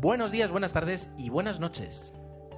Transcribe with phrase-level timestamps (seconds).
[0.00, 2.10] Buenos días, buenas tardes y buenas noches.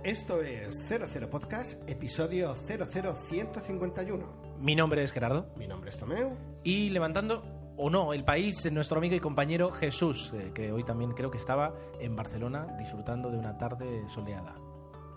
[0.05, 4.53] Esto es 00 Podcast, episodio 00151.
[4.61, 6.37] Mi nombre es Gerardo Mi nombre es Tomeu.
[6.63, 7.43] y levantando
[7.77, 11.39] o no el país, nuestro amigo y compañero Jesús, eh, que hoy también creo que
[11.39, 14.55] estaba en Barcelona disfrutando de una tarde soleada.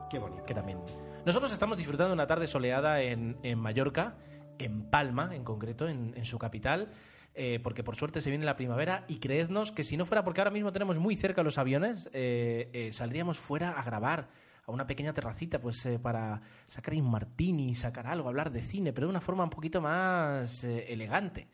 [0.09, 0.45] Qué bonito.
[0.45, 0.79] Que también.
[1.27, 4.15] Nosotros estamos disfrutando de una tarde soleada en, en Mallorca,
[4.57, 6.89] en Palma en concreto, en, en su capital.
[7.38, 10.40] Eh, porque por suerte se viene la primavera y creednos que si no fuera porque
[10.40, 14.29] ahora mismo tenemos muy cerca los aviones, eh, eh, saldríamos fuera a grabar
[14.65, 19.07] a una pequeña terracita pues para sacar un martini, sacar algo, hablar de cine, pero
[19.07, 21.49] de una forma un poquito más elegante.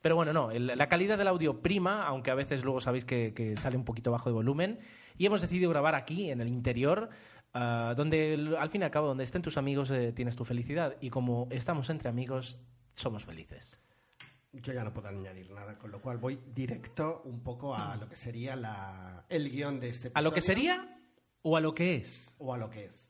[0.00, 3.76] Pero bueno, no, la calidad del audio prima, aunque a veces luego sabéis que, sale
[3.76, 4.78] un poquito bajo de volumen.
[5.18, 7.10] Y hemos decidido grabar aquí, en el interior,
[7.54, 10.96] ah, donde al fin y al cabo, donde estén tus amigos, tienes tu felicidad.
[11.00, 12.58] Y como estamos entre amigos,
[12.94, 13.75] somos felices.
[14.62, 18.08] Yo ya no puedo añadir nada, con lo cual voy directo un poco a lo
[18.08, 20.28] que sería la, el guion de este ¿A episodio.
[20.30, 20.98] lo que sería
[21.42, 22.34] o a lo que es?
[22.38, 23.05] O a lo que es.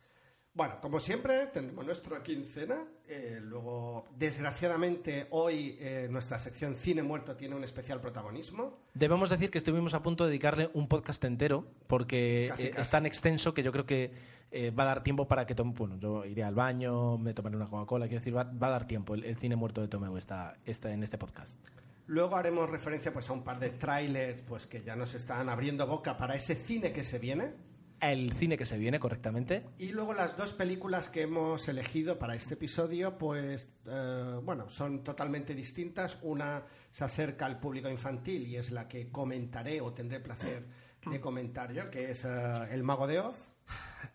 [0.56, 2.82] Bueno, como siempre, tendremos nuestra quincena.
[3.06, 8.78] eh, luego, desgraciadamente, hoy eh, nuestra sección Cine Muerto tiene un especial protagonismo.
[8.94, 12.80] Debemos decir que estuvimos a punto de dedicarle un podcast entero, porque Casi, eh, casi.
[12.80, 14.12] es tan extenso que yo creo que
[14.50, 15.74] eh, va a dar tiempo para que tome.
[15.76, 18.86] Bueno, yo iré al baño, me tomaré una Coca-Cola, quiero decir, va, va a dar
[18.86, 19.14] tiempo.
[19.14, 21.58] El, el cine muerto de Tomeu está, está en este podcast.
[22.06, 25.86] Luego haremos referencia pues, a un par de trailers pues, que ya nos están abriendo
[25.86, 27.52] boca para ese cine que se viene.
[28.00, 29.64] El cine que se viene correctamente.
[29.78, 35.02] Y luego las dos películas que hemos elegido para este episodio, pues eh, bueno, son
[35.02, 36.18] totalmente distintas.
[36.22, 40.66] Una se acerca al público infantil y es la que comentaré o tendré placer
[41.10, 42.28] de comentar yo, que es eh,
[42.70, 43.50] El Mago de Oz.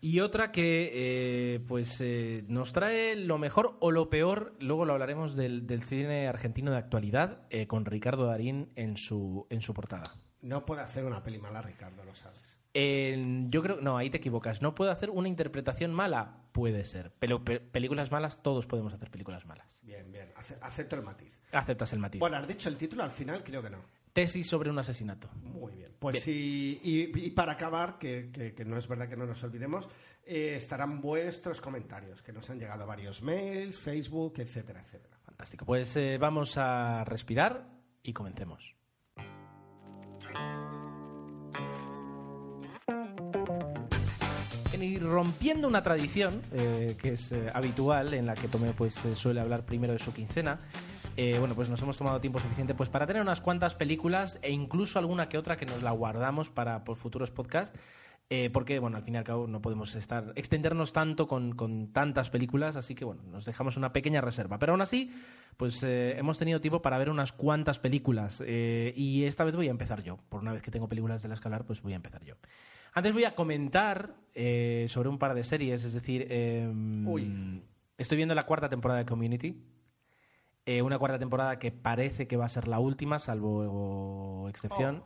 [0.00, 4.94] Y otra que eh, pues eh, nos trae lo mejor o lo peor, luego lo
[4.94, 10.20] hablaremos del, del cine argentino de actualidad, con Ricardo Darín en su, en su portada.
[10.40, 12.51] No puede hacer una peli mala, Ricardo, lo sabes.
[12.74, 14.62] Eh, yo creo, no, ahí te equivocas.
[14.62, 16.38] ¿No puedo hacer una interpretación mala?
[16.52, 17.12] Puede ser.
[17.18, 19.66] Pero pe- películas malas, todos podemos hacer películas malas.
[19.82, 21.38] Bien, bien, ace- acepto el matiz.
[21.52, 22.18] Aceptas el matiz.
[22.20, 23.78] Bueno, has dicho el título al final, creo que no.
[24.12, 25.30] Tesis sobre un asesinato.
[25.42, 25.92] Muy bien.
[25.98, 29.42] Pues sí, y, y para acabar, que, que- que no es verdad que no nos
[29.44, 29.88] olvidemos,
[30.24, 35.18] eh, estarán vuestros comentarios, que nos han llegado varios mails, Facebook, etcétera, etcétera.
[35.24, 35.64] Fantástico.
[35.66, 37.68] Pues eh, vamos a respirar
[38.02, 38.76] y comencemos.
[44.80, 49.14] Y rompiendo una tradición eh, que es eh, habitual, en la que Tomé pues, eh,
[49.14, 50.58] suele hablar primero de su quincena,
[51.16, 54.50] eh, bueno, pues nos hemos tomado tiempo suficiente pues, para tener unas cuantas películas e
[54.50, 57.78] incluso alguna que otra que nos la guardamos para pues, futuros podcasts.
[58.52, 62.76] porque, bueno, al fin y al cabo no podemos estar extendernos tanto con, tantas películas,
[62.76, 64.58] así que, bueno, nos dejamos una pequeña reserva.
[64.58, 65.12] Pero aún así,
[65.58, 70.02] pues hemos tenido tiempo para ver unas cuantas películas y esta vez voy a empezar
[70.02, 70.18] yo.
[70.30, 72.36] Por una vez que tengo películas de las que hablar, pues voy a empezar yo.
[72.92, 76.70] Antes voy a comentar eh, sobre un par de series, es decir, eh,
[77.06, 77.62] Uy.
[77.96, 79.62] estoy viendo la cuarta temporada de Community.
[80.64, 85.02] Eh, una cuarta temporada que parece que va a ser la última, salvo excepción.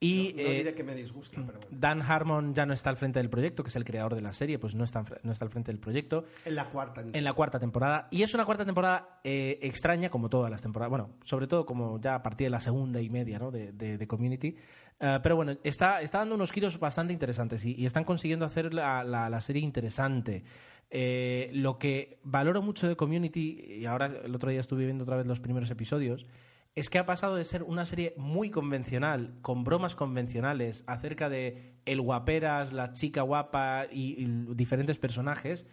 [0.00, 0.36] Y Oh.
[0.36, 1.78] no, no eh, diré que me disgusta, pero bueno.
[1.80, 4.34] Dan Harmon ya no está al frente del proyecto, que es el creador de la
[4.34, 7.02] serie, pues no está, no está al frente del proyecto En la cuarta.
[7.10, 8.08] en la cuarta temporada.
[8.10, 10.90] Y es una cuarta temporada eh, extraña, como todas las temporadas.
[10.90, 13.50] Bueno, sobre todo como ya a partir de la segunda y media ¿no?
[13.50, 14.56] de, de- de Community.
[15.00, 18.72] Eh, pero bueno, está, está dando unos giros bastante interesantes y, y están consiguiendo hacer
[18.72, 20.44] la, la- la serie interesante.
[20.90, 25.16] Eh, lo que valoro mucho de Community, y ahora el otro día estuve viendo otra
[25.16, 26.26] vez los primeros episodios,
[26.76, 31.74] es que ha pasado de ser una serie muy convencional, con bromas convencionales acerca de
[31.84, 35.66] el guaperas, la chica guapa y, y diferentes personajes,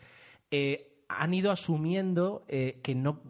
[0.52, 3.22] eh, han ido asumiendo eh, que, no,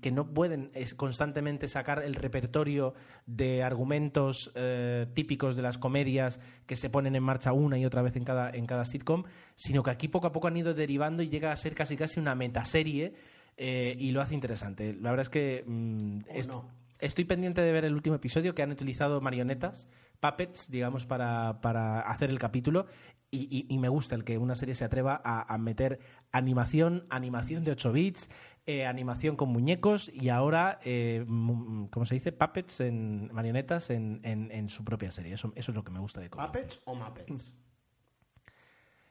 [0.00, 2.94] que no pueden es, constantemente sacar el repertorio
[3.26, 8.02] de argumentos eh, típicos de las comedias que se ponen en marcha una y otra
[8.02, 9.24] vez en cada, en cada sitcom,
[9.54, 12.20] sino que aquí poco a poco han ido derivando y llega a ser casi casi
[12.20, 13.14] una metaserie
[13.56, 14.94] eh, y lo hace interesante.
[14.94, 16.68] La verdad es que mm, ¿O est- no?
[17.00, 19.88] estoy pendiente de ver el último episodio que han utilizado marionetas,
[20.20, 22.86] puppets, digamos, para, para hacer el capítulo.
[23.30, 25.98] Y, y- y me gusta el que una serie se atreva a, a meter
[26.32, 28.28] animación, animación de 8 bits,
[28.66, 32.32] eh, animación con muñecos y ahora, eh, ¿cómo se dice?
[32.32, 35.34] Puppets, en marionetas en, en- en su propia serie.
[35.34, 36.46] Eso, eso es lo que me gusta de Cobra.
[36.46, 37.52] ¿Puppets o Muppets?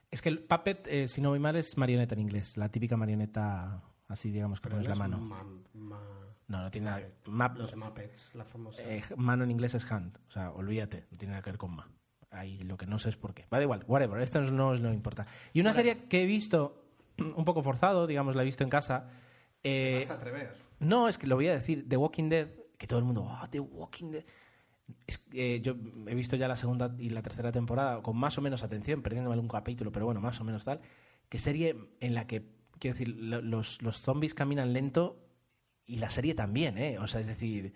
[0.10, 2.56] Es que el puppet, eh, si no voy mal, es marioneta en inglés.
[2.56, 5.18] La típica marioneta, así digamos, que Pero pones no la mano.
[5.18, 5.44] ma-
[5.74, 6.02] ma-
[6.48, 7.00] No, no tiene nada.
[7.00, 7.28] Muppet.
[7.28, 8.84] Map- Los Muppets, la famosa.
[8.84, 10.18] eh, mano en inglés es hand.
[10.28, 11.90] O sea, olvídate, no tiene nada que ver con ma.
[12.32, 13.46] Ahí lo que no sé es por qué.
[13.52, 14.22] Va da igual, whatever.
[14.22, 15.28] Esto no, es lo que importa.
[15.52, 16.87] Y una serie que he visto
[17.18, 19.10] un poco forzado, digamos, la he visto en casa.
[19.64, 20.56] eh, Vas a atrever.
[20.80, 21.88] no, es que lo voy a decir.
[21.88, 22.48] The Walking Dead,
[22.78, 24.26] que todo el mundo, "Ah, The Walking Dead.
[25.06, 25.76] Es eh, yo
[26.08, 29.34] he visto ya la segunda y la tercera temporada con más o menos atención, perdiéndome
[29.34, 30.80] algún capítulo, pero bueno, más o menos tal.
[31.28, 32.46] Que serie en la que,
[32.80, 35.20] quiero decir, lo- los, los zombies caminan lento
[35.86, 37.00] y la serie también, ¿eh?
[37.00, 37.74] O sea, es decir,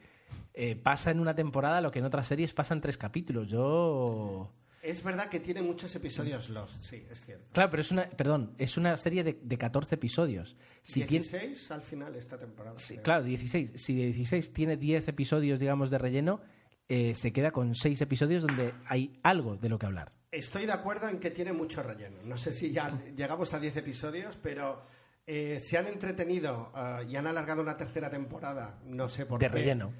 [0.54, 3.48] eh, pasa en una temporada lo que en otras series pasa en tres capítulos.
[3.50, 4.54] Yo.
[4.83, 7.45] Es verdad que tiene muchos episodios Lost, sí, es cierto.
[7.54, 10.56] Claro, pero es una, perdón, es una serie de, de 14 episodios.
[10.81, 12.78] Si tiene- 16 al final esta temporada.
[12.80, 13.04] Sí, creo.
[13.04, 13.74] claro, 16.
[13.75, 16.42] Si de 16 tiene 10 episodios, digamos, de relleno,
[16.89, 20.12] eh, se queda con 6 episodios donde hay algo de lo que hablar.
[20.31, 22.18] Estoy de acuerdo en que tiene mucho relleno.
[22.25, 24.81] No sé si ya llegamos a 10 episodios, pero
[25.27, 29.48] eh, se han entretenido ah, y han alargado una tercera temporada, no sé por De
[29.48, 29.54] qué.
[29.54, 29.94] relleno.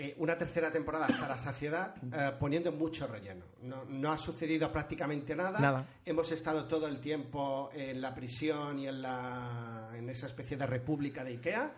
[0.00, 3.44] Eh, una tercera temporada hasta la saciedad, eh, poniendo mucho relleno.
[3.62, 5.58] No, no ha sucedido prácticamente nada.
[5.58, 5.88] Nada.
[6.04, 10.66] Hemos estado todo el tiempo en la prisión y en, la, en esa especie de
[10.66, 11.74] república de Ikea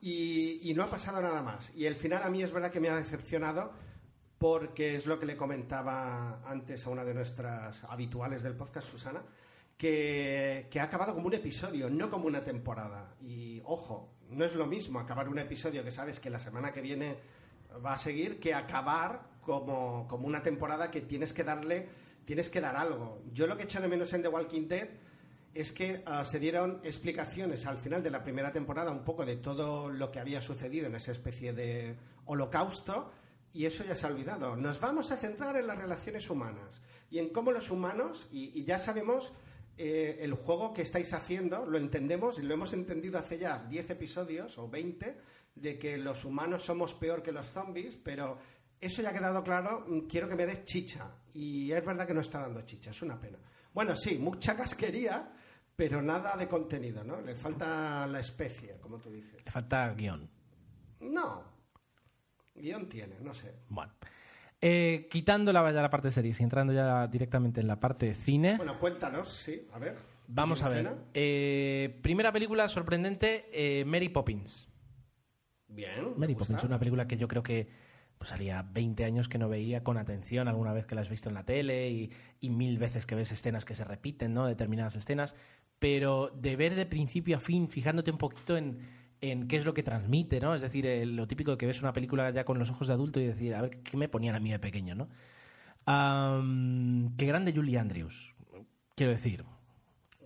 [0.00, 1.70] y, y no ha pasado nada más.
[1.76, 3.72] Y el final a mí es verdad que me ha decepcionado
[4.36, 9.22] porque es lo que le comentaba antes a una de nuestras habituales del podcast, Susana,
[9.76, 13.14] que, que ha acabado como un episodio, no como una temporada.
[13.20, 16.80] Y ojo, no es lo mismo acabar un episodio que sabes que la semana que
[16.80, 17.39] viene
[17.84, 21.88] va a seguir que acabar como, como una temporada que tienes que darle,
[22.24, 23.22] tienes que dar algo.
[23.32, 24.88] Yo lo que echo de menos en The Walking Dead
[25.54, 29.36] es que ah, se dieron explicaciones al final de la primera temporada un poco de
[29.36, 31.96] todo lo que había sucedido en esa especie de
[32.26, 33.10] holocausto
[33.52, 34.56] y eso ya se ha olvidado.
[34.56, 36.80] Nos vamos a centrar en las relaciones humanas
[37.10, 39.32] y en cómo los humanos, y, ya sabemos
[39.76, 43.90] eh, el juego que estáis haciendo, lo entendemos y lo hemos entendido hace ya 10
[43.90, 45.16] episodios o 20,
[45.54, 48.38] de que los humanos somos peor que los zombies, pero
[48.80, 51.10] eso ya ha quedado claro, mm, quiero que me des chicha.
[51.34, 53.38] Y es verdad que no está dando chicha, es una pena.
[53.72, 55.30] Bueno, sí, mucha casquería,
[55.76, 57.20] pero nada de contenido, ¿no?
[57.20, 59.44] Le falta la especie, como tú dices.
[59.44, 60.28] Le falta guion.
[61.00, 61.44] No.
[62.54, 63.54] Guión tiene, no sé.
[63.68, 63.92] Bueno.
[64.62, 68.12] Eh, quitando la, ya la parte de series y entrando ya directamente en la parte
[68.12, 69.96] cine, Bueno, cuéntanos, sí, a ver.
[70.28, 70.94] vamos a ver.
[71.14, 74.68] Eh, primera película sorprendente, eh, Mary Poppins.
[75.70, 76.14] Bien.
[76.16, 76.34] Mary.
[76.34, 77.68] Poppins, una película que yo creo que
[78.18, 81.30] pues haría 20 años que no veía con atención, alguna vez que la has visto
[81.30, 84.46] en la tele y, y mil veces que ves escenas que se repiten, ¿no?
[84.46, 85.34] Determinadas escenas,
[85.78, 88.78] pero de ver de principio a fin, fijándote un poquito en,
[89.20, 90.54] en qué es lo que transmite, ¿no?
[90.54, 92.92] Es decir, eh, lo típico de que ves una película ya con los ojos de
[92.92, 95.08] adulto y decir, a ver, ¿qué me ponían a mí de pequeño, ¿no?
[95.86, 98.34] Am, qué grande Julie Andrews,
[98.94, 99.44] quiero decir.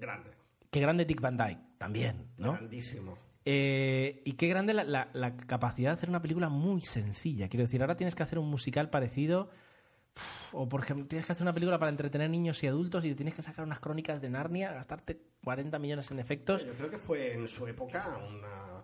[0.00, 0.30] Grande.
[0.70, 2.52] Qué grande Dick Van Dyke, también, ¿no?
[2.52, 3.16] Grandísimo.
[3.44, 7.48] Eh, y qué grande la, la- la capacidad de hacer una película muy sencilla.
[7.48, 9.50] Quiero decir, ahora tienes que hacer un musical parecido.
[10.16, 13.14] uf, O, por ejemplo, tienes que hacer una película para entretener niños y adultos y
[13.14, 16.64] tienes que sacar unas crónicas de Narnia, gastarte 40 millones en efectos.
[16.64, 18.82] Yo creo que fue en su época una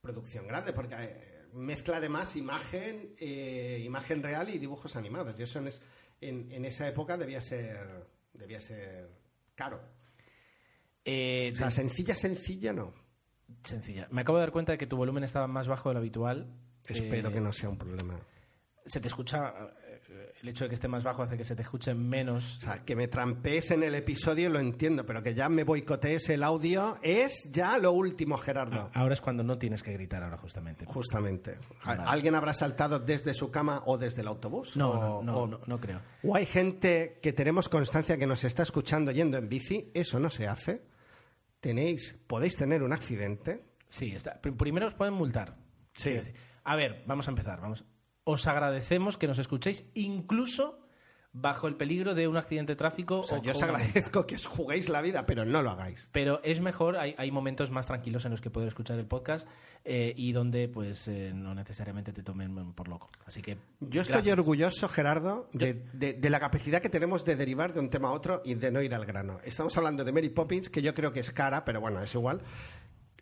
[0.00, 5.38] producción grande, porque eh, mezcla además imagen, eh, imagen real y dibujos animados.
[5.38, 5.80] Y eso en, es-
[6.20, 9.08] en- en esa época debía ser, debía ser
[9.54, 9.80] caro.
[11.04, 12.94] Eh, O sea, sencilla, sencilla no.
[13.64, 14.08] Sencilla.
[14.10, 16.52] Me acabo de dar cuenta de que tu volumen estaba más bajo de lo habitual.
[16.86, 18.14] Espero Eh, que no sea un problema.
[18.86, 19.52] Se te escucha.
[19.78, 22.58] eh, El hecho de que esté más bajo hace que se te escuche menos.
[22.58, 26.28] O sea, que me trampees en el episodio lo entiendo, pero que ya me boicotees
[26.30, 28.90] el audio es ya lo último, Gerardo.
[28.92, 30.84] Ahora es cuando no tienes que gritar, ahora justamente.
[30.84, 31.58] Justamente.
[31.84, 32.02] ¿A- Vale.
[32.10, 34.76] ¿Alguien habrá saltado desde su cama o desde el autobús?
[34.76, 36.00] No, O- no, no, o- no, no creo.
[36.24, 40.28] O hay gente que tenemos constancia que nos está escuchando yendo en bici, eso no
[40.28, 40.82] se hace.
[41.62, 43.62] Tenéis, podéis tener un accidente.
[43.88, 44.42] Sí, está.
[44.42, 45.56] Pr- primero os pueden multar.
[45.94, 46.18] Sí.
[46.64, 47.60] A ver, vamos a empezar.
[47.60, 47.84] Vamos.
[48.24, 50.81] Os agradecemos que nos escuchéis incluso
[51.34, 53.20] bajo el peligro de un accidente de tráfico.
[53.20, 56.08] O sea, o yo os agradezco que os juguéis la vida, pero no lo hagáis.
[56.12, 59.48] Pero es mejor, hay, hay momentos más tranquilos en los que poder escuchar el podcast
[59.84, 63.08] eh, y donde pues eh, no necesariamente te tomen por loco.
[63.24, 64.38] Así que Yo estoy gracias.
[64.38, 68.12] orgulloso, Gerardo, de, de- de la capacidad que tenemos de derivar de un tema a
[68.12, 69.38] otro y de no ir al grano.
[69.42, 72.42] Estamos hablando de Mary Poppins, que yo creo que es cara, pero bueno, es igual.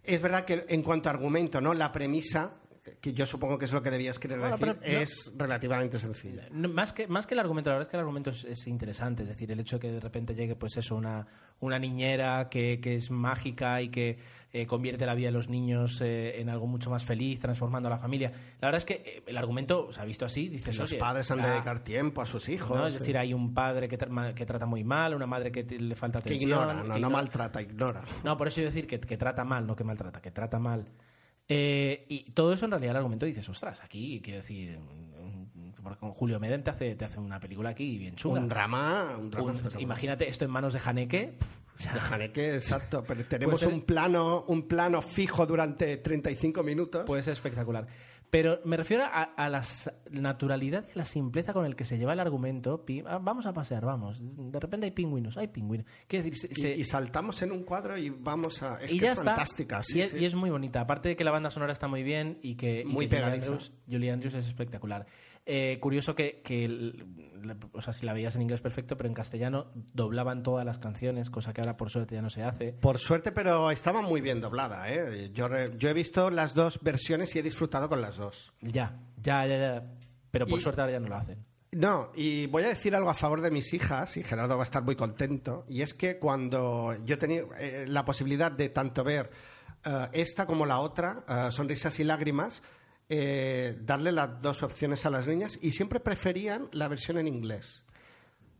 [0.02, 1.74] Es verdad que en cuanto a argumento, ¿no?
[1.74, 2.54] La premisa
[3.00, 6.42] que yo supongo que es lo que debías querer Bueno, decir, no- es relativamente sencilla.
[6.52, 8.66] No, más, que, más que el argumento, la verdad es que el argumento es, es
[8.66, 9.22] interesante.
[9.22, 11.26] Es decir, el hecho de que de repente llegue, pues eso, una,
[11.60, 14.18] una niñera que, que es mágica y que
[14.52, 17.90] eh, convierte la vida de los niños eh, en algo mucho más feliz, transformando a
[17.90, 18.32] la familia.
[18.60, 21.40] La verdad es que eh, el argumento, se ha visto así, dices, Los padres han
[21.40, 22.76] de dedicar tiempo a sus hijos.
[22.76, 22.86] ¿no?
[22.86, 22.98] Es sí.
[23.00, 26.20] decir, hay un padre que, tra- que trata muy mal, una madre que le falta
[26.20, 26.50] que atención.
[26.50, 28.02] ignora, no, que no ignora- maltrata, ignora.
[28.24, 30.88] no, por eso yo decir que, que trata mal, no que maltrata, que trata mal.
[31.52, 34.78] Eh, y todo eso en realidad el argumento dices, ostras, aquí quiero decir,
[35.98, 38.40] con Julio Medem te hace, te hace una película aquí bien chula.
[38.40, 41.34] Un drama, un drama Un- imagínate esto en manos de Haneke.
[41.78, 43.02] De Haneke, exacto.
[43.04, 47.04] Pero tenemos un plano, un plano fijo durante 35 minutos.
[47.04, 47.86] puede ser espectacular.
[48.30, 49.62] Pero me refiero a, a la
[50.10, 52.84] naturalidad y a la simpleza con el que se lleva el argumento.
[52.84, 54.18] Pi- ah, vamos a pasear, vamos.
[54.22, 55.86] De repente hay pingüinos, hay pingüinos.
[56.06, 58.76] Quiero decir, se- y, se- y saltamos en un cuadro y vamos a.
[58.82, 59.32] Es y que ya es está.
[59.34, 59.82] fantástica.
[59.82, 60.18] Sí, y, es, sí.
[60.18, 60.80] y es muy bonita.
[60.80, 63.08] Aparte de que la banda sonora está muy bien y que, y Muy que Julie
[63.08, 63.46] pegadiza.
[63.46, 65.06] Andrews, Julie Andrews es espectacular.
[65.46, 66.42] Eh, curioso que,
[67.72, 71.30] o sea, si la veías en inglés perfecto, pero en castellano doblaban todas las canciones,
[71.30, 72.72] cosa que ahora por suerte ya no se hace.
[72.74, 74.92] Por suerte, pero estaba muy bien doblada.
[74.92, 75.30] ¿eh?
[75.32, 78.52] Yo, yo he visto las dos versiones y he disfrutado con las dos.
[78.60, 79.84] Ya, ya, ya, ya.
[80.30, 81.44] Pero por Y- suerte ahora ya no lo hacen.
[81.72, 84.64] No, y voy a decir algo a favor de mis hijas, y Gerardo va a
[84.64, 89.30] estar muy contento, y es que cuando yo tenido eh, la posibilidad de tanto ver
[89.84, 92.60] eh, esta como la otra, Sonrisas y Lágrimas,
[93.10, 97.84] eh, darle las dos opciones a las niñas, y siempre preferían la versión en inglés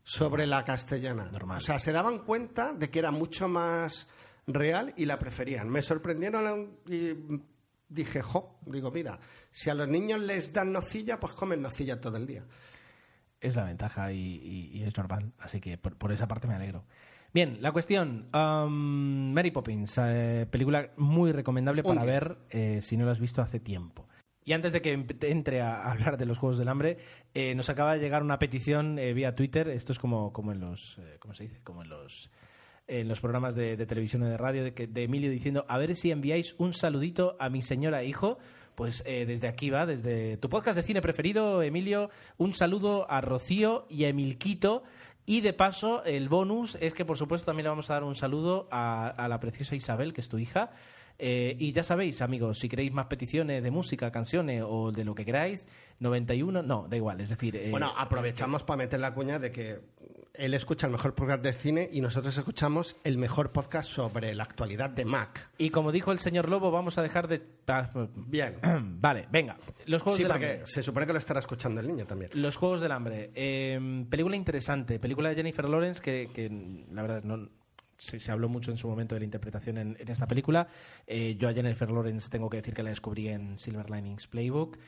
[0.03, 1.25] sobre la castellana.
[1.31, 1.57] Normal.
[1.57, 4.07] O sea, se daban cuenta de que era mucho más
[4.47, 5.69] real y la preferían.
[5.69, 7.13] Me sorprendieron y
[7.87, 9.19] dije, jo, digo, mira,
[9.51, 12.43] si a los niños les dan nocilla, pues comen nocilla todo el día.
[13.39, 15.31] Es la ventaja y, y- y es normal.
[15.39, 16.83] Así que por, por esa parte me alegro.
[17.33, 18.27] Bien, la cuestión.
[18.33, 22.05] um, Mary Poppins, eh, película muy recomendable para 10.
[22.13, 24.07] ver eh, si no la has visto hace tiempo.
[24.43, 26.97] Y antes de que entre a hablar de los Juegos del Hambre,
[27.33, 29.67] eh, nos acaba de llegar una petición eh, vía Twitter.
[29.69, 30.97] Esto es como, como en los.
[30.97, 31.59] eh, ¿Cómo se dice?
[31.63, 32.31] Como en los.
[32.87, 35.95] En los programas de, televisión y de radio de, que- de Emilio diciendo: A ver
[35.95, 38.39] si enviáis un saludito a mi señora hijo.
[38.73, 43.21] Pues eh, desde aquí va, desde tu podcast de cine preferido, Emilio, un saludo a
[43.21, 44.81] Rocío y a Emilquito.
[45.27, 48.15] Y de paso, el bonus es que, por supuesto, también le vamos a dar un
[48.15, 50.71] saludo a la preciosa Isabel, que es tu hija.
[51.23, 55.13] Eh, y ya sabéis, amigos, si queréis más peticiones de música, canciones o de lo
[55.13, 55.67] que queráis,
[55.99, 57.55] 91, no, da igual, es decir...
[57.55, 59.79] eh, Bueno, aprovechamos para meter la cuña de que
[60.33, 64.43] él escucha el mejor podcast de cine y nosotros escuchamos el mejor podcast sobre la
[64.45, 65.51] actualidad de Mac.
[65.59, 67.43] Y como dijo el señor Lobo, vamos a dejar de...
[68.15, 68.55] Bien.
[68.99, 69.57] Vale, venga.
[69.85, 70.61] Los Juegos Sí, del Hambre.
[70.65, 72.31] se supone que lo estará escuchando el niño también.
[72.33, 73.29] Los Juegos del Hambre.
[73.35, 74.97] Eh, película interesante.
[74.99, 76.49] Película de Jennifer Lawrence que, que,
[76.91, 77.47] la verdad, no...
[78.01, 80.67] Se, habló mucho en su momento de la interpretación en, en esta película.
[81.05, 84.79] Eh, yo a Jennifer Lawrence tengo que decir que la descubrí en Silver Linings Playbook.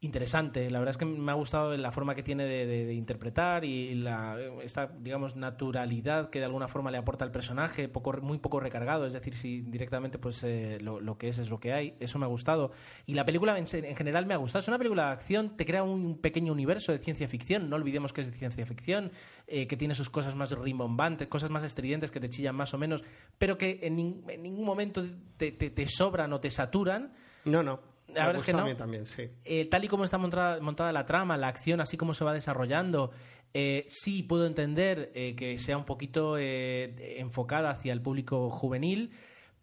[0.00, 0.70] Interesante.
[0.70, 3.64] La verdad es que me ha gustado la forma que tiene de, de- de interpretar
[3.64, 8.38] y la, esta, digamos, naturalidad que de alguna forma le aporta al personaje, poco, muy
[8.38, 9.06] poco recargado.
[9.06, 11.94] Es decir, si directamente pues eh, lo, lo que es es lo que hay.
[11.98, 12.70] Eso me ha gustado.
[13.06, 14.60] Y la película en, en general me ha gustado.
[14.60, 17.68] Es una película de acción, te crea un pequeño universo de ciencia ficción.
[17.68, 19.10] No olvidemos que es de ciencia ficción,
[19.48, 22.78] eh, que tiene sus cosas más rimbombantes, cosas más estridentes que te chillan más o
[22.78, 23.02] menos,
[23.38, 25.02] pero que en, en ningún momento
[25.36, 27.14] te, te- te sobran o te saturan.
[27.44, 27.97] No, no.
[28.14, 28.76] La verdad es que no.
[28.76, 29.28] también, sí.
[29.44, 32.32] Eh, tal y como está montada, montada la trama, la acción, así como se va
[32.32, 33.10] desarrollando,
[33.54, 39.10] eh, sí puedo entender eh, que sea un poquito eh, enfocada hacia el público juvenil,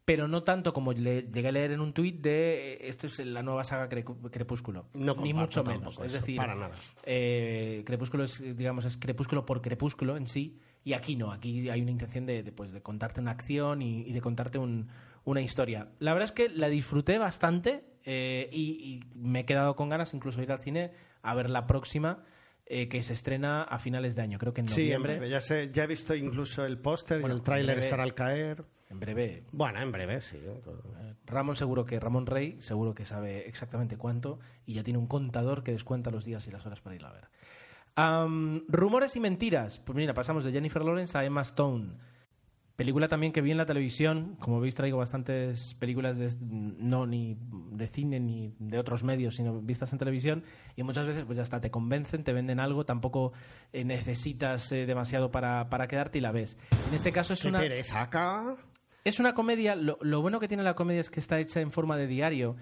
[0.06, 3.18] pero no tanto como le llegué a leer en un tuit de eh, esto es
[3.26, 4.86] la nueva saga Crecu- Crepúsculo.
[4.94, 5.94] No Ni mucho menos.
[5.96, 6.76] eso, es decir, para nada.
[7.04, 11.82] eh, Crepúsculo es, digamos, es Crepúsculo por Crepúsculo en sí, y aquí no, aquí hay
[11.82, 14.90] una intención de, de, pues, de contarte una acción y, y de contarte un-
[15.24, 15.90] una historia.
[15.98, 18.62] La verdad es que la disfruté bastante eh, y,
[19.14, 20.92] y me he quedado con ganas incluso ir al cine
[21.24, 22.24] a ver la próxima,
[22.68, 25.14] eh, que se estrena a finales de año, creo que en Sí, en noviembre.
[25.18, 25.30] breve.
[25.30, 28.64] Ya, sé, ya he visto incluso el póster Bueno, y el tráiler estará al caer.
[28.90, 29.44] En breve.
[29.52, 30.40] Bueno, en breve, sí.
[31.26, 35.64] Ramón seguro que Ramón Rey seguro que sabe exactamente cuánto y ya tiene un contador
[35.64, 37.28] que descuenta los días y las horas para ir a ver.
[38.68, 39.80] Rumores y mentiras.
[39.80, 41.94] Pues mira, pasamos de Jennifer Lawrence a Emma Stone.
[42.76, 44.36] Película también que vi en la televisión.
[44.40, 47.38] Como veis, traigo bastantes películas de, no ni
[47.72, 50.44] de cine ni de otros medios, sino vistas en televisión.
[50.76, 53.32] Y muchas veces, pues ya hasta te convencen, te venden algo, tampoco
[53.72, 56.58] eh, necesitas eh, demasiado para, para quedarte y la ves.
[56.90, 57.60] En este caso es Qué una.
[57.60, 58.58] pereza acá.
[59.06, 61.72] Es una comedia, lo, lo bueno que tiene la comedia es que está hecha en
[61.72, 62.58] forma de diario.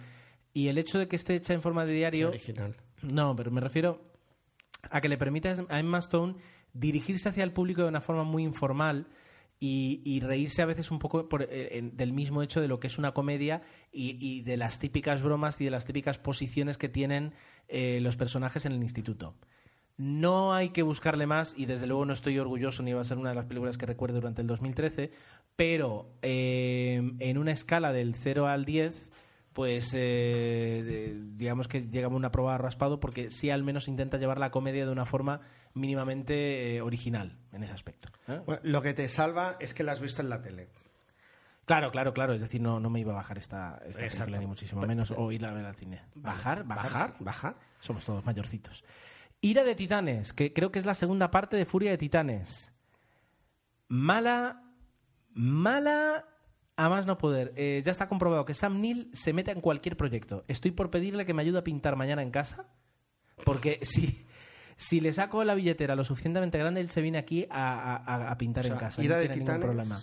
[0.54, 2.30] Y el hecho de que esté hecha en forma de diario.
[2.30, 2.76] original.
[3.02, 4.02] No, pero me refiero
[4.92, 6.36] a que le permite a Emma Stone
[6.74, 9.08] dirigirse hacia el público de una forma muy informal
[9.66, 12.98] y, y reírse a veces un poco eh, del mismo hecho de lo que es
[12.98, 13.62] una comedia
[13.94, 17.34] y, de las típicas bromas y de las típicas posiciones que tienen
[17.70, 19.38] eh, los personajes en el instituto.
[19.96, 23.18] No hay que buscarle más y desde luego no estoy orgulloso ni va a ser
[23.18, 25.12] una de las películas que recuerdo durante el 2013,
[25.56, 29.14] pero eh, en una escala del 0 al 10,
[29.54, 34.40] pues eh, digamos que llega a una prueba raspado porque sí al menos intenta llevar
[34.40, 35.40] la comedia de una forma
[35.74, 38.10] mínimamente eh, original en ese aspecto.
[38.28, 38.42] ¿eh?
[38.46, 40.70] Bueno, lo que te salva es que la has visto en la tele.
[41.66, 42.34] Claro, claro, claro.
[42.34, 45.32] Es decir, no, no me iba a bajar esta, esta película ni muchísimo menos o
[45.32, 46.02] ir a ver al cine.
[46.16, 46.66] ¿Bajar?
[46.66, 46.92] ¿Bajar?
[46.92, 47.56] Bajar, bajar.
[47.80, 48.84] Somos todos mayorcitos.
[49.40, 52.72] Ira de Titanes, que creo que es la segunda parte de Furia de Titanes.
[53.88, 54.64] Mala,
[55.34, 56.26] mala
[56.76, 57.54] a más no poder.
[57.56, 60.44] Eh, ya está comprobado que Sam Neill se mete en cualquier proyecto.
[60.48, 62.68] Estoy por pedirle que me ayude a pintar mañana en casa,
[63.46, 64.26] porque si,
[64.84, 68.38] si le saco la billetera lo suficientemente grande, él se viene aquí a, a- a
[68.38, 69.04] pintar O sea, en casa.
[69.04, 70.00] Ira no de tiene ningún Titanes- problema.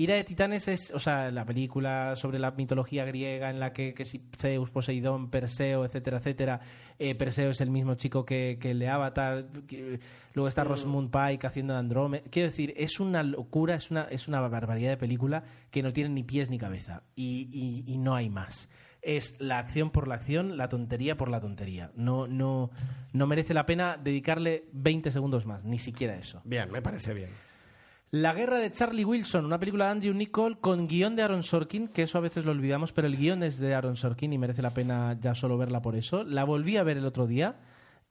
[0.00, 3.94] Ira de Titanes es, o sea, la película sobre la mitología griega en la que,
[3.94, 6.60] que si Zeus, Poseidón, Perseo, etcétera, etcétera.
[7.00, 9.46] Eh, Perseo es el mismo chico que, que el de Avatar.
[9.66, 9.98] que-
[10.34, 12.22] luego está Rosamund Pike haciendo de Andrómeda.
[12.30, 16.10] Quiero decir, es una locura, es una, es una barbaridad de película que no tiene
[16.10, 17.02] ni pies ni cabeza.
[17.16, 18.68] Y, y- y no hay más.
[19.10, 21.90] Es la acción por la acción, la tontería por la tontería.
[21.96, 22.70] No, no,
[23.14, 26.42] no merece la pena dedicarle 20 segundos más, ni siquiera eso.
[26.44, 27.30] Bien, me parece bien.
[28.10, 31.88] La guerra de Charlie Wilson, una película de Andrew Nichol con guion de Aaron Sorkin,
[31.88, 34.60] que eso a veces lo olvidamos, pero el guion es de Aaron Sorkin y merece
[34.60, 36.22] la pena ya solo verla por eso.
[36.24, 37.56] La volví a ver el otro día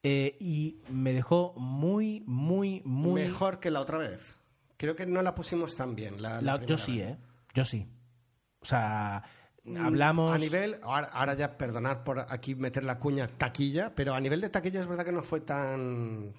[0.01, 3.21] eh, y me dejó muy, muy, muy...
[3.21, 4.35] Mejor que la otra vez.
[4.77, 6.21] Creo que no la pusimos tan bien.
[6.21, 7.09] La, la La- yo sí, vez.
[7.11, 7.17] ¿eh?
[7.53, 7.87] Yo sí.
[8.61, 9.23] O sea,
[9.75, 10.33] hablamos...
[10.33, 14.41] A nivel, ahora, ahora ya perdonar por aquí meter la cuña taquilla, pero a nivel
[14.41, 16.33] de taquilla es verdad que no fue tan,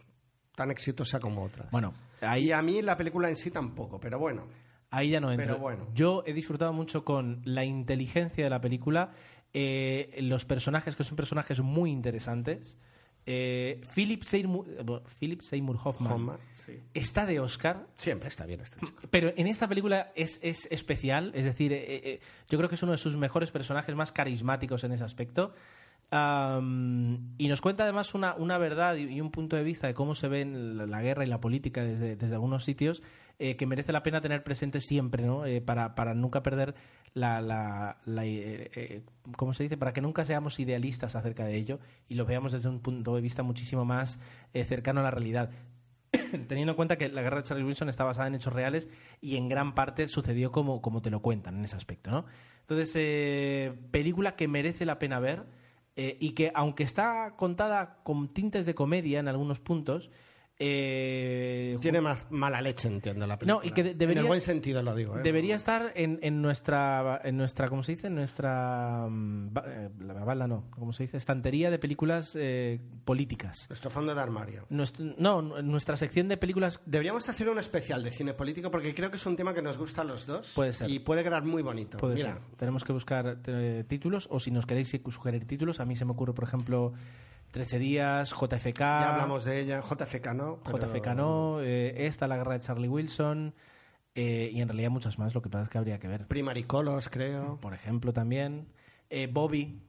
[0.55, 1.71] tan exitosa como otras.
[1.71, 4.47] Bueno, y ahí, a mí la película en sí tampoco, pero bueno.
[4.91, 5.47] ahí ya no entro.
[5.47, 5.89] Pero bueno.
[5.95, 9.13] Yo he disfrutado mucho con la inteligencia de la película,
[9.53, 12.77] eh, los personajes, que son personajes muy interesantes.
[13.31, 16.81] Eh, Philip, Seymour, eh, Philip Seymour Hoffman Hoffman, sí.
[16.95, 19.03] está de Oscar, Siempre está bien este chico.
[19.11, 22.83] pero en esta película es, es especial, es decir, eh, eh, yo creo que es
[22.83, 25.53] uno de sus mejores personajes más carismáticos en ese aspecto.
[26.11, 30.29] Y nos cuenta además una, una verdad y, un punto de vista de cómo se
[30.29, 33.03] ve la, guerra y la política desde, desde algunos sitios
[33.39, 35.45] eh, que merece la pena tener presente siempre, ¿no?
[35.45, 36.75] Eh, para, para nunca perder
[37.13, 37.43] la...
[37.43, 39.03] la, eh,
[39.37, 39.77] ¿Cómo se dice?
[39.77, 43.21] Para que nunca seamos idealistas acerca de ello y lo veamos desde un punto de
[43.21, 44.19] vista muchísimo más
[44.65, 45.51] cercano a la realidad
[46.49, 48.89] teniendo en cuenta que la guerra de Charlie Wilson está basada en hechos reales
[49.21, 52.25] y en gran parte sucedió como, como te lo cuentan en ese aspecto, ¿no?
[52.61, 55.45] Entonces, película que merece la pena ver
[56.01, 60.11] eh, y que, aunque está contada con tintes de comedia en algunos puntos,
[60.61, 63.61] eh, Tiene más mala leche, entiendo la película.
[63.63, 65.17] No, y que de- debería- En el buen sentido lo digo.
[65.19, 65.23] ¿eh?
[65.23, 68.09] debería estar en, en nuestra, en nuestra, ¿cómo se dice?
[68.09, 71.17] En nuestra, mm, eh, la bala no, ¿cómo se dice?
[71.17, 73.67] Estantería de películas eh, políticas.
[73.69, 74.67] Nuestro fondo de armario.
[74.71, 79.11] Nuestro- no, nuestra sección de películas Deberíamos hacer un especial de cine político porque creo
[79.11, 80.53] que es un tema que nos gusta a los dos.
[80.55, 80.91] Puede ser.
[80.91, 81.99] Y puede quedar muy bonito.
[81.99, 82.43] Puede Mira, ser.
[82.57, 86.13] Tenemos que buscar eh, títulos o si nos queréis sugerir títulos, a mí se me
[86.13, 86.93] ocurre, por ejemplo,
[87.51, 88.79] 13 días, JFK.
[88.79, 89.81] ya hablamos de ella.
[89.81, 90.59] JFK no.
[90.65, 93.55] pero- JFK no, eh, esta, la guerra de Charlie Wilson
[94.15, 95.35] eh, y en realidad muchas más.
[95.35, 96.27] Lo que pasa es que habría que ver.
[96.27, 97.59] Primary Colors, creo.
[97.61, 98.69] Por ejemplo, también.
[99.11, 99.81] eh, Bobby,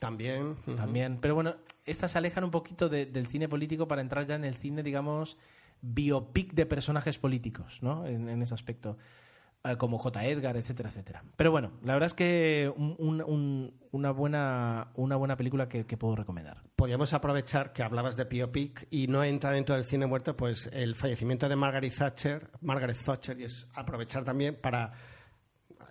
[0.00, 0.56] También.
[0.76, 1.18] También.
[1.20, 4.44] Pero bueno, estas se alejan un poquito de- del cine político para entrar ya en
[4.44, 5.36] el cine, digamos,
[5.80, 8.06] biopic de personajes políticos, ¿no?
[8.06, 8.96] En, en ese aspecto.
[9.64, 10.24] Eh, como J.
[10.26, 11.22] Edgar, etcétera, etcétera.
[11.36, 15.84] Pero bueno, la verdad es que un- un- un- una, buena, una buena película que,
[15.96, 16.62] puedo recomendar.
[16.74, 20.96] Podríamos aprovechar que hablabas de biopic y no entra dentro del cine muerto, pues el
[20.96, 24.92] fallecimiento de Margaret Thatcher, Margaret Thatcher, y es aprovechar también para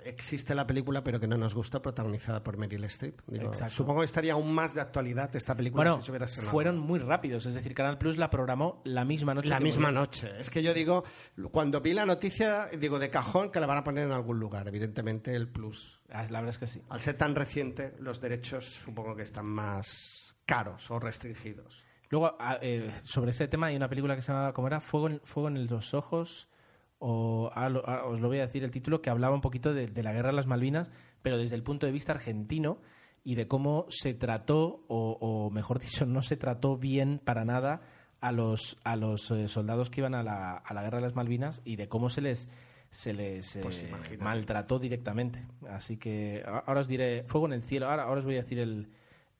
[0.05, 3.21] existe la película, pero que no nos gustó, protagonizada por Meryl Streep.
[3.27, 6.51] Digo, supongo que estaría aún más de actualidad esta película Bueno, si se hubiera estrenado.
[6.51, 9.49] fueron muy rápidos, es decir, Canal Plus la programó la misma noche.
[9.49, 9.99] la que misma murió.
[10.01, 10.31] noche.
[10.39, 11.03] Es que yo digo,
[11.51, 14.67] cuando vi la noticia, digo de cajón que la van a poner en algún lugar,
[14.67, 16.01] evidentemente el plus.
[16.09, 16.81] Ah, La verdad es que sí.
[16.89, 21.85] Al ser tan reciente, los derechos supongo que están más caros o restringidos.
[22.09, 24.81] Luego, a- eh, sobre ese tema hay una película que se llama, ¿cómo era?
[24.81, 26.49] Fuego en, Fuego en los ojos,
[27.03, 29.73] o ah, lo- ah, os lo voy a decir el título, que hablaba un poquito
[29.73, 30.89] de, de la guerra de las Malvinas,
[31.21, 32.77] pero desde el punto de vista argentino
[33.23, 37.81] y de cómo se trató, o, o mejor dicho, no se trató bien para nada
[38.21, 41.15] a los, a los eh, soldados que iban a la, a la guerra de las
[41.15, 42.49] Malvinas y de cómo se les
[42.91, 44.17] se les Pues eh, imagínate.
[44.23, 45.45] maltrató directamente.
[45.69, 48.59] Así que ahora os diré, Fuego en el cielo, ahora, ahora os voy a decir
[48.59, 48.89] el,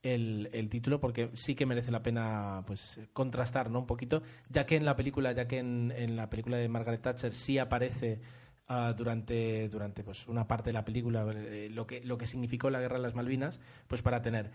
[0.03, 3.79] el, el título porque sí que merece la pena pues contrastar ¿no?
[3.79, 7.01] un poquito ya que en la película ya que en, en la película de Margaret
[7.01, 8.19] Thatcher sí aparece
[8.67, 12.69] ah, durante, durante pues, una parte de la película, eh, lo, que, lo que significó
[12.69, 14.51] la guerra de las Malvinas, pues para tener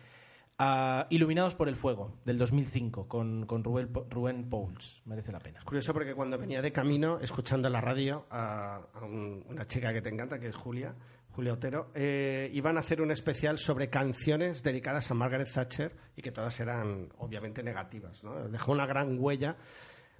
[0.59, 5.03] ah, Iluminados por el Fuego, del 2005, con, con Rubén, Rubén Pauls.
[5.05, 5.59] Merece la pena.
[5.59, 9.93] Es curioso porque cuando venía de camino, escuchando la radio a, a un- una chica
[9.93, 10.95] que te encanta, que es Julia,
[11.37, 16.23] Julia Otero, eh, iban a hacer un especial sobre canciones dedicadas a Margaret Thatcher y
[16.23, 18.25] que todas eran obviamente negativas.
[18.25, 18.49] ¿no?
[18.49, 19.57] Dejó una gran huella,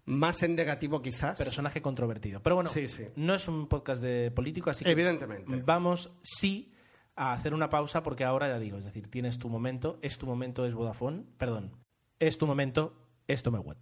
[0.05, 1.39] más en negativo quizás.
[1.39, 2.43] Personaje controvertido.
[2.43, 3.07] Pero bueno, Sí, sí.
[3.17, 5.63] no es un podcast de político, así que Evidentemente.
[5.65, 6.75] vamos sí
[7.17, 10.27] a hacer una pausa porque ahora ya digo, es decir, tienes tu momento, es tu
[10.27, 11.73] momento, es Vodafone, perdón,
[12.19, 12.95] es tu momento,
[13.27, 13.79] esto me wet.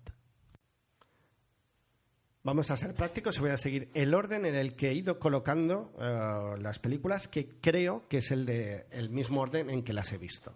[2.44, 5.18] Vamos a ser prácticos y voy a seguir el orden en el que he ido
[5.18, 9.94] colocando eh, las películas, que creo que es el, de, el mismo orden en que
[9.94, 10.54] las he visto.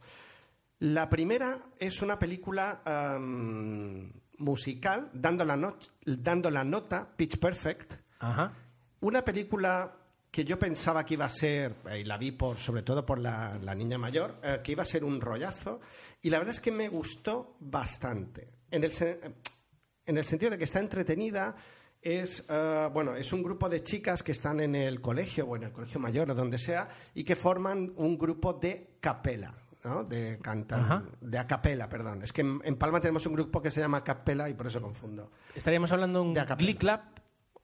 [0.80, 7.94] La primera es una película am, musical, dando la, no- dando la nota Pitch Perfect,
[8.18, 8.52] Ajá.
[9.00, 9.94] una película
[10.30, 13.58] que yo pensaba que iba a ser, y la vi por, sobre todo por la,
[13.62, 15.80] la niña mayor, eh, que iba a ser un rollazo,
[16.20, 18.50] y la verdad es que me gustó bastante.
[18.70, 18.92] En el,
[20.04, 21.56] en el sentido de que está entretenida,
[22.02, 25.64] es, eh, bueno, es un grupo de chicas que están en el colegio, o en
[25.64, 29.54] el colegio mayor, o donde sea, y que forman un grupo de capela.
[29.84, 30.04] ¿no?
[30.04, 31.04] De cantar, Ajá.
[31.20, 32.22] de a capela, perdón.
[32.22, 34.82] Es que en, en Palma tenemos un grupo que se llama Capela y por eso
[34.82, 35.30] confundo.
[35.54, 36.44] Estaríamos hablando de un De.
[36.56, 37.00] Glee Club.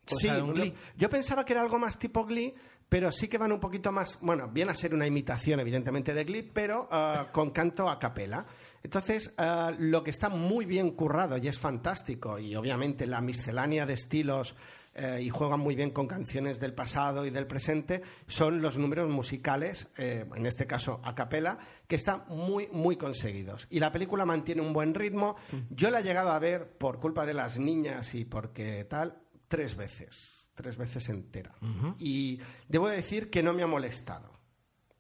[0.07, 0.75] Sí, un Glee.
[0.97, 2.55] yo pensaba que era algo más tipo Glee,
[2.89, 6.25] pero sí que van un poquito más, bueno, viene a ser una imitación evidentemente de
[6.25, 8.47] Glee, pero ah, con canto a capela.
[8.83, 13.87] Entonces, ah, lo que está muy bien currado y es fantástico, y obviamente la miscelánea
[13.87, 14.55] de estilos
[14.97, 19.09] eh, y juegan muy bien con canciones del pasado y del presente, son los números
[19.09, 23.67] musicales, eh, en este caso a capela, que están muy, muy conseguidos.
[23.71, 25.37] Y la película mantiene un buen ritmo.
[25.71, 29.19] Yo la he llegado a ver por culpa de las niñas y porque tal,
[29.49, 31.55] tres veces, tres veces entera.
[31.99, 34.33] Y debo decir que no me ha molestado.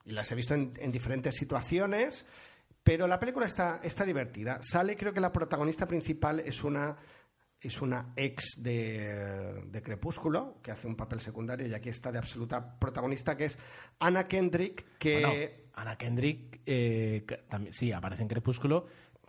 [0.04, 2.26] Y las he visto en, en diferentes situaciones,
[2.82, 4.58] pero la película está, está divertida.
[4.62, 6.96] Sale, creo que la protagonista principal es una,
[7.60, 12.18] es una ex de, de Crepúsculo, que hace un papel secundario, y aquí está de
[12.18, 13.58] absoluta protagonista, que es
[13.98, 15.20] Anna Kendrick, que...
[15.20, 18.86] Bueno, Anna Kendrick, eh, también, sí, aparece en Crepúsculo,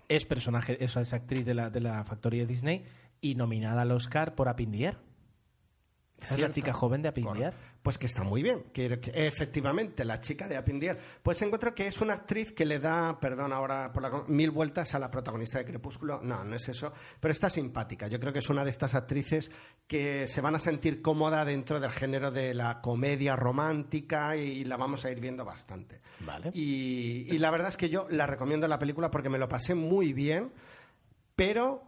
[0.07, 2.85] es personaje, eso es actriz de la, de la factoría de Disney
[3.19, 4.97] y nominada al Oscar por Up in the Air.
[4.99, 7.53] Esa es la chica joven de Up in the Air.
[7.83, 11.85] Pues que está muy bien, que, que efectivamente la chica de Apindier, pues encuentro que
[11.85, 15.59] es una actriz que le da, perdón ahora por la mil vueltas a la protagonista
[15.59, 18.07] de Crepúsculo, no, no es eso, pero está simpática.
[18.07, 19.51] Yo creo que es una de estas actrices
[19.85, 24.77] que se van a sentir cómoda dentro del género de la comedia romántica y la
[24.77, 26.01] vamos a ir viendo bastante.
[26.21, 26.49] Vale.
[26.55, 29.75] Y, y la verdad es que yo la recomiendo la película porque me lo pasé
[29.75, 30.51] muy bien,
[31.35, 31.83] pero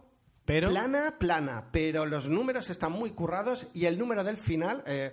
[0.48, 5.12] Pero- plana, plana, pero los números están muy currados y el número del final, eh,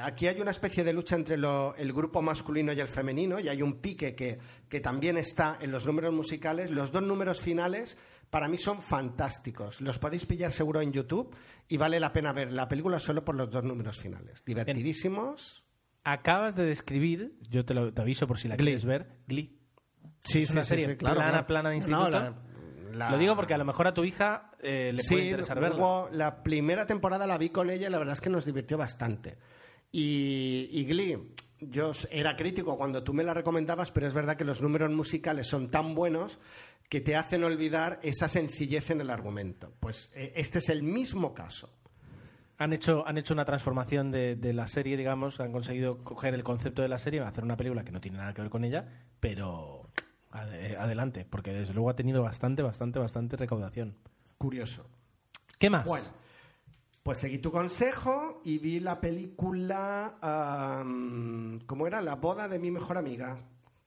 [0.00, 3.48] aquí hay una especie de lucha entre lo- el grupo masculino y el femenino y
[3.48, 4.38] hay un pique que,
[4.68, 6.70] que también está en los números musicales.
[6.70, 7.96] Los dos números finales
[8.30, 9.80] para mí son fantásticos.
[9.80, 11.34] Los podéis pillar seguro en YouTube
[11.66, 14.44] y vale la pena ver la película solo por los dos números finales.
[14.44, 15.64] Divertidísimos.
[16.04, 18.66] Acabas de describir, yo te lo te aviso por si la Glee.
[18.66, 19.58] quieres ver, Glee.
[20.22, 22.10] Sí, Es una serie plana, plana de instituto.
[22.10, 22.34] la-
[22.94, 25.60] la- Lo digo porque a lo mejor a tu hija eh, le puede Sí, interesar
[25.60, 25.76] verla.
[25.76, 28.76] luego la primera temporada la vi con ella y la verdad es que nos divirtió
[28.78, 29.38] bastante.
[29.90, 34.44] Y, y Glee, yo era crítico cuando tú me la recomendabas, pero es verdad que
[34.44, 36.38] los números musicales son tan buenos
[36.88, 39.72] que te hacen olvidar esa sencillez en el argumento.
[39.80, 41.70] Pues eh, este es el mismo caso.
[42.60, 46.42] Han hecho, han hecho una transformación de, de la serie, digamos, han conseguido coger el
[46.42, 48.84] concepto de la serie, hacer una película que no tiene nada que ver con ella,
[49.20, 49.77] pero
[50.30, 53.96] adelante, porque desde luego ha tenido bastante, bastante, bastante recaudación.
[54.38, 54.86] Curioso.
[55.58, 55.84] ¿Qué más?
[55.86, 56.06] Bueno,
[57.02, 62.00] pues seguí tu consejo y vi la película, am, ¿cómo era?
[62.02, 63.38] La boda de mi mejor amiga.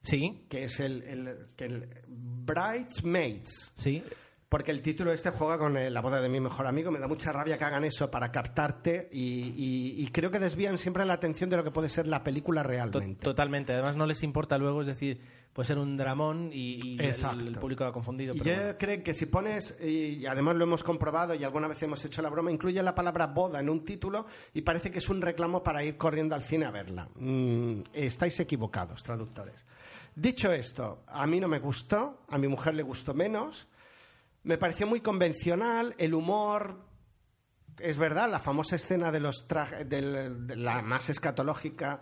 [0.04, 3.72] Sí, que es el, el, que el Bridesmaids.
[3.76, 4.04] sí.
[4.50, 6.92] Porque el título este juega con eh, la boda de mi mejor amigo.
[6.92, 10.78] Me da mucha rabia que hagan eso para captarte y, y- y creo que desvían
[10.78, 13.24] siempre la atención de lo que puede ser la película realmente.
[13.24, 13.72] totalmente.
[13.72, 15.22] Además no les importa luego, es decir,
[15.54, 18.34] puede ser un dramón y, y el, público va confundido.
[18.34, 18.78] Pero yo bueno.
[18.78, 22.30] creo que si pones, y además lo hemos comprobado y alguna vez hemos hecho la
[22.30, 25.84] broma, incluye la palabra boda en un título y parece que es un reclamo para
[25.84, 27.10] ir corriendo al cine a verla.
[27.16, 29.66] Mm, estáis equivocados, traductores.
[30.16, 33.68] Dicho esto, a mí no me gustó, a mi mujer le gustó menos,
[34.44, 36.80] me pareció muy convencional, el humor,
[37.80, 42.02] es verdad, la famosa escena de los trajes, de la más escatológica,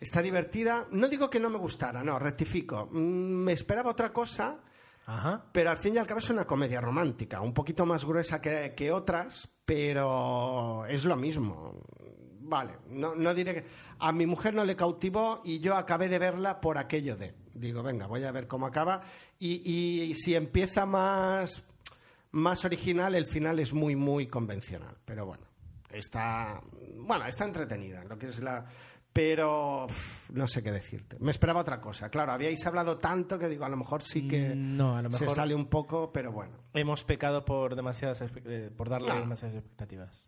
[0.00, 0.86] está divertida.
[0.90, 2.86] No digo que no me gustara, no, rectifico.
[2.90, 4.58] Mm, Me esperaba otra cosa,
[5.06, 5.44] Ajá.
[5.52, 8.74] pero al fin y al cabo es una comedia romántica, un poquito más gruesa que,
[8.76, 11.82] que otras, pero es lo mismo.
[12.40, 13.64] vale, no, no diré que...
[14.00, 17.34] A mi mujer no le cautivó y yo acabé de verla por aquello de...
[17.52, 19.02] Digo, venga, voy a ver cómo acaba.
[19.40, 21.64] Y, y si empieza más,
[22.30, 24.96] más original, el final es muy, muy convencional.
[25.04, 25.44] Pero bueno,
[25.90, 26.60] está...
[26.96, 28.64] Bueno, está entretenida, lo que es la...
[29.12, 29.86] Pero
[30.32, 31.16] no sé qué decirte.
[31.18, 32.08] Me esperaba otra cosa.
[32.10, 35.10] Claro, habíais hablado tanto que digo, a lo mejor sí que Mm, No, a lo
[35.10, 36.56] se sale un poco, pero bueno.
[36.74, 39.20] Hemos pecado por demasiadas eh, por darle No.
[39.20, 40.22] demasiadas expectativas.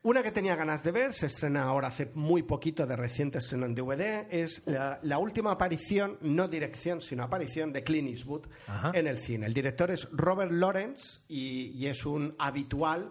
[0.00, 3.66] Una que tenía ganas de ver, se estrena ahora hace muy poquito de reciente estreno
[3.66, 8.92] en DVD, es la, la última aparición, no dirección, sino aparición de Clint Eastwood Ajá.
[8.94, 9.46] en el cine.
[9.46, 13.10] El director es Robert Lawrence y, y es un habitual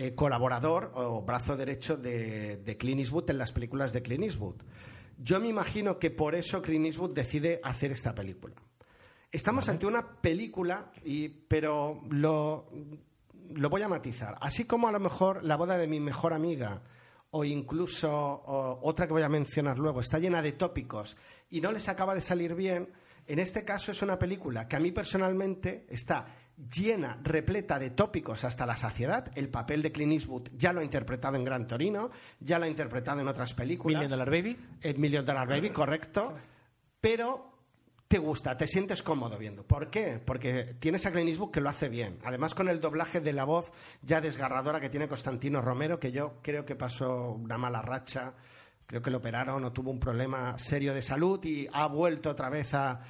[0.00, 4.62] eh, colaborador o brazo derecho de, de Clint Eastwood en las películas de Clint Eastwood.
[5.18, 8.54] Yo me imagino que por eso Clint Eastwood decide hacer esta película.
[9.30, 12.70] Estamos ante una película, y, pero lo,
[13.50, 14.38] lo voy a matizar.
[14.40, 16.82] Así como a lo mejor la boda de mi mejor amiga
[17.30, 21.18] o incluso o, otra que voy a mencionar luego está llena de tópicos
[21.50, 22.88] y no les acaba de salir bien,
[23.26, 28.44] en este caso es una película que a mí personalmente está llena, repleta de tópicos
[28.44, 29.30] hasta la saciedad.
[29.34, 32.68] El papel de Clint Eastwood ya lo ha interpretado en Gran Torino, ya lo ha
[32.68, 34.00] interpretado en otras películas.
[34.00, 34.58] Million Dollar Baby.
[34.80, 36.34] El Million Dollar Baby, correcto.
[37.00, 37.50] Pero
[38.08, 39.64] te gusta, te sientes cómodo viendo.
[39.64, 40.20] ¿Por qué?
[40.24, 42.18] Porque tienes a Clint Eastwood que lo hace bien.
[42.24, 46.38] Además, con el doblaje de la voz ya desgarradora que tiene Constantino Romero, que yo
[46.42, 48.34] creo que pasó una mala racha.
[48.86, 52.50] Creo que lo operaron o tuvo un problema serio de salud y ha vuelto otra
[52.50, 53.00] vez a,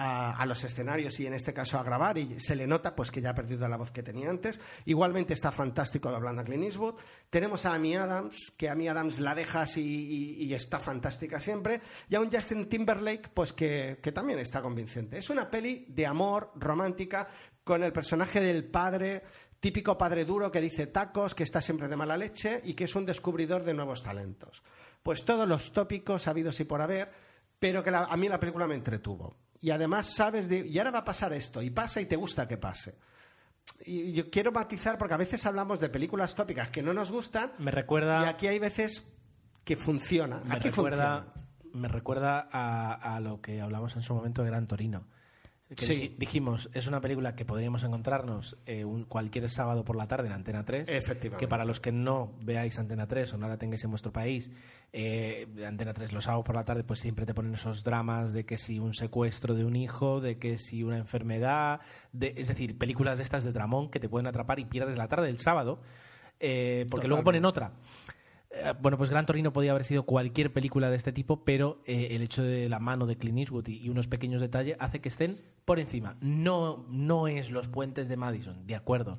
[0.00, 3.20] a- los escenarios y en este caso a grabar y se le nota pues que
[3.20, 4.58] ya ha perdido la voz que tenía antes.
[4.84, 6.94] Igualmente está fantástico doblando a Clint Eastwood.
[7.30, 11.80] Tenemos a Amy Adams, que a Amy Adams la dejas y, está fantástica siempre.
[12.08, 15.18] Y a un Justin Timberlake pues que, que también está convincente.
[15.18, 17.28] Es una peli de amor romántica
[17.64, 19.22] con el personaje del padre
[19.60, 22.94] típico padre duro que dice tacos, que está siempre de mala leche y que es
[22.94, 24.62] un descubridor de nuevos talentos.
[25.02, 27.12] Pues todos los tópicos habidos y por haber,
[27.58, 29.36] pero que a mí la película me entretuvo.
[29.60, 32.48] Y además sabes de, y ahora va a pasar esto, y pasa y te gusta
[32.48, 32.94] que pase.
[33.84, 37.52] Y yo quiero matizar porque a veces hablamos de películas tópicas que no nos gustan
[37.58, 39.12] Me recuerda y aquí hay veces
[39.64, 40.40] que funciona.
[40.44, 41.78] me aquí recuerda, funciona.
[41.80, 45.06] me recuerda a, a lo que hablamos en su momento de Gran Torino.
[45.76, 45.94] Que Sí.
[45.94, 50.26] dij- dijimos, es una película que podríamos encontrarnos eh, un, cualquier sábado por la tarde
[50.26, 50.88] en Antena 3.
[50.88, 51.38] Efectivamente.
[51.44, 54.50] Que para los que no veáis Antena 3 o no la tengáis en vuestro país,
[54.92, 58.44] eh, Antena 3 los sábados por la tarde pues siempre te ponen esos dramas de
[58.44, 61.80] que si un secuestro de un hijo, de que si una enfermedad,
[62.12, 65.06] de, es decir, películas de estas de dramón que te pueden atrapar y pierdes la
[65.06, 65.80] tarde del sábado,
[66.40, 67.72] eh, porque luego ponen otra.
[68.50, 72.08] Eh, Bueno, pues Gran Torino podía haber sido cualquier película de este tipo, pero eh,
[72.12, 75.08] el hecho de la mano de Clint Eastwood y, y unos pequeños detalles hace que
[75.08, 76.16] estén por encima.
[76.20, 79.16] No, no es los puentes de Madison, de acuerdo.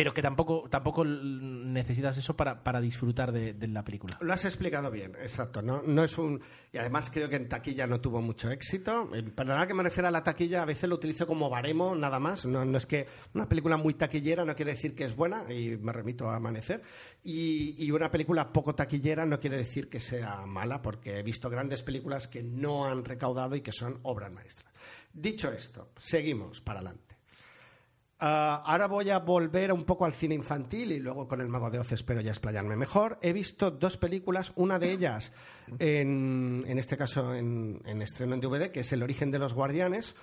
[0.00, 4.16] Pero que tampoco, tampoco necesitas eso para, para disfrutar de, de la película.
[4.22, 5.60] Lo has explicado bien, exacto.
[5.60, 6.40] No, no es un
[6.72, 9.14] y además creo que en taquilla no tuvo mucho éxito.
[9.14, 12.18] Eh, Perdonad que me refiero a la taquilla, a veces lo utilizo como baremo nada
[12.18, 12.46] más.
[12.46, 15.76] No, no es que una película muy taquillera no quiere decir que es buena y
[15.76, 16.80] me remito a Amanecer.
[17.22, 21.50] Y, y una película poco taquillera no quiere decir que sea mala, porque he visto
[21.50, 24.72] grandes películas que no han recaudado y que son obras maestras.
[25.12, 27.09] Dicho esto, seguimos para adelante.
[28.22, 31.70] Ah, ahora voy a volver un poco al cine infantil y luego con El Mago
[31.70, 33.18] de Oz espero ya explayarme mejor.
[33.22, 35.32] He visto dos películas, una de ellas,
[35.78, 39.54] en, en este caso en, en estreno en DVD, que es El origen de los
[39.54, 40.14] guardianes,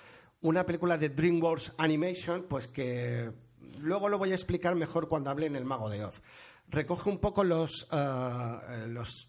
[0.42, 3.32] una película de DreamWorks Animation, pues que
[3.80, 6.22] luego lo voy a explicar mejor cuando hable en El Mago de Oz.
[6.68, 9.28] Recoge un poco los, ah, eh, los,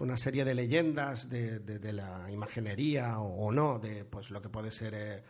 [0.00, 4.70] una serie de leyendas de, la imaginería o, o no, de pues lo que puede
[4.70, 4.94] ser...
[4.94, 5.22] eh,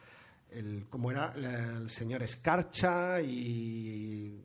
[0.54, 1.32] el, ¿cómo era?
[1.34, 4.40] El señor Escarcha y...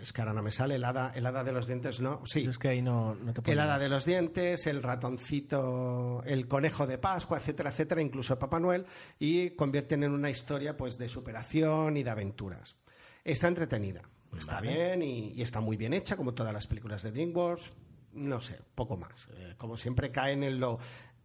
[0.00, 2.20] Es que ahora no me sale, el hada, el hada de los dientes, ¿no?
[2.26, 6.46] Sí, es que ahí no, no te el hada de los dientes, el ratoncito, el
[6.48, 8.84] conejo de Pascua, etcétera, etcétera, incluso Papá Noel,
[9.18, 12.76] y convierten en una historia pues de superación y de aventuras.
[13.24, 14.02] Está entretenida,
[14.38, 17.72] está bien y, y está muy bien hecha, como todas las películas de DreamWorks.
[18.12, 19.28] No sé, poco más.
[19.32, 20.78] Eh, como siempre caen en lo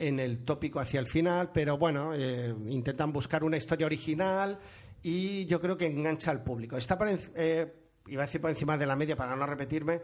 [0.08, 4.60] en el tópico hacia el final, pero bueno, eh, intentan buscar una historia original
[5.04, 6.78] y yo creo que engancha al público.
[6.78, 7.74] Está por, eh,
[8.08, 10.02] iba a decir por encima de la media para no repetirme.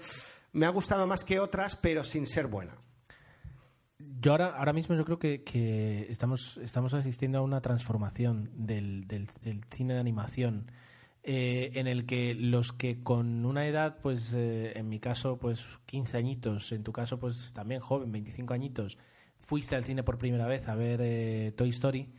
[0.53, 2.75] Me ha gustado más que otras, pero sin ser buena.
[3.99, 9.07] Yo ahora, ahora mismo yo creo que, que estamos, estamos asistiendo a una transformación del,
[9.07, 10.71] del- del cine de animación
[11.23, 15.79] eh, en el que los que con una edad, pues eh, en mi caso, pues
[15.87, 18.97] 15 añitos, en tu caso, pues también joven, 25 añitos,
[19.47, 22.09] fuiste al cine por primera vez a ver eh, Toy Story,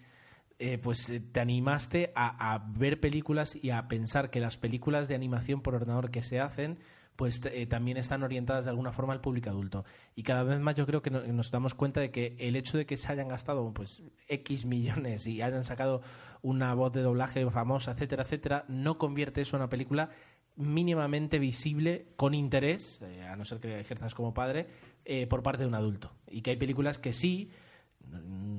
[0.58, 5.14] eh, pues eh, te animaste a, ver películas y a pensar que las películas de
[5.14, 6.78] animación por ordenador que se hacen
[7.16, 9.84] pues eh, también están orientadas de alguna forma al público adulto.
[10.14, 12.78] Y cada vez más yo creo que no- nos damos cuenta de que el hecho
[12.78, 16.00] de que se hayan gastado pues X millones y hayan sacado
[16.42, 20.10] una voz de doblaje famosa, etcétera, etcétera, no convierte eso en una película
[20.58, 24.66] mínimamente visible con interés, a no ser que ejerzas como padre,
[25.10, 26.12] eh, por parte de un adulto.
[26.30, 27.50] Y que hay películas que sí,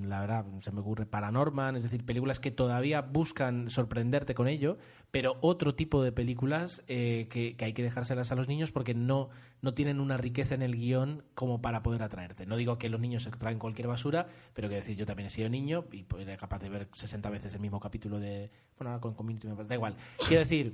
[0.04, 4.80] la verdad, se me ocurre Paranorman, es decir, películas que todavía buscan sorprenderte con ello,
[5.12, 8.96] pero otro tipo de películas eh, que, que hay que dejárselas a los niños porque
[8.96, 9.30] no,
[9.62, 12.48] no tienen una riqueza en el guion como para poder atraerte.
[12.48, 15.30] No digo que los niños se traen cualquier basura, pero que decir, yo también he
[15.30, 18.50] sido niño y pues, era capaz de ver 60 veces el mismo capítulo de...
[18.76, 19.96] Bueno, ahora con Community me pasa, da igual.
[20.28, 20.74] Quiero decir,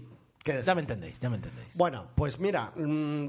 [0.64, 1.76] ya me entendéis, ya me entendéis.
[1.76, 3.28] Bueno, pues mira, mm,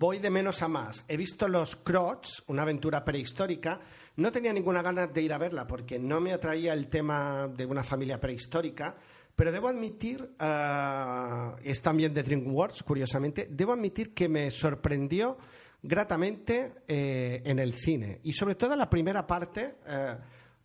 [0.00, 1.04] voy de menos a más.
[1.08, 3.78] He visto Los Crocs, una aventura prehistórica.
[4.16, 7.66] No tenía ninguna ganas de ir a verla porque no me atraía el tema de
[7.66, 8.96] una familia prehistórica.
[9.36, 15.36] Pero debo admitir, ah, es también de DreamWorks, curiosamente, debo admitir que me sorprendió
[15.82, 18.20] gratamente eh, en el cine.
[18.24, 20.16] Y sobre todo la primera parte, eh,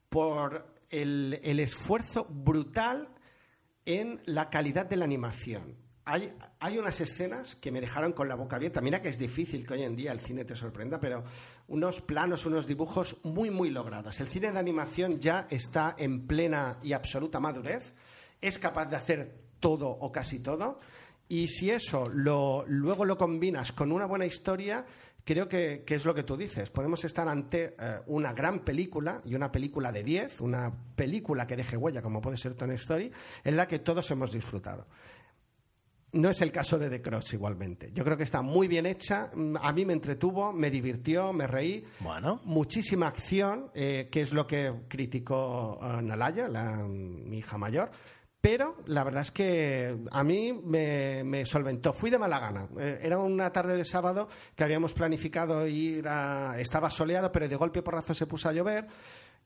[0.08, 3.10] por el esfuerzo brutal
[3.84, 5.85] en la calidad de la animación.
[6.06, 8.80] Hay, hay unas escenas que me dejaron con la boca abierta.
[8.80, 11.24] Mira que es difícil que hoy en día el cine te sorprenda, pero
[11.68, 14.20] unos planos, unos dibujos muy, muy logrados.
[14.20, 17.96] El cine de animación ya está en plena y absoluta madurez.
[18.39, 20.80] Es capaz de hacer todo o casi todo.
[21.28, 24.86] Y si eso lo, luego lo combinas con una buena historia,
[25.24, 26.70] creo que, es lo que tú dices.
[26.70, 31.56] Podemos estar ante eh, una gran película y una película de 10, una película que
[31.56, 33.12] deje huella, como puede ser Toy Story,
[33.44, 34.86] en la que todos hemos disfrutado.
[36.15, 37.91] No es el caso de The Cross igualmente.
[37.93, 39.30] Yo creo que está muy bien hecha.
[39.34, 41.84] Mm, A mí me entretuvo, me divirtió, me reí.
[41.99, 42.39] Bueno.
[42.45, 47.91] Muchísima acción, eh, que es lo que criticó eh, Nalaya, la- mi hija mayor.
[48.39, 51.93] Pero la verdad es que a mí me, me solventó.
[51.93, 52.67] Fui de mala gana.
[52.80, 56.56] Eh, era una tarde de sábado que habíamos planificado ir a.
[56.60, 58.86] Estaba soleado, pero de golpe porrazo se puso a llover.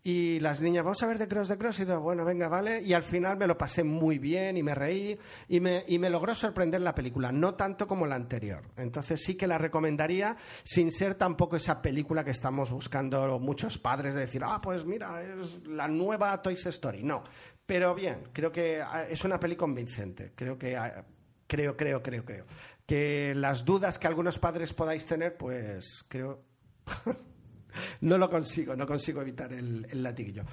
[0.01, 1.79] Y las niñas, vamos a ver de Cross de Cross.
[1.79, 2.81] Y digo, bueno, venga, vale.
[2.81, 5.17] Y al final me lo pasé muy bien y me reí.
[5.49, 7.31] Y me, y me logró sorprender la película.
[7.31, 8.63] No tanto como la anterior.
[8.77, 14.15] Entonces sí que la recomendaría sin ser tampoco esa película que estamos buscando muchos padres
[14.15, 17.03] de decir, ah, pues mira, es la nueva Toy Story.
[17.03, 17.23] No.
[17.65, 20.31] Pero bien, creo que ah, es una peli convincente.
[20.35, 20.77] Creo que.
[20.77, 21.05] ah,
[21.49, 22.45] Creo, creo, creo, creo.
[22.85, 26.43] Que las dudas que algunos padres podáis tener, pues creo.
[28.01, 30.43] no lo consigo, no consigo evitar el, el latiguillo.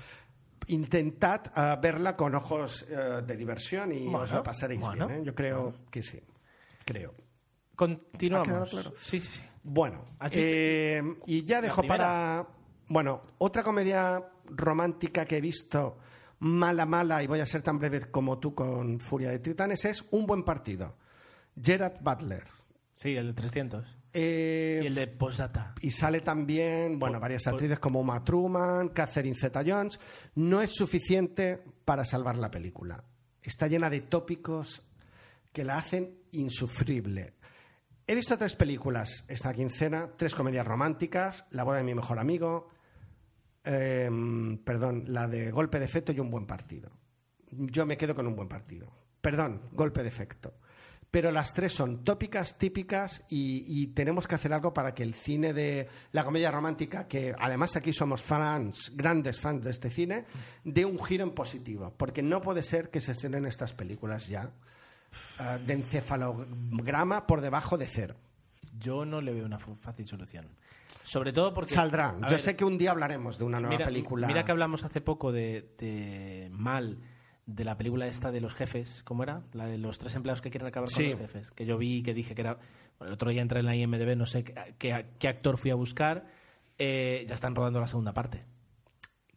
[0.69, 5.21] Intentad ah, verla con ojos eh, de diversión y Bueno, os lo pasaréis bueno, bien.
[5.21, 5.25] ¿eh?
[5.25, 6.21] Yo creo que sí.
[6.85, 7.15] Creo.
[7.77, 8.49] Continuamos.
[8.49, 8.93] ¿Ha quedado claro?
[9.01, 9.43] Sí, sí, sí.
[9.63, 12.47] Bueno, eh, y ya dejo para.
[12.89, 15.99] Bueno, otra comedia romántica que he visto,
[16.39, 20.05] mala, mala, y voy a ser tan breve como tú con Furia de Titanes, es
[20.13, 20.97] Un buen partido.
[21.61, 22.45] Gerard Butler.
[22.95, 23.96] Sí, el de 300.
[24.19, 25.75] Eh, y el de Posdata.
[25.83, 30.01] y sale también, bueno, varias actrices como Uma Truman, Catherine Zeta-Jones.
[30.37, 33.05] No es suficiente para salvar la película.
[33.43, 34.83] Está llena de tópicos
[35.53, 37.35] que la hacen insufrible.
[38.07, 42.71] He visto tres películas esta quincena, tres comedias románticas, La boda de mi mejor amigo,
[43.65, 46.91] em, perdón, la de Golpe de efecto y Un buen partido.
[47.51, 48.91] Yo me quedo con Un buen partido.
[49.21, 50.55] Perdón, Golpe de efecto.
[51.17, 55.15] Pero las tres son tópicas, típicas y, y tenemos que hacer algo para que el
[55.15, 60.27] cine de la comedia romántica, que además aquí somos fans, grandes fans de este cine,
[60.63, 61.95] dé un giro en positivo.
[61.97, 64.51] Porque no puede ser que se estrenen estas películas ya
[65.41, 68.17] eh, de encefalograma por debajo de cero.
[68.79, 70.47] Yo no le veo una fácil solución.
[71.03, 71.73] Sobre todo porque.
[71.73, 72.25] Saldrán.
[72.25, 74.27] a Yo ver, sé que un día hablaremos de una nueva mira, película.
[74.27, 76.99] Mira que hablamos hace poco de, de Mal,
[77.47, 79.03] de la película esta de los jefes.
[79.05, 79.43] ¿Cómo era?
[79.53, 81.03] La de los tres empleados que quieren acabar Sí.
[81.11, 81.51] con los jefes.
[81.53, 82.55] Que yo vi que dije que era.
[82.99, 85.71] bueno, el otro día entré en la IMDb, no sé qué, qué- qué actor fui
[85.71, 86.27] a buscar.
[86.79, 88.43] eh, ya están rodando la segunda parte.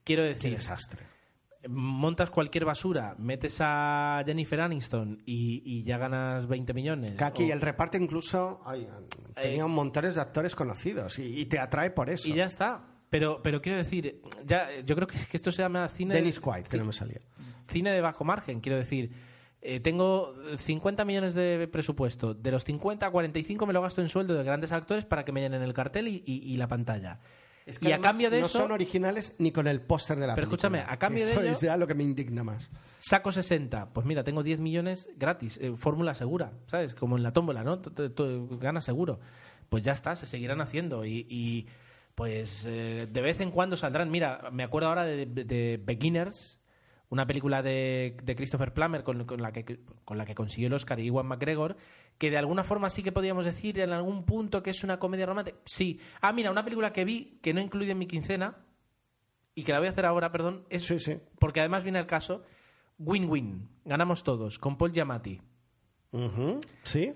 [0.04, 1.04] Quiero Qué decir, desastre.
[1.70, 7.16] montas cualquier basura, metes a Jennifer Aniston y, y ya ganas 20 millones.
[7.16, 8.88] Que aquí O- el reparto incluso ay,
[9.36, 12.28] tenía montones de actores conocidos y, y te atrae por eso.
[12.28, 12.86] y ya está.
[13.10, 16.14] Pero, pero quiero decir, ya, yo creo que, que esto se llama cine.
[16.16, 17.22] Dennis Quaid, que no me salía.
[17.70, 19.12] Cine de bajo margen, quiero decir.
[19.62, 22.34] eh, tengo 50 millones de presupuesto.
[22.34, 25.42] De los 50, 45 me lo gasto en sueldo de grandes actores para que me
[25.42, 27.20] llenen el cartel y, y- y la pantalla.
[27.66, 30.26] Es que y a cambio de no eso, son originales ni con el póster de
[30.28, 30.78] la Pero película.
[30.80, 32.72] escúchame, a cambio de ello- es lo que me indigna más.
[33.00, 33.90] saco 60.
[33.94, 35.58] Pues mira, tengo 10 millones gratis.
[35.62, 36.96] eh, fórmula segura, ¿sabes?
[36.96, 37.82] Como en la tómbola, ¿no?
[38.60, 39.20] Ganas seguro.
[39.68, 41.06] Pues ya está, se seguirán haciendo.
[41.06, 41.68] Y, y,
[42.16, 44.10] pues eh, de vez en cuando saldrán.
[44.10, 46.58] Mira, me acuerdo ahora de, de Beginners,
[47.10, 50.74] una película de, de Christopher Plummer con, con la que, con la que consiguió el
[50.74, 51.76] Oscar y Iwan McGregor,
[52.18, 55.26] que de alguna forma sí que podríamos decir en algún punto que es una comedia
[55.26, 55.58] romántica.
[55.66, 56.00] Sí.
[56.22, 58.58] Ah, mira, una película que vi que no incluye en mi quincena
[59.56, 61.18] y que la voy a hacer ahora, perdón, es Sí, sí.
[61.40, 62.44] porque además viene el caso
[63.00, 65.42] Win-Win, ganamos todos, con Paul Giamatti.
[66.84, 67.14] Sí.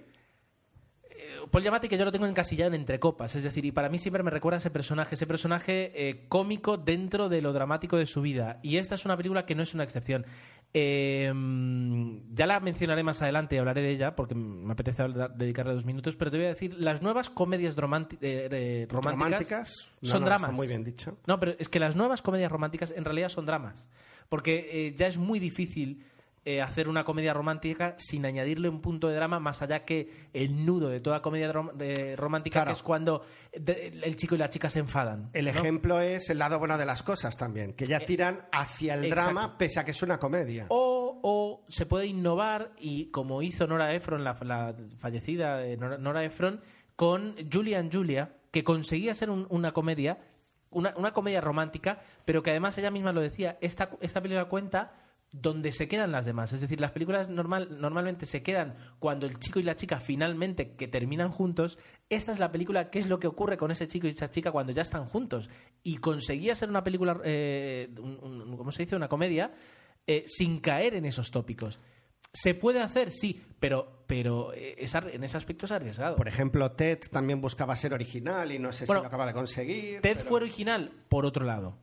[1.51, 3.99] Paul Giamatti que yo lo tengo encasillado en entre copas, es decir, y para mí
[3.99, 8.05] siempre me recuerda a ese personaje, ese personaje eh, cómico dentro de lo dramático de
[8.05, 8.59] su vida.
[8.61, 10.25] Y esta es una película que no es una excepción.
[10.75, 11.31] Eh,
[12.31, 15.03] ya la mencionaré más adelante y hablaré de ella porque me apetece
[15.35, 19.95] dedicarle dos minutos, pero te voy a decir, las nuevas comedias eh, eh, románticas, Románticas.
[20.01, 20.49] No, son no, dramas.
[20.49, 21.17] Está muy bien dicho.
[21.27, 23.87] No, pero es que las nuevas comedias románticas en realidad son dramas.
[24.29, 26.03] Porque ya es muy difícil
[26.45, 30.65] eh, hacer una comedia romántica sin añadirle un punto de drama más allá que el
[30.65, 32.67] nudo de toda comedia rom- eh, romántica, Claro.
[32.67, 33.23] que es cuando
[33.53, 35.29] de- el chico y la chica se enfadan.
[35.33, 35.51] El ¿no?
[35.51, 39.07] ejemplo es el lado bueno de las cosas también, que ya tiran hacia el Eh,
[39.07, 39.23] exacto.
[39.33, 40.65] drama pese a que es una comedia.
[40.69, 45.97] O, o se puede innovar y como hizo Nora Ephron, la, la fallecida eh, Nora,
[45.97, 46.59] Nora Ephron,
[46.95, 50.17] con Julia and Julia, que conseguía ser un- una comedia,
[50.71, 54.91] una, una comedia romántica, pero que además ella misma lo decía, esta, esta película cuenta
[55.33, 56.53] donde se quedan las demás.
[56.53, 60.75] Es decir, las películas normal, normalmente se quedan cuando el chico y la chica finalmente
[60.75, 61.77] que terminan juntos.
[62.09, 64.51] Esta es la película, ¿qué es lo que ocurre con ese chico y esa chica
[64.51, 65.49] cuando ya están juntos?
[65.81, 68.95] Y conseguía ser una película, eh, un- un- ¿cómo se dice?
[68.95, 69.51] Una comedia
[70.05, 71.79] eh, sin caer en esos tópicos.
[72.31, 73.11] ¿Se puede hacer?
[73.11, 76.15] Sí, pero, pero eh, es en ese aspecto es arriesgado.
[76.15, 79.33] Por ejemplo, Ted también buscaba ser original y no sé Bueno, si lo acaba de
[79.33, 80.01] conseguir.
[80.01, 81.77] Ted pero- fue original por otro lado.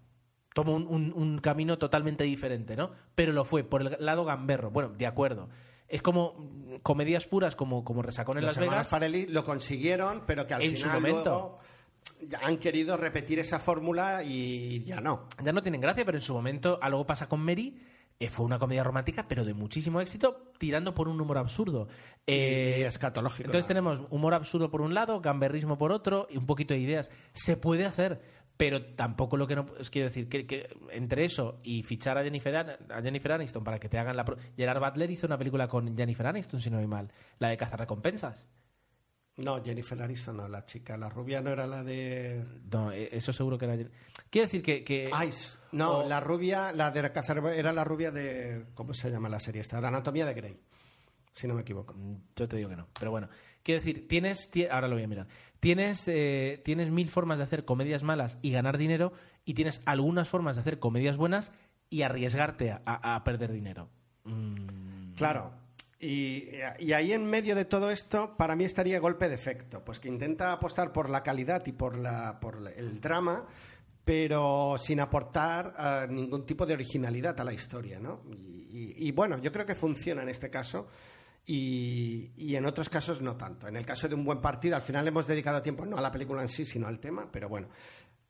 [0.55, 2.91] Tomó un, un- un camino totalmente diferente, ¿no?
[3.15, 4.71] Pero lo fue por el lado gamberro.
[4.71, 5.49] Bueno, de acuerdo.
[5.89, 6.35] Es como
[6.83, 8.89] comedias puras como, como Resacón en Los Las Vegas.
[8.89, 11.31] Farelli lo consiguieron, pero que al En su momento.
[11.31, 15.27] luego han querido repetir esa fórmula y ya no.
[15.43, 17.81] Ya no tienen gracia, pero en su momento algo pasa con Mary.
[18.23, 21.89] eh, fue una comedia romántica, pero de muchísimo éxito, tirando por un humor absurdo.
[22.27, 23.47] Eh, y escatológico.
[23.47, 23.69] Entonces ¿no?
[23.69, 27.11] tenemos humor absurdo por un lado, gamberrismo por otro y un poquito de ideas.
[27.33, 28.21] Se puede hacer,
[28.61, 32.23] pero tampoco lo que no es quiero decir que, que entre eso y fichar a
[32.23, 35.67] Jennifer, a Jennifer Aniston para que te hagan la pro- Gerard Butler hizo una película
[35.67, 38.45] con Jennifer Aniston si no voy mal, la de cazarrecompensas.
[39.39, 42.45] No, Jennifer Aniston no, la chica, la rubia no era la de...
[42.71, 43.77] No, eh, eso seguro que era
[44.29, 45.57] Quiero decir que, que Ice.
[45.73, 48.67] No, o- la rubia, la de cazar era la rubia de...
[48.75, 49.81] ¿Cómo se llama la serie esta?
[49.81, 50.61] De Anatomía de Grey,
[51.33, 51.95] si no me equivoco.
[52.37, 52.89] Yo te digo que no.
[52.99, 53.31] Pero bueno,
[53.63, 54.51] quiero decir, tienes.
[54.51, 55.27] ti- Ahora lo voy a mirar.
[55.61, 59.13] Tienes, eh, tienes mil formas de hacer comedias malas y ganar dinero,
[59.45, 61.53] y tienes algunas formas de hacer comedias buenas
[61.91, 63.89] y arriesgarte a, a- perder dinero.
[64.25, 65.53] Mm, Claro.
[66.03, 66.49] Y,
[66.79, 70.09] y ahí en medio de todo esto, para mí estaría golpe de efecto, pues que
[70.09, 73.45] intenta apostar por la calidad y por, la, por el drama,
[74.05, 78.23] pero sin aportar eh, ningún tipo de originalidad a la historia, ¿no?
[78.73, 80.89] Y- y bueno, yo creo que funciona en este caso.
[81.47, 83.67] Y, y en otros casos no tanto.
[83.67, 86.13] En el caso de un buen partido, al final hemos dedicado tiempo no a la
[86.13, 87.69] película en sí, sino al tema, pero bueno.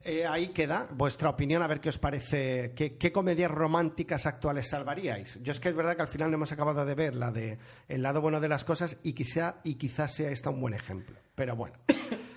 [0.02, 4.70] Eh, ahí queda vuestra opinión, a ver qué os parece, qué, qué comedias románticas actuales
[4.70, 5.38] salvaríais.
[5.42, 7.58] Yo es que es verdad que al final no hemos acabado de ver la de
[7.86, 11.18] El lado bueno de las cosas y quizá, y quizás sea esta un buen ejemplo.
[11.34, 11.74] Pero bueno,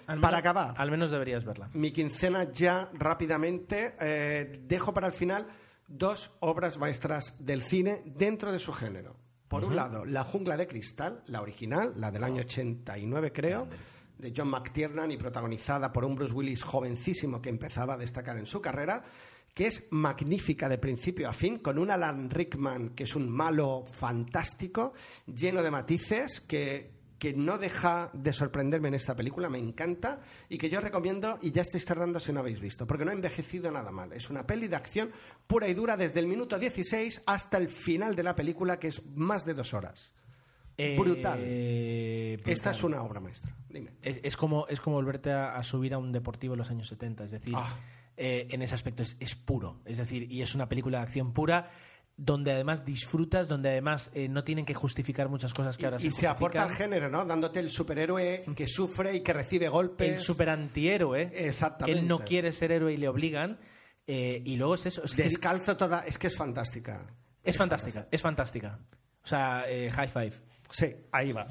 [0.08, 1.70] al para menos- acabar, Al menos deberías verla.
[1.72, 5.48] mi quincena ya rápidamente, eh, dejo para el final
[5.88, 9.16] dos obras maestras del cine dentro de su género.
[9.54, 13.68] Por un lado, La jungla de cristal, la original, la del año 89 creo,
[14.18, 18.48] de John McTiernan y protagonizada por un Bruce Willis jovencísimo que empezaba a destacar en
[18.48, 19.04] su carrera,
[19.54, 23.86] que es magnífica de principio a fin, con un Alan Rickman que es un malo
[23.92, 24.94] fantástico,
[25.28, 26.93] lleno de matices, que,
[27.24, 30.20] que no deja de sorprenderme en esta película, me encanta,
[30.50, 33.14] y que yo recomiendo y ya estáis tardando si no habéis visto, porque no ha
[33.14, 34.12] envejecido nada mal.
[34.12, 35.10] Es una peli de acción
[35.48, 39.06] pura y dura desde el minuto 16 hasta el final de la película, que es
[39.16, 40.14] más de dos horas.
[40.98, 41.40] Brutal.
[41.42, 42.54] Eh, brutal.
[42.54, 43.56] Esta es una obra maestra.
[43.70, 43.92] Dime.
[44.02, 46.90] Es, es como, es como volverte a, a subir a un deportivo en los años
[46.90, 47.24] 70.
[47.24, 47.78] Es decir, Ah.
[48.18, 49.80] eh, en ese aspecto es, es puro.
[49.86, 51.72] Es decir, y es una película de acción pura
[52.16, 56.12] donde además disfrutas, donde además eh, no tienen que justificar muchas cosas que ahora y
[56.12, 57.26] se se aporta al género, ¿no?
[57.26, 60.14] Dándote el superhéroe que sufre y que recibe golpes.
[60.14, 61.32] El super antihéroe.
[61.34, 62.00] Exactamente.
[62.00, 63.60] Él no quiere ser héroe y le obligan.
[64.06, 65.04] eh, y luego es eso.
[65.04, 66.02] Es, que Descalzo toda.
[66.02, 67.06] Es que es fantástica.
[67.44, 68.80] es fantástica, es fantástica.
[69.24, 70.34] O sea, eh, high five.
[70.70, 71.48] Sí, ahí va.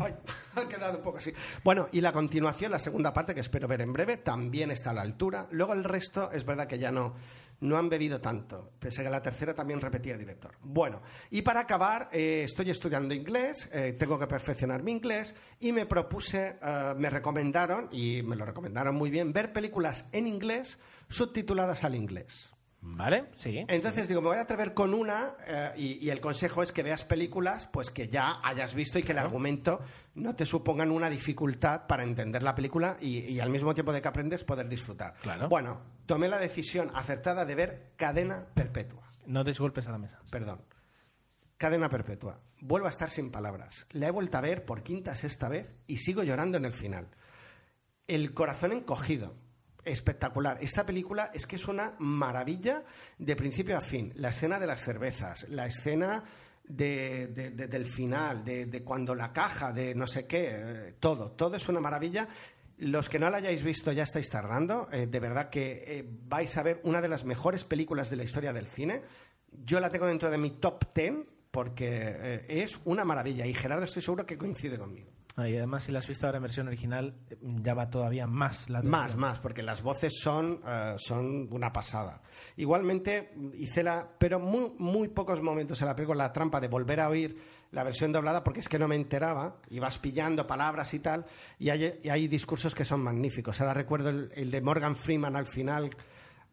[0.00, 0.14] Ay,
[0.56, 1.32] ha quedado un poco así.
[1.62, 4.94] Bueno, y la continuación, la segunda parte, que espero ver en breve, también está a
[4.94, 5.46] la altura.
[5.50, 7.14] Luego el resto, es verdad que ya no,
[7.64, 10.52] no han bebido tanto, pese a que la tercera también repetía director.
[10.62, 11.00] Bueno,
[11.30, 15.86] y para acabar, eh, estoy estudiando inglés, eh, tengo que perfeccionar mi inglés, y me
[15.86, 21.84] propuse, eh, me recomendaron, y me lo recomendaron muy bien, ver películas en inglés subtituladas
[21.84, 22.53] al inglés.
[22.86, 23.30] ¿Vale?
[23.36, 23.64] Sí.
[23.66, 26.82] Entonces digo, me voy a atrever con una eh, y, y el consejo es que
[26.82, 29.80] veas películas pues que ya hayas visto y que el argumento
[30.14, 34.02] no te supongan una dificultad para entender la película y, y al mismo tiempo de
[34.02, 35.14] que aprendes poder disfrutar.
[35.22, 35.48] Claro.
[35.48, 39.10] Bueno, tomé la decisión acertada de ver Cadena Perpetua.
[39.26, 40.20] No des golpes a la mesa.
[40.30, 40.60] Perdón.
[41.56, 42.40] Cadena Perpetua.
[42.60, 43.86] Vuelvo a estar sin palabras.
[43.92, 47.08] La he vuelto a ver por quinta, sexta vez y sigo llorando en el final.
[48.06, 49.34] El corazón encogido.
[49.84, 50.58] Espectacular.
[50.60, 52.82] Esta película es que es una maravilla
[53.18, 54.12] de principio a fin.
[54.16, 56.24] La escena de las cervezas, la escena
[56.64, 61.32] de- de- de- del final, de, cuando la caja, de no sé qué, eh, todo,
[61.32, 62.26] todo es una maravilla.
[62.78, 64.88] Los que no la hayáis visto ya estáis tardando.
[64.90, 68.24] Eh, de verdad que eh, vais a ver una de las mejores películas de la
[68.24, 69.02] historia del cine.
[69.52, 71.14] Yo la tengo dentro de mi top 10
[71.50, 75.12] porque es una maravilla y Gerardo estoy seguro que coincide conmigo.
[75.36, 78.82] Ah, y además, si la has visto ahora en versión original, llama todavía más la
[78.82, 79.20] Más, atención.
[79.20, 82.22] más, porque las voces son, eh, son una pasada.
[82.56, 87.00] Igualmente, hice la, pero muy, muy pocos momentos en la película, la trampa de volver
[87.00, 87.36] a oír
[87.72, 91.26] la versión doblada, porque es que no me enteraba, ibas pillando palabras y tal,
[91.58, 93.60] y hay, y hay discursos que son magníficos.
[93.60, 95.90] Ahora recuerdo el, el de Morgan Freeman al final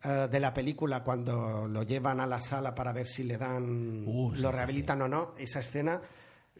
[0.03, 4.03] eh, de la película, cuando lo llevan a la sala para ver si le dan,
[4.07, 6.01] Uh, sí, lo sí, rehabilitan o no, esa escena.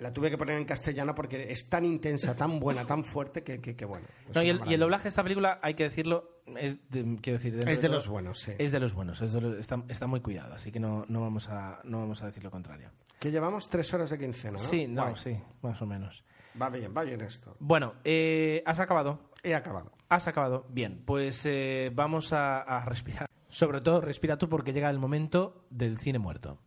[0.02, 3.62] La tuve que poner en castellano porque es tan intensa, tan buena, tan fuerte que,
[3.62, 4.08] que- que bueno.
[4.34, 4.78] No, y, el, y el maravilla.
[4.80, 8.40] doblaje de esta película, hay que decirlo, es de, quiero decir, Es de los buenos,
[8.40, 8.54] sí.
[8.58, 11.22] Es de los buenos, es de los- está, está muy cuidado, así que no, no,
[11.22, 12.90] vamos a, no vamos a decir lo contrario.
[13.20, 14.60] Que llevamos tres horas de quincena, ¿no?
[14.68, 15.16] Sí, no, Guay.
[15.18, 16.24] sí, más o menos.
[16.60, 17.56] Va bien, va bien esto.
[17.60, 19.30] Bueno, eh, ¿has acabado?
[19.44, 19.92] He acabado.
[20.10, 20.66] Has acabado.
[20.70, 23.28] Bien, pues eh, vamos a, a respirar.
[23.50, 26.58] Sobre todo, respira tú porque llega el momento del cine muerto.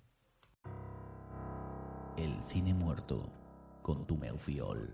[2.16, 3.28] El cine muerto
[3.82, 4.88] con tu Meufiol.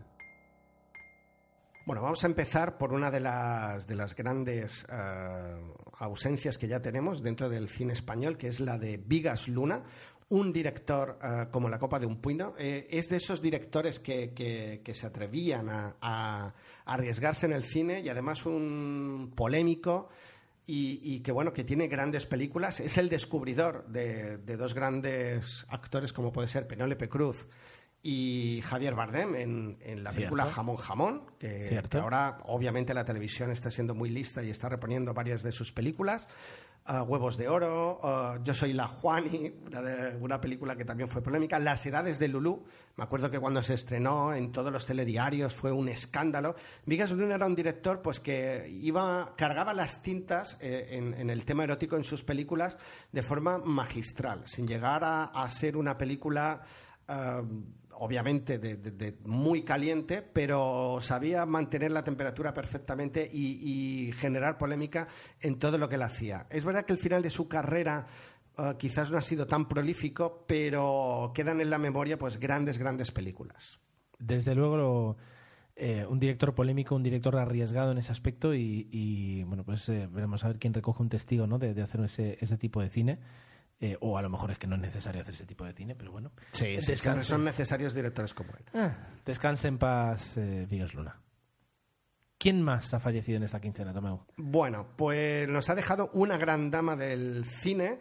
[1.87, 5.57] Bueno, vamos a empezar por una de las, de las grandes eh,
[5.99, 9.83] ausencias que ya tenemos dentro del cine español, que es la de Vigas Luna,
[10.29, 12.55] un director eh, como la copa de un puño.
[12.59, 16.55] Eh, es de esos directores que, que- se atrevían a
[16.85, 20.09] arriesgarse en el cine y además un polémico
[20.71, 22.79] y, y que bueno que tiene grandes películas.
[22.79, 27.49] Es el descubridor de, de dos grandes actores como puede ser Penélope Cruz
[28.03, 30.57] y Javier Bardem en, en la película Cierto.
[30.57, 35.13] Jamón Jamón, que, que ahora obviamente la televisión está siendo muy lista y está reponiendo
[35.13, 36.29] varias de sus películas.
[37.07, 39.81] Huevos de Oro, ah, Yo soy la Juani, una,
[40.21, 41.59] una película que también fue polémica.
[41.61, 42.65] Las Edades de Lulú,
[42.97, 46.57] me acuerdo que cuando se estrenó en todos los telediarios fue un escándalo.
[46.87, 51.45] Vigas Luna era un director pues que iba, cargaba las tintas eh, en, en el
[51.45, 52.77] tema erótico en sus películas
[53.13, 56.63] de forma magistral, sin llegar a, ser una película
[57.07, 57.43] ah,
[58.03, 65.07] obviamente de, muy caliente, pero sabía mantener la temperatura perfectamente y, generar polémica
[65.41, 66.47] en todo lo que él hacía.
[66.51, 68.07] Es verdad que el final de su carrera
[68.57, 73.13] eh, quizás no ha sido tan prolífico, pero quedan en la memoria pues grandes, grandes
[73.13, 73.79] películas.
[74.19, 75.19] Desde luego,
[75.77, 80.09] eh, un director polémico, un director arriesgado en ese aspecto y, y, bueno, pues eh,
[80.11, 81.59] veremos a ver quién recoge un testigo ¿no?
[81.59, 83.19] de, de hacer ese, ese tipo de cine.
[83.83, 85.95] Eh, o a lo mejor es que no es necesario hacer ese tipo de cine,
[85.95, 86.33] pero bueno.
[86.53, 87.25] Siempre Descanse.
[87.25, 88.65] son necesarios directores como él.
[88.75, 91.19] Ah, descanse en paz, eh, Vigas Luna.
[92.37, 94.21] ¿Quién más ha fallecido en esta quincena, Tomeu?
[94.37, 98.01] Bueno, pues nos ha dejado una gran dama del cine.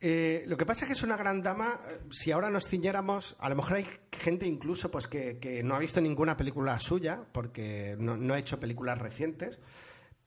[0.00, 3.36] Eh, lo que pasa es que es una gran dama, eh, si ahora nos ciñéramos,
[3.38, 7.20] a lo mejor hay gente incluso pues que, que no ha visto ninguna película suya,
[7.30, 9.60] porque no, no ha hecho películas recientes,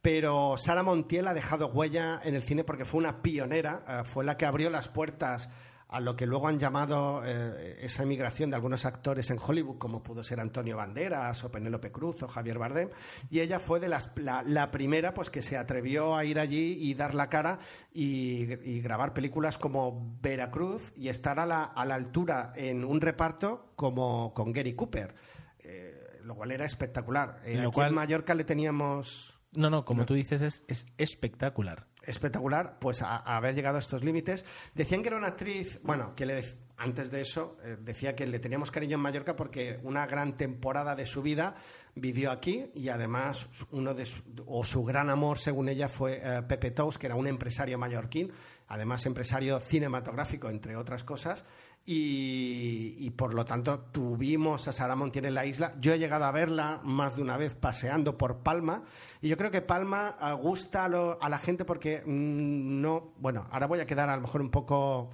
[0.05, 4.23] pero Sara Montiel ha dejado huella en el cine porque fue una pionera, eh, fue
[4.23, 5.49] la que abrió las puertas
[5.87, 10.03] a lo que luego han llamado eh, esa emigración de algunos actores en Hollywood, como
[10.03, 12.89] pudo ser Antonio Banderas o Penélope Cruz o Javier Bardem,
[13.31, 16.77] y ella fue de las, la, la primera pues, que se atrevió a ir allí
[16.81, 17.57] y dar la cara
[17.91, 23.01] y, y grabar películas como Veracruz y estar a la, a la altura en un
[23.01, 25.15] reparto como con Gary Cooper,
[25.63, 27.39] eh, lo cual era espectacular.
[27.43, 30.63] Eh, En lo aquí cual- en Mallorca le teníamos No, no, como tú dices, es,
[30.67, 31.87] es espectacular.
[32.03, 34.45] espectacular, pues a, a haber llegado a estos límites.
[34.73, 36.35] Decían que era una actriz, bueno, que le
[36.77, 40.95] antes de eso eh, decía que le teníamos cariño en Mallorca porque una gran temporada
[40.95, 41.55] de su vida
[41.95, 46.41] vivió aquí y además uno de su, o su gran amor, según ella, fue eh,
[46.43, 48.31] Pepe Tous, que era un empresario mallorquín,
[48.67, 51.45] además empresario cinematográfico, entre otras cosas.
[51.87, 55.71] Y, por lo tanto tuvimos a Sara Montiel en la isla.
[55.79, 58.83] Yo he llegado a verla más de una vez paseando por Palma
[59.21, 63.45] y yo creo que Palma gusta a, lo- a la gente porque mm, no, bueno,
[63.51, 65.11] ahora voy a quedar a lo mejor un poco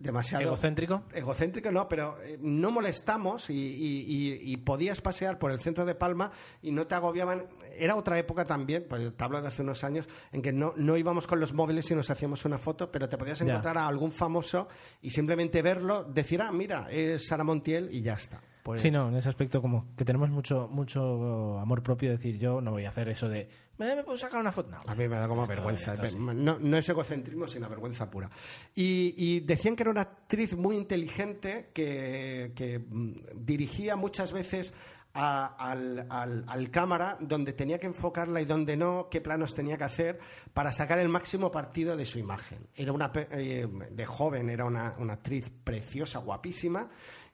[0.00, 1.02] demasiado ¿Egocéntrico?
[1.12, 5.84] egocéntrico no pero eh, no molestamos y, y- y- y podías pasear por el centro
[5.84, 6.32] de Palma
[6.62, 7.44] y no te agobiaban
[7.76, 10.96] era otra época también pues te hablo de hace unos años en que no, no
[10.96, 13.44] íbamos con los móviles y nos hacíamos una foto pero te podías Ya.
[13.46, 14.68] encontrar a algún famoso
[15.02, 19.08] y simplemente verlo decir ah mira es Sara Montiel y ya está Pues- Sí, no,
[19.08, 22.90] en ese aspecto como que tenemos mucho mucho amor propio, decir yo no voy a
[22.90, 23.48] hacer eso de
[23.78, 24.70] me, me puedo sacar una foto.
[24.70, 25.94] No, A mí me da como esto- vergüenza.
[25.94, 26.18] esto sí.
[26.18, 28.28] No, no es egocentrismo, sino vergüenza pura.
[28.74, 34.74] Y, y decían que era una actriz muy inteligente que, que, mm, dirigía muchas veces
[35.14, 39.76] a- al, al- al cámara donde tenía que enfocarla y donde no, qué planos tenía
[39.76, 40.18] que hacer
[40.52, 42.68] para sacar el máximo partido de su imagen.
[42.76, 46.90] Era una eh, de joven, era una, una actriz preciosa, guapísima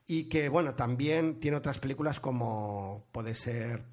[0.07, 3.85] y que bueno también tiene otras películas como puede ser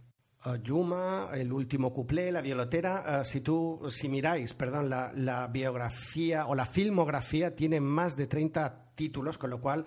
[0.46, 3.22] Uh, Yuma, El último cuplé, La violotera.
[3.22, 8.92] Uh, si tú, si miráis, perdón, la, biografía o la filmografía tiene más de 30
[8.94, 9.86] títulos, con lo cual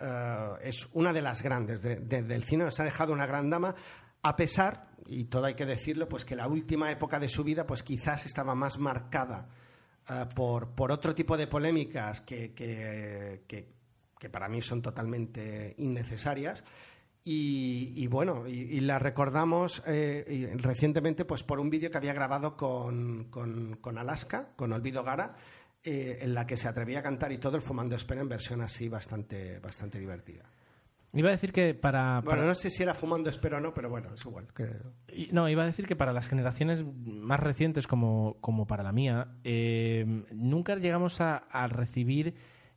[0.00, 2.62] uh, es una de las grandes de- de- del cine.
[2.62, 3.74] Nos ha dejado una gran dama,
[4.22, 7.66] a pesar, y todo hay que decirlo, pues que la última época de su vida,
[7.66, 9.48] pues quizás estaba más marcada
[10.36, 13.42] por, por otro tipo de polémicas que- que-
[14.18, 16.64] que para mí son totalmente innecesarias.
[17.24, 21.98] Y, y bueno, y, y la recordamos eh, y recientemente pues por un vídeo que
[21.98, 25.34] había grabado con, con- con Alaska, con Olvido Gara,
[25.82, 28.60] eh, en la que se atrevía a cantar y todo el Fumando Espera en versión
[28.60, 30.44] así bastante, bastante divertida.
[31.12, 33.88] Iba a decir que para, Bueno, no sé si era Fumando Espera o no, pero
[33.90, 34.46] bueno, es igual.
[34.54, 38.92] que- No, iba a decir que para las generaciones más recientes como, como para la
[38.92, 42.34] mía, eh, nunca llegamos a, a recibir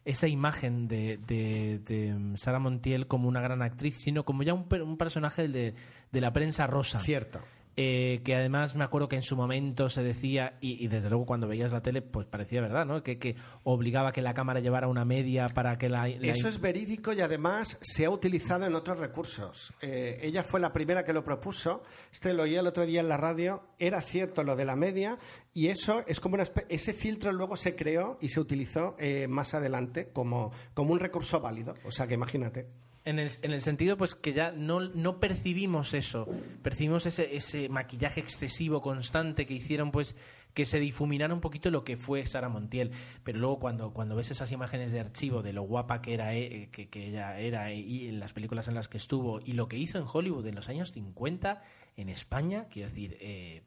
[0.09, 4.67] esa imagen de, de, de Sara Montiel como una gran actriz, sino como ya un,
[4.81, 5.73] un personaje de
[6.11, 6.99] la prensa rosa.
[6.99, 7.39] Cierto.
[7.81, 11.25] Eh, que además me acuerdo que en su momento se decía, y, y desde luego
[11.25, 13.03] cuando veías la tele, pues parecía verdad, ¿no?
[13.03, 16.05] Que, que obligaba que la cámara llevara una media para que la...
[16.05, 19.71] la- Eso es verídico y además se ha utilizado en otros recursos.
[19.81, 21.81] Eh, ella fue la primera que lo propuso.
[22.11, 23.63] Este lo oí el otro día en la radio.
[23.79, 25.17] Era cierto lo de la media
[25.53, 29.53] y eso es como una ese filtro luego se creó y se utilizó eh, más
[29.53, 31.75] adelante como, como un recurso válido.
[31.85, 32.67] O sea que imagínate.
[33.09, 36.27] En el, en el sentido, pues que ya no, no percibimos eso,
[36.61, 40.15] percibimos ese, ese maquillaje excesivo constante que hicieron, pues
[40.53, 42.91] que se difuminara un poquito lo que fue Sara Montiel.
[43.23, 46.69] Pero luego cuando, cuando ves esas imágenes de archivo de lo guapa que era eh,
[46.71, 49.77] que, que ella era eh, y las películas en las que estuvo y lo que
[49.77, 51.63] hizo en Hollywood en los años 50
[51.97, 53.63] en España, quiero decir, eh,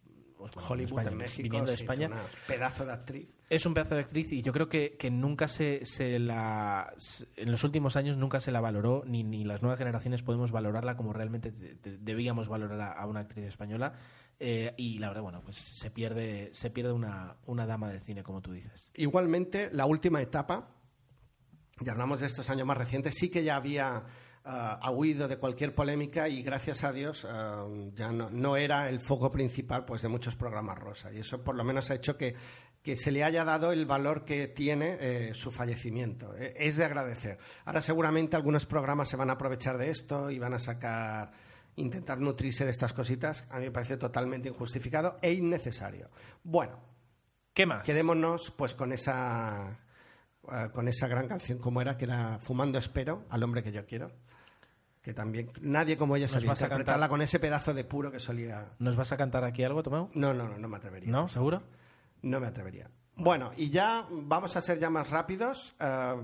[0.55, 3.29] bueno, Hollywood España, en México viniendo de sí, España, es una pedazo de actriz.
[3.49, 6.93] es un pedazo de actriz y yo creo que, que nunca se, se la.
[6.97, 10.51] se- En los últimos años nunca se la valoró, ni, ni las nuevas generaciones podemos
[10.53, 13.95] valorarla como realmente de- de- debíamos valorar a, a una actriz española.
[14.41, 18.23] Eh, y la verdad, bueno, pues se pierde, se pierde una, una dama del cine,
[18.25, 18.87] como tú dices.
[18.97, 20.69] Igualmente, la última etapa,
[21.81, 24.05] ya hablamos de estos años más recientes, sí que ya había
[24.45, 28.89] ah, ha huido de cualquier polémica y gracias a Dios ah, ya no, no era
[28.89, 31.13] el foco principal pues, de muchos programas rosa.
[31.13, 32.35] Y eso por lo menos ha hecho que,
[32.83, 36.35] que se le haya dado el valor que tiene eh, su fallecimiento.
[36.37, 37.39] Eh, es de agradecer.
[37.65, 41.33] Ahora seguramente algunos programas se van a aprovechar de esto y van a sacar
[41.77, 43.47] intentar nutrirse de estas cositas.
[43.51, 46.11] A mí me parece totalmente injustificado e innecesario.
[46.43, 46.93] Bueno,
[47.55, 47.83] ¿Qué más?
[47.83, 49.79] Quedémonos pues con esa
[50.51, 53.85] eh, con esa gran canción como era que era Fumando espero al hombre que yo
[53.85, 54.11] quiero
[55.03, 57.09] que también nadie como ella ¿Nos sabía interpretarla cantar?
[57.11, 60.09] con ese pedazo de puro que solía ¿Nos vas a cantar aquí algo, Tomeu?
[60.15, 61.29] no no no no me atrevería ¿No?
[61.29, 61.63] ¿Seguro?
[62.23, 66.15] no me atrevería bueno y ya vamos a ser ya más rápidos eh,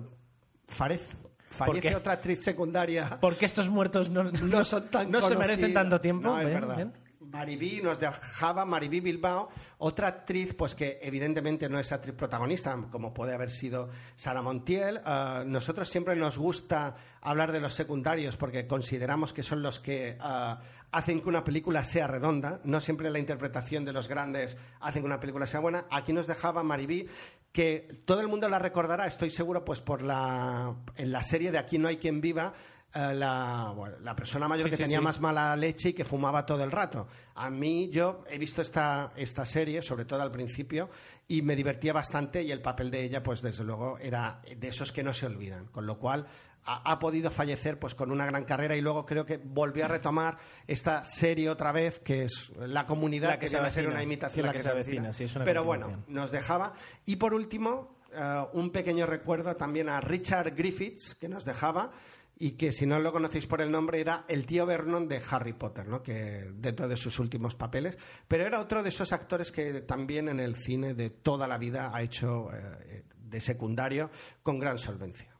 [0.68, 1.16] Farez
[1.50, 6.00] fallece otra actriz secundaria Porque estos muertos no, no son tan no se merecen tanto
[6.00, 6.28] tiempo.
[6.28, 6.76] No, es Bien, verdad.
[6.76, 6.92] bien.
[7.30, 13.12] Maribí nos dejaba Maribí Bilbao, otra actriz pues que evidentemente no es actriz protagonista, como
[13.12, 15.00] puede haber sido Sara Montiel.
[15.04, 20.16] Ah, nosotros siempre nos gusta hablar de los secundarios porque consideramos que son los que
[20.20, 20.60] ah,
[20.90, 22.60] hacen que una película sea redonda.
[22.64, 25.84] No siempre la interpretación de los grandes hacen que una película sea buena.
[25.90, 27.08] Aquí nos dejaba Maribí,
[27.52, 31.58] que todo el mundo la recordará, estoy seguro, pues por la en la serie de
[31.58, 32.54] Aquí no hay quien viva.
[32.94, 35.04] Eh, la, bueno, la persona mayor Sí, que sí, tenía sí.
[35.04, 37.06] más mala leche y que fumaba todo el rato.
[37.34, 40.88] A mí, yo he visto esta, esta serie, sobre todo al principio,
[41.26, 44.92] y me divertía bastante y el papel de ella, pues desde luego, era de esos
[44.92, 45.66] que no se olvidan.
[45.66, 46.26] Con lo cual,
[46.68, 50.38] ha, podido fallecer pues con una gran carrera y luego creo que volvió a retomar
[50.66, 54.02] esta serie otra vez, que es La Comunidad, La que se viene a ser una
[54.02, 56.74] imitación La La que se avecina, sí, Pero bueno, nos dejaba.
[57.06, 61.90] Y por último, eh, un pequeño recuerdo también a Richard Griffiths, que nos dejaba,
[62.40, 65.52] y que si no lo conocéis por el nombre era el tío Vernon de Harry
[65.54, 66.02] Potter, ¿no?
[66.02, 70.38] que dentro de sus últimos papeles, pero era otro de esos actores que también en
[70.40, 74.10] el cine de toda la vida ha hecho eh, de secundario
[74.42, 75.34] con gran solvencia.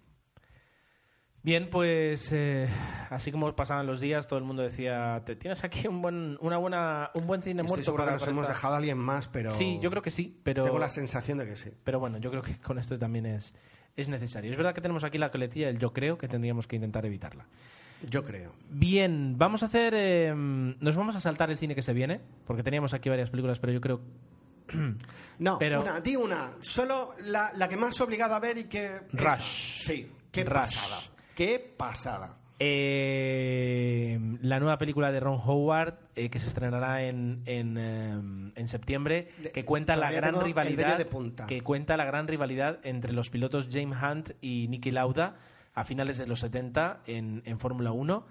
[1.40, 2.68] Bien, pues eh,
[3.11, 6.59] así como pasaban los días, todo el mundo decía, te tienes aquí un buen, una
[6.59, 7.84] buena, un buen cine Estoy muerto.
[7.84, 10.03] seguro que para- nos para hemos esta- dejado a alguien más, pero Sí, yo creo
[10.03, 11.70] que sí, pero, tengo la sensación de que sí.
[11.84, 13.55] pero bueno, yo creo que con esto también es,
[14.01, 14.51] es necesario.
[14.51, 17.46] Es verdad que tenemos aquí la coletilla del yo creo que tendríamos que intentar evitarla.
[18.09, 18.53] Yo creo.
[18.70, 19.92] Bien, vamos a hacer.
[19.96, 23.59] eh, nos vamos a saltar el cine que se viene, porque teníamos aquí varias películas,
[23.59, 24.01] pero yo creo.
[25.40, 26.51] No, Pero- una, di una.
[26.61, 28.86] Solo la, la que más obligado a ver y que...
[29.12, 29.36] esa.
[29.36, 29.80] Rush.
[29.82, 30.53] Sí, qué Rush.
[30.53, 31.01] pasada.
[31.36, 32.38] Qué pasada.
[32.61, 38.69] Eh, la nueva película de Ron Howard, eh, que se estrenará en, en, eh, en
[38.69, 41.07] septiembre, que cuenta la gran rivalidad.
[41.47, 45.37] Que cuenta la gran rivalidad entre los pilotos James Hunt y Nicky Lauda
[45.75, 48.27] a finales de los 70 en, en Fórmula 1.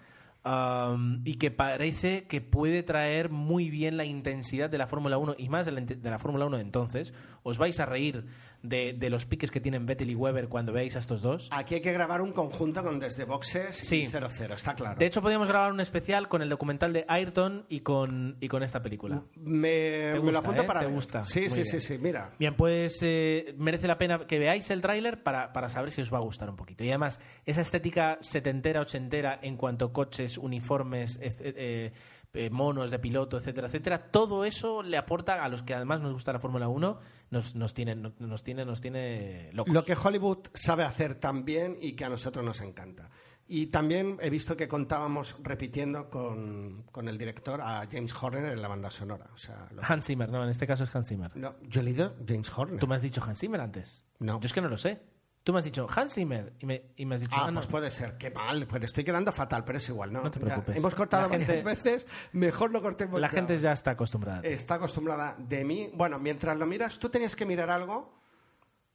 [0.46, 5.36] um, y que parece que puede traer muy bien la intensidad de la Fórmula 1
[5.38, 7.14] y más de la, de la Fórmula 1 de entonces.
[7.44, 8.26] Os vais a reír
[8.68, 11.50] de, de los piques que tienen Vettel y Weber cuando veáis a estos dos.
[11.52, 14.04] Aquí hay que grabar un conjunto con Desde Boxes Sí.
[14.04, 14.98] y 00, está claro.
[15.00, 18.64] De hecho, podríamos grabar un especial con el documental de Ayrton y con, y con
[18.64, 19.24] esta película.
[19.36, 20.66] me, me gusta, lo apunto ¿eh?
[20.66, 20.96] para ¿Te ver.
[20.96, 21.24] gusta?
[21.24, 21.66] Sí, Muy sí, bien.
[21.66, 22.32] sí, sí, mira.
[22.40, 26.14] Bien, pues eh, merece la pena que veáis el tráiler para, para saber si os
[26.14, 26.84] va a gustar un poquito.
[26.84, 31.92] Y además, esa estética setentera, ochentera en cuanto a coches, uniformes, eh,
[32.34, 36.14] eh, monos de piloto, etcétera, etcétera, todo eso le aporta a los que además nos
[36.14, 37.00] gusta la Fórmula 1,
[37.30, 39.74] nos, nos, tiene, nos, tiene, nos tiene locos.
[39.74, 43.10] Lo que Hollywood sabe hacer tan bien y que a nosotros nos encanta.
[43.50, 48.62] Y también he visto que contábamos repitiendo con, con el director a James Horner en
[48.62, 49.30] la banda sonora.
[49.34, 51.32] O sea, lo- Hans Zimmer, no, en este caso es Hans Zimmer.
[51.38, 52.78] no, yo he leído James Horner.
[52.80, 54.04] Tú me has dicho Hans Zimmer antes.
[54.20, 54.40] No.
[54.42, 55.00] Yo es que no lo sé.
[55.48, 57.38] Tú me has dicho Hans Zimmer y me, y me has dicho...
[57.40, 57.54] Ah, ah, no.
[57.62, 58.18] pues puede ser.
[58.18, 58.68] Qué mal.
[58.68, 60.22] Pues estoy quedando fatal, pero es igual, ¿no?
[60.22, 60.76] No te Ya preocupes.
[60.76, 62.06] hemos cortado La varias gente- veces.
[62.34, 63.34] Mejor no cortemos La ya.
[63.34, 64.42] gente ya está acostumbrada.
[64.42, 65.90] Está acostumbrada de mí.
[65.94, 68.20] Bueno, mientras lo miras, tú tenías que mirar algo.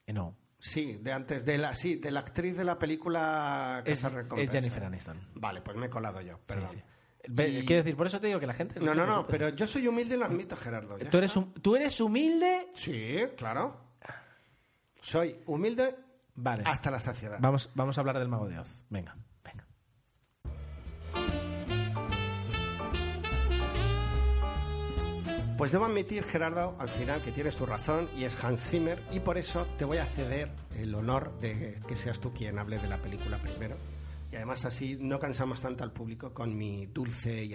[0.06, 3.92] Eh, no, Sí, de antes de la, sí, de la actriz de la película que
[3.92, 5.20] es, es Jennifer Aniston.
[5.36, 6.68] Vale, pues me he colado yo, perdón.
[6.68, 7.30] Sí, sí.
[7.32, 8.78] Ve- Y- Quiero decir, por eso te digo que la gente...
[8.78, 10.98] No, no, no, pero yo soy humilde y lo admito, Gerardo.
[11.10, 12.68] ¿Tú eres, hum- ¿Tú eres humilde?
[12.74, 13.80] Sí, claro.
[15.00, 15.96] Soy humilde
[16.34, 16.64] Vale.
[16.66, 17.38] hasta la saciedad.
[17.40, 18.82] Vamos, vamos a hablar del Mago de Oz.
[18.88, 19.66] Venga, venga.
[25.58, 29.20] Pues debo admitir, Gerardo, al final que tienes tu razón y es Hans Zimmer y
[29.20, 32.88] por eso te voy a ceder el honor de que seas tú quien hable de
[32.88, 33.76] la película primero.
[34.32, 37.54] Y además así no cansamos tanto al público con mi dulce y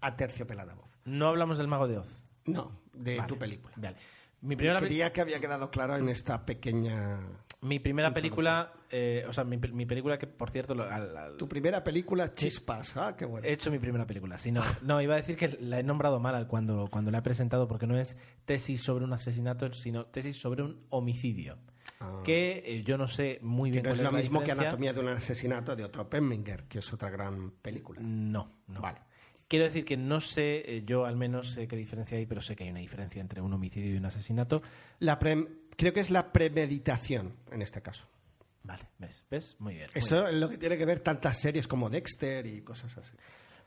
[0.00, 0.90] aterciopelada voz.
[1.04, 2.22] No hablamos del Mago de Oz.
[2.44, 3.74] No, de Vale, tu película.
[3.76, 3.96] Vale.
[4.40, 7.18] Mi primera, Quería que había quedado claro en esta pequeña...
[7.62, 11.36] mi primera película, eh, o sea, mi, mi película que, por cierto, lo- al- al-
[11.36, 12.96] Tu primera película, Chispas.
[12.96, 13.44] Ah, qué bueno.
[13.46, 14.38] he hecho mi primera película.
[14.38, 17.18] Sí, no, no, iba a decir que la he nombrado mal al- cuando, cuando la
[17.18, 21.58] he presentado porque no es tesis sobre un asesinato, sino tesis sobre un homicidio.
[22.24, 23.88] Que eh, yo no sé muy bien Ah.
[23.88, 24.68] no es cuál lo mismo que diferencia.
[24.68, 28.00] Anatomía de un asesinato de otro Pemminger, que es otra gran película.
[28.00, 28.80] No, no.
[28.80, 29.00] Vale.
[29.48, 32.54] Quiero decir que no sé, eh, yo al menos sé qué diferencia hay, pero sé
[32.54, 34.62] que hay una diferencia entre un homicidio y un asesinato.
[34.98, 38.06] La creo que es la premeditación en este caso.
[38.62, 39.24] Vale, ¿ves?
[39.30, 39.56] ¿Ves?
[39.58, 39.88] Muy bien.
[39.94, 43.12] muy Eso es lo que tiene que ver tantas series como Dexter y cosas así.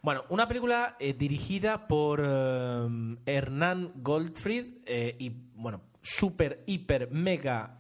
[0.03, 7.79] Bueno, una película eh, dirigida por eh, Hernán Goldfried eh, y, bueno, super, hiper, mega,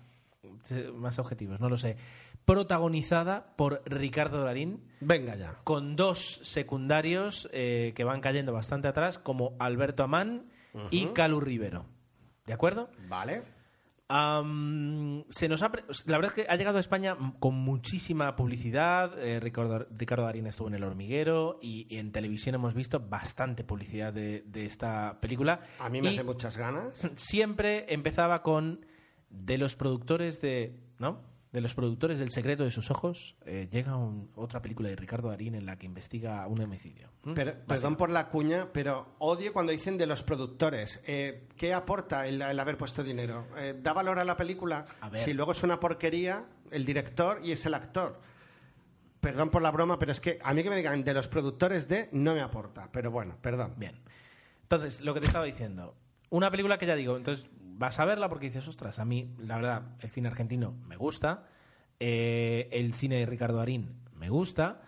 [0.69, 1.95] eh, más objetivos, no lo sé,
[2.45, 5.59] protagonizada por Ricardo Darín, Venga ya.
[5.63, 10.49] con dos secundarios eh, que van cayendo bastante atrás, como Alberto Amán
[10.89, 11.85] y Calu Rivero.
[12.45, 12.89] ¿De acuerdo?
[13.07, 13.43] Vale.
[15.29, 15.71] Se nos ha
[16.05, 19.17] la verdad es que ha llegado a España con muchísima publicidad.
[19.17, 23.63] eh, Ricardo, Ricardo Darín estuvo en El Hormiguero y, y en televisión hemos visto bastante
[23.63, 25.61] publicidad de, de esta película.
[25.79, 26.93] A mí me Y hace muchas ganas.
[27.15, 28.85] Siempre empezaba con
[29.29, 31.21] de los productores de, ¿no?
[31.51, 35.27] De los productores del Secreto de sus ojos eh, llega un- otra película de Ricardo
[35.29, 37.09] Darín en la que investiga un homicidio.
[37.23, 37.33] ¿Mm?
[37.33, 41.01] Per- perdón por la cuña, pero odio cuando dicen de los productores.
[41.05, 43.47] Eh, ¿Qué aporta el, el haber puesto dinero?
[43.57, 44.85] Eh, ¿Da valor a la película?
[45.01, 45.19] A ver.
[45.25, 48.21] Si luego es una porquería, el director y es el actor.
[49.19, 51.87] Perdón por la broma, pero es que a mí que me digan de los productores
[51.87, 52.89] de no me aporta.
[52.93, 53.73] Pero bueno, perdón.
[53.77, 53.99] Bien.
[54.63, 55.95] Entonces, lo que te estaba diciendo.
[56.29, 57.45] Una película que ya digo, entonces
[57.81, 61.47] vas a verla porque dices, ostras, a mí, la verdad, el cine argentino me gusta,
[61.99, 64.81] eh, el cine de Ricardo Darín me gusta,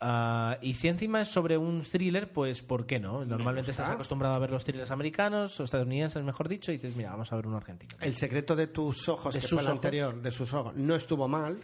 [0.00, 3.24] ah, y si encima es sobre un thriller, pues ¿por qué no?
[3.24, 7.10] Normalmente estás acostumbrado a ver los thrillers americanos o estadounidenses, mejor dicho, y dices, mira,
[7.12, 7.94] vamos a ver uno argentino.
[8.00, 9.76] El secreto de tus ojos, De que sus fue el ojos.
[9.78, 11.58] anterior, de sus ojos, no estuvo mal.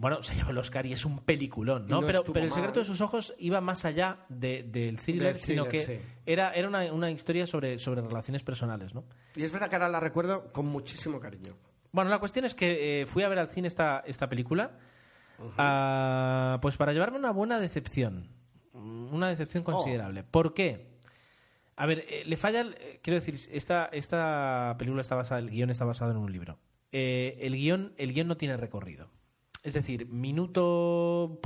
[0.00, 2.00] Bueno, se llevó el Oscar y es un peliculón, ¿no?
[2.00, 2.54] No pero, pero el mal.
[2.58, 6.06] secreto de sus ojos iba más allá de- del thriller, Del sino thriller, que sí.
[6.24, 9.04] era, era una, una historia sobre, sobre relaciones personales, ¿no?
[9.34, 11.56] Y es verdad que ahora la recuerdo con muchísimo cariño.
[11.90, 14.78] Bueno, la cuestión es que eh, fui a ver al cine esta, esta película.
[15.56, 18.28] Ah, pues para llevarme una buena decepción.
[18.74, 19.72] Una decepción Oh.
[19.72, 20.22] considerable.
[20.22, 20.86] ¿Por qué?
[21.76, 22.60] A ver, eh, le falla.
[22.60, 26.30] el- eh, quiero decir, esta, esta película está basada, el guion está basado en un
[26.32, 26.58] libro.
[26.92, 29.10] Eh, el, guion, el guion no tiene recorrido.
[29.68, 31.40] Es decir, minuto.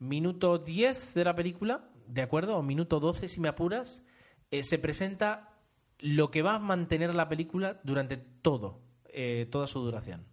[0.00, 2.56] Minuto 10 de la película, ¿de acuerdo?
[2.56, 4.02] O minuto 12, si me apuras,
[4.50, 5.54] eh, se presenta
[6.00, 10.26] lo que va a mantener la película durante todo, eh, toda su duración.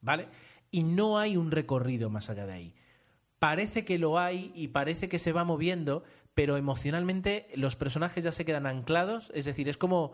[0.00, 0.30] ¿Vale?
[0.72, 2.74] Y no hay un recorrido más allá de ahí.
[3.38, 6.02] Parece que lo hay y parece que se va moviendo,
[6.34, 9.30] pero emocionalmente los personajes ya se quedan anclados.
[9.32, 10.12] Es decir, es como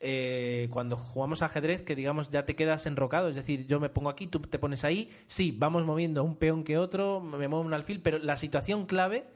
[0.00, 3.28] eh, cuando jugamos ajedrez que digamos ya te quedas enrocado.
[3.28, 5.10] Es decir, yo me pongo aquí, tú te pones ahí.
[5.26, 9.26] Sí, vamos moviendo un peón que otro, me muevo un alfil, pero la situación clave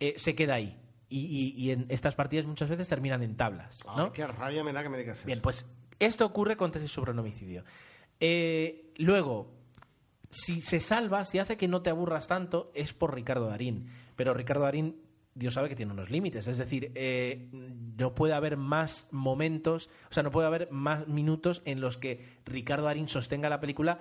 [0.00, 0.78] eh, se queda ahí.
[1.08, 3.84] Y, y- y en estas partidas muchas veces terminan en tablas.
[3.84, 4.04] ¿no?
[4.06, 5.26] Ay, qué rabia me da que me digas eso.
[5.26, 7.64] Bien, pues esto ocurre con tesis sobre un homicidio.
[8.20, 9.52] Eh, luego,
[10.30, 13.88] si se salva, si hace que no te aburras tanto, es por Ricardo Darín.
[14.16, 14.96] Pero Ricardo Darín,
[15.34, 16.46] Dios sabe que tiene unos límites.
[16.46, 21.62] Es decir, eh, no puede haber más momentos, o sea, no puede haber más minutos
[21.64, 24.00] en los que Ricardo Darín sostenga la película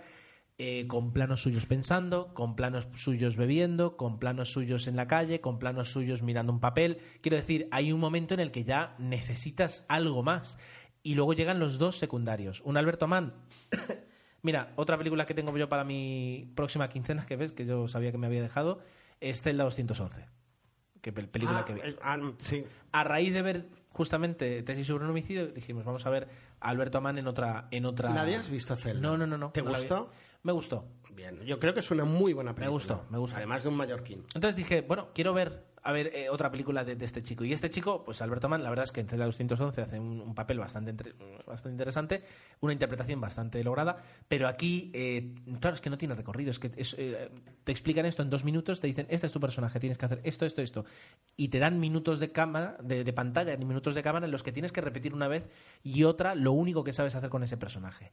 [0.60, 5.42] eh, con planos suyos pensando, con planos suyos bebiendo, con planos suyos en la calle,
[5.42, 7.00] con planos suyos mirando un papel.
[7.22, 10.60] Quiero decir, hay un momento en el que ya necesitas algo más.
[11.02, 12.62] Y luego llegan los dos secundarios.
[12.62, 13.34] Un Alberto Mann.
[14.44, 18.12] Mira, otra película que tengo yo para mi próxima quincena, que ves, que yo sabía
[18.12, 18.82] que me había dejado,
[19.20, 20.43] es Zelda 211.
[21.04, 21.82] Que pel- película Ah, que vi.
[22.02, 22.64] ah, sí.
[22.94, 26.28] A raíz de ver justamente Tesis sobre un homicidio, dijimos, vamos a ver
[26.62, 27.68] a Alberto Mann en otra...
[27.72, 28.10] En otra...
[28.14, 29.02] ¿La habías visto, Zelda?
[29.02, 29.38] No, no, no.
[29.38, 30.10] no ¿Te no gustó?
[30.44, 30.86] Me gustó.
[31.14, 32.72] Bien, yo creo que es una muy buena película.
[32.72, 33.38] gustó, me gustó.
[33.38, 34.24] Además de un mallorquín.
[34.34, 37.44] Entonces dije, bueno, quiero ver a ver eh, otra película de, este chico.
[37.44, 40.34] Y este chico, pues Alberto Mann, la verdad es que en Zelda 211 hace un,
[40.34, 40.94] papel bastante,
[41.46, 42.24] bastante interesante,
[42.62, 46.52] una interpretación bastante lograda, pero aquí, eh, claro, es que no tiene recorrido.
[46.52, 47.30] Es que eh,
[47.64, 50.22] te explican esto en dos minutos, te dicen, este es tu personaje, tienes que hacer
[50.24, 50.86] esto, esto, esto.
[51.36, 54.54] Y te dan minutos de cámara, de, de pantalla, minutos de cámara en los que
[54.54, 55.50] tienes que repetir una vez
[55.84, 58.12] y otra lo único que sabes hacer con ese personaje.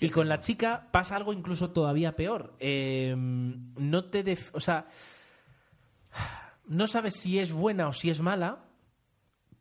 [0.00, 2.54] Y con la chica pasa algo incluso todavía peor.
[2.58, 4.24] Eh, no te...
[4.24, 4.86] def- o sea,
[6.66, 8.64] no sabes si es buena o si es mala,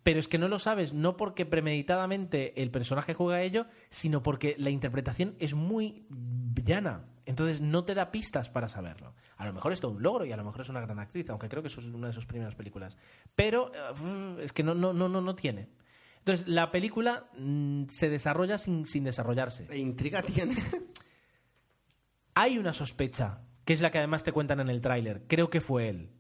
[0.04, 4.24] pero es que no lo sabes no porque premeditadamente el personaje juega a ello, sino
[4.24, 6.08] porque la interpretación es muy
[6.56, 7.06] llana.
[7.26, 9.14] Entonces no te da pistas para saberlo.
[9.38, 11.30] A lo mejor es todo un logro y a lo mejor es una gran actriz,
[11.30, 12.98] aunque creo que eso es una de sus primeras películas.
[13.36, 15.70] Pero eh, es que no, no, no, no, no tiene.
[16.18, 19.68] Entonces la película mm, se desarrolla sin, sin desarrollarse.
[19.70, 20.56] ¿E intriga tiene?
[22.34, 25.28] Hay una sospecha, que es la que además te cuentan en el tráiler.
[25.28, 26.12] Creo que fue él.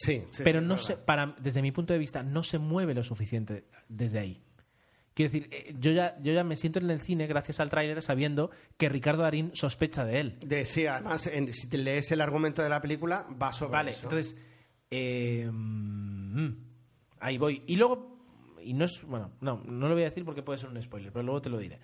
[0.00, 2.94] Sí, sí, pero sí, no se, para, desde mi punto de vista, no se mueve
[2.94, 4.42] lo suficiente desde ahí.
[5.14, 8.00] Quiero decir, eh, yo ya, yo ya me siento en el cine gracias al tráiler
[8.00, 10.38] sabiendo que Ricardo Darín sospecha de él.
[10.40, 13.90] De, sí, además, en- si te lees el argumento de la película, va sobre Vale,
[13.90, 14.04] eso.
[14.04, 14.36] entonces,
[14.90, 16.48] eh, mm,
[17.18, 17.62] ahí voy.
[17.66, 18.18] Y luego,
[18.62, 21.12] y no es, bueno, no, no lo voy a decir porque puede ser un spoiler,
[21.12, 21.78] pero luego te lo diré.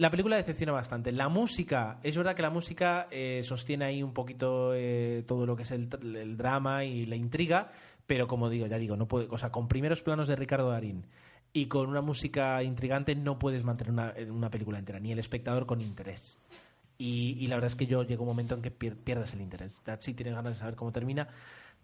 [0.00, 1.12] La película decepciona bastante.
[1.12, 5.54] La música, es verdad que la música eh, sostiene ahí un poquito eh, todo lo
[5.56, 7.70] que es el, el drama y la intriga,
[8.06, 11.04] pero como digo, ya digo, no puede, o sea, con primeros planos de Ricardo Darín
[11.52, 15.66] y con una música intrigante no puedes mantener una, una película entera, ni el espectador
[15.66, 16.38] con interés.
[16.96, 19.42] Y, y la verdad es que yo llega un momento en que pier- pierdes el
[19.42, 19.82] interés.
[19.98, 21.28] Si tienes ganas de saber cómo termina,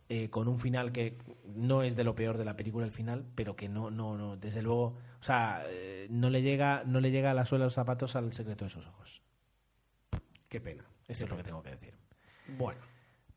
[0.08, 1.18] eh, con un final que
[1.54, 4.36] no es de lo peor de la película el final, pero que no, no, no,
[4.36, 7.66] desde luego, o sea, eh, no le llega, no le llega a la suela de
[7.66, 9.22] los zapatos al secreto de sus ojos.
[10.48, 10.84] Qué pena.
[11.08, 11.94] Esto es lo que tengo que decir.
[12.56, 12.80] Bueno,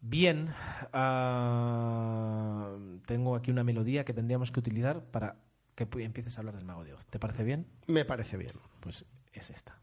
[0.01, 0.53] Bien,
[0.93, 5.35] ah, tengo aquí una melodía que tendríamos que utilizar para
[5.75, 7.05] que empieces a hablar del mago de Oz.
[7.07, 7.67] ¿Te parece bien?
[7.87, 8.53] me parece bien.
[8.79, 9.77] Pues es esta.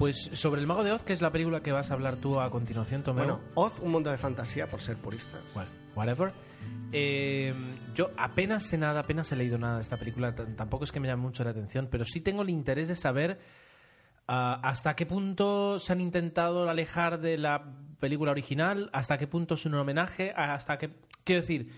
[0.00, 2.40] Pues sobre el mago de Oz, que es la película que vas a hablar tú
[2.40, 3.22] a continuación, Tomeo.
[3.22, 5.42] Bueno, Oz, un mundo de fantasía, por ser puristas.
[5.54, 6.32] Well, whatever.
[6.90, 7.52] Eh,
[7.94, 10.34] yo apenas sé nada, apenas he leído nada de esta película.
[10.34, 13.40] Tampoco es que me llame mucho la atención, pero sí tengo el interés de saber
[14.26, 17.66] ah, hasta qué punto se han intentado alejar de la
[17.98, 20.92] película original, hasta qué punto es un homenaje, hasta qué.
[21.24, 21.74] Quiero decir.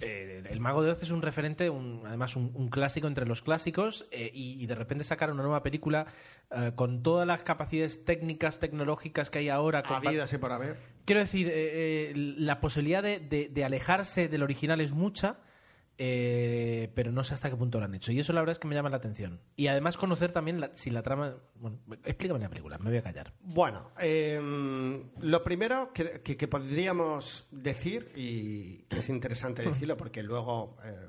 [0.00, 3.42] Eh, el Mago de Oz es un referente, un- además un, un clásico entre los
[3.42, 6.06] clásicos, eh, y, y de repente sacar una nueva película
[6.50, 9.82] eh, con todas las capacidades técnicas, tecnológicas que hay ahora.
[9.82, 10.76] compa- Habidas y por haber.
[11.04, 15.38] Quiero decir, eh, eh, la posibilidad de, de- de alejarse del original es mucha,
[16.00, 18.12] eh, pero no sé hasta qué punto lo han hecho.
[18.12, 19.40] Y eso la verdad es que me llama la atención.
[19.56, 21.36] Y además conocer también la- si la trama...
[21.56, 23.34] Bueno, explícame la película, me voy a callar.
[23.40, 24.40] Bueno, eh,
[25.20, 31.08] lo primero que, que- que podríamos decir, y que es interesante decirlo porque luego eh,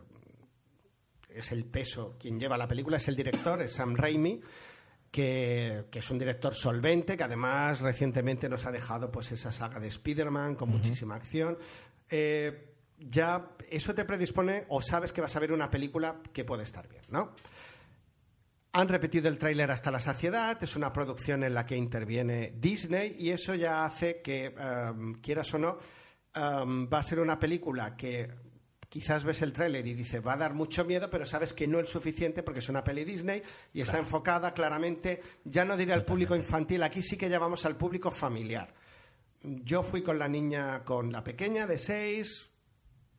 [1.30, 4.42] es el peso quien lleva la película, es el director, es Sam Raimi.
[5.12, 9.80] Que, que es un director solvente, que además recientemente nos ha dejado pues esa saga
[9.80, 11.58] de Spider-Man con muchísima acción.
[12.12, 16.64] Eh, ya eso te predispone o sabes que vas a ver una película que puede
[16.64, 17.34] estar bien, ¿no?
[18.72, 23.16] Han repetido el tráiler hasta la saciedad, es una producción en la que interviene Disney
[23.18, 25.80] y eso ya hace que, um, quieras o no,
[26.36, 28.30] um, va a ser una película que
[28.88, 31.80] quizás ves el tráiler y dice va a dar mucho miedo, pero sabes que no
[31.80, 33.42] es suficiente porque es una peli Disney
[33.74, 37.78] y está enfocada claramente, ya no diré al público infantil, aquí sí que llamamos al
[37.78, 38.74] público familiar.
[39.42, 42.49] Yo fui con la niña, con la pequeña de seis,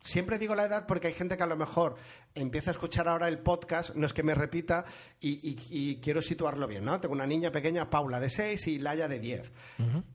[0.01, 1.97] siempre digo la edad porque hay gente que a lo mejor
[2.35, 4.85] empieza a escuchar ahora el podcast, no es que me repita,
[5.21, 7.01] y, y- y quiero situarlo bien, ¿no?
[7.01, 9.53] Tengo una niña pequeña, Paula, de 6 y Laia de 10.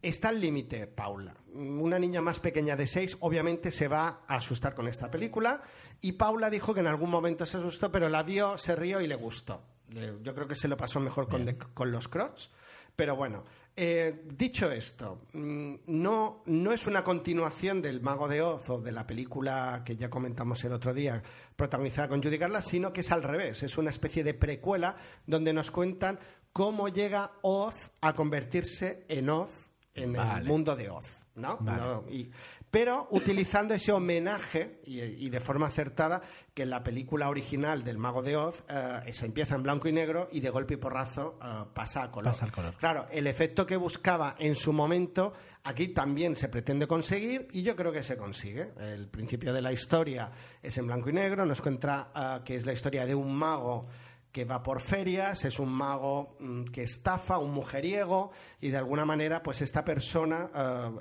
[0.02, 1.36] Está al límite, Paula.
[1.54, 5.62] Una niña más pequeña de 6 obviamente se va a asustar con esta película
[6.02, 9.08] y Paula dijo que en algún momento se asustó, pero la vio, se rió y
[9.08, 9.64] le gustó.
[9.90, 12.50] Yo creo que se lo pasó mejor con, con los Crocs.
[12.96, 13.44] Pero bueno,
[13.78, 18.92] eh, dicho esto, mm, no, no es una continuación del Mago de Oz o de
[18.92, 21.22] la película que ya comentamos el otro día,
[21.56, 23.64] protagonizada con Judy Garland, sino que es al revés.
[23.64, 24.96] Es una especie de precuela
[25.28, 26.20] donde nos cuentan
[26.54, 31.26] cómo llega Oz a convertirse en Oz en el mundo de Oz.
[31.36, 31.58] ¿no?
[31.60, 31.82] Vale.
[31.82, 32.32] No, y-
[32.76, 36.22] pero utilizando ese homenaje y, y de forma acertada
[36.54, 39.94] que en la película original del Mago de Oz eh, se empieza en blanco y
[39.94, 42.34] negro y de golpe y porrazo eh, pasa a color.
[42.34, 42.74] Pasa al color.
[42.76, 45.32] Claro, el efecto que buscaba en su momento
[45.64, 48.74] aquí también se pretende conseguir y yo creo que se consigue.
[48.78, 50.30] El principio de la historia
[50.62, 53.88] es en blanco y negro, nos cuenta eh, que es la historia de un mago
[54.34, 59.06] que va por ferias, es un mago mm, que estafa, un mujeriego y de alguna
[59.06, 60.50] manera pues esta persona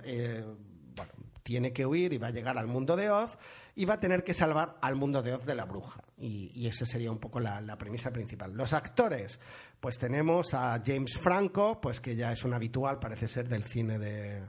[0.04, 0.44] eh,
[1.44, 3.38] tiene que huir y va a llegar al mundo de Oz
[3.76, 6.00] y va a tener que salvar al mundo de Oz de la bruja.
[6.18, 8.54] Y, y esa sería un poco la, la premisa principal.
[8.54, 9.38] Los actores,
[9.78, 13.98] pues tenemos a James Franco, pues que ya es un habitual, parece ser, del cine
[13.98, 14.42] de,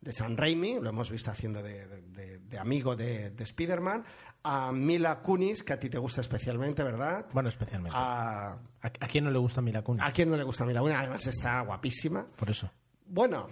[0.00, 4.04] de San Raimi, lo hemos visto haciendo de, de- de- de amigo de, de Spider-Man,
[4.42, 7.24] a Mila Kunis, que a ti te gusta especialmente, ¿verdad?
[7.32, 7.96] Bueno, especialmente.
[7.96, 10.02] A, ¿A, a quién no le gusta Mila Kunis?
[10.04, 10.96] ¿A quién no le gusta Mila Kunis?
[10.98, 12.26] Además está guapísima.
[12.36, 12.70] Por eso.
[13.14, 13.46] Bueno,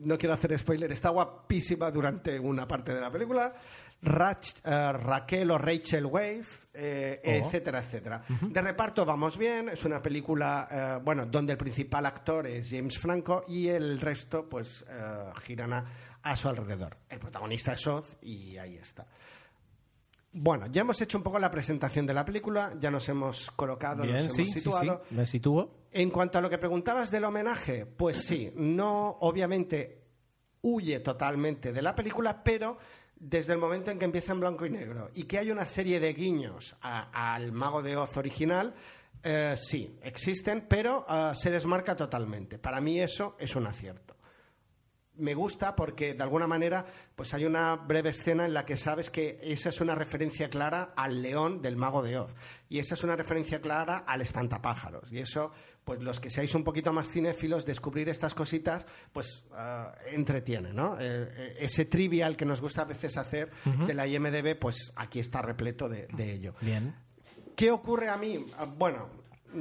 [0.00, 3.54] no quiero hacer spoiler, está guapísima durante una parte de la película.
[4.02, 7.28] Rach- eh, Raquel o Rachel Weisz, eh, Oh.
[7.28, 8.24] etcétera, etcétera.
[8.42, 12.98] De reparto vamos bien, es una película, eh, bueno, donde el principal actor es James
[12.98, 15.84] Franco y el resto, pues, eh, giran a,
[16.22, 16.96] a su alrededor.
[17.08, 19.06] El protagonista es Oz y ahí está.
[20.40, 24.04] Bueno, ya hemos hecho un poco la presentación de la película, ya nos hemos colocado,
[24.04, 24.58] Bien, nos hemos sí, sí, sí.
[24.60, 25.02] situado.
[25.10, 25.88] Me sitúo.
[25.90, 30.04] En cuanto a lo que preguntabas del homenaje, pues sí, no, obviamente
[30.62, 32.78] huye totalmente de la película, pero
[33.16, 35.98] desde el momento en que empieza en blanco y negro y que hay una serie
[35.98, 38.74] de guiños al Mago de Oz original,
[39.24, 42.60] eh, sí, existen, pero eh, se desmarca totalmente.
[42.60, 44.17] Para mí eso es un acierto
[45.18, 49.10] me gusta porque de alguna manera pues hay una breve escena en la que sabes
[49.10, 52.34] que esa es una referencia clara al león del mago de Oz
[52.68, 55.52] y esa es una referencia clara al espantapájaros y eso
[55.84, 60.96] pues los que seáis un poquito más cinéfilos descubrir estas cositas pues ah, entretiene ¿no?
[61.00, 63.50] Eh, eh, ese trivial que nos gusta a veces hacer
[63.86, 66.94] de la IMDB pues aquí está repleto de, de ello Bien.
[67.56, 68.46] ¿Qué ocurre a mí?
[68.56, 69.08] Ah, Bueno,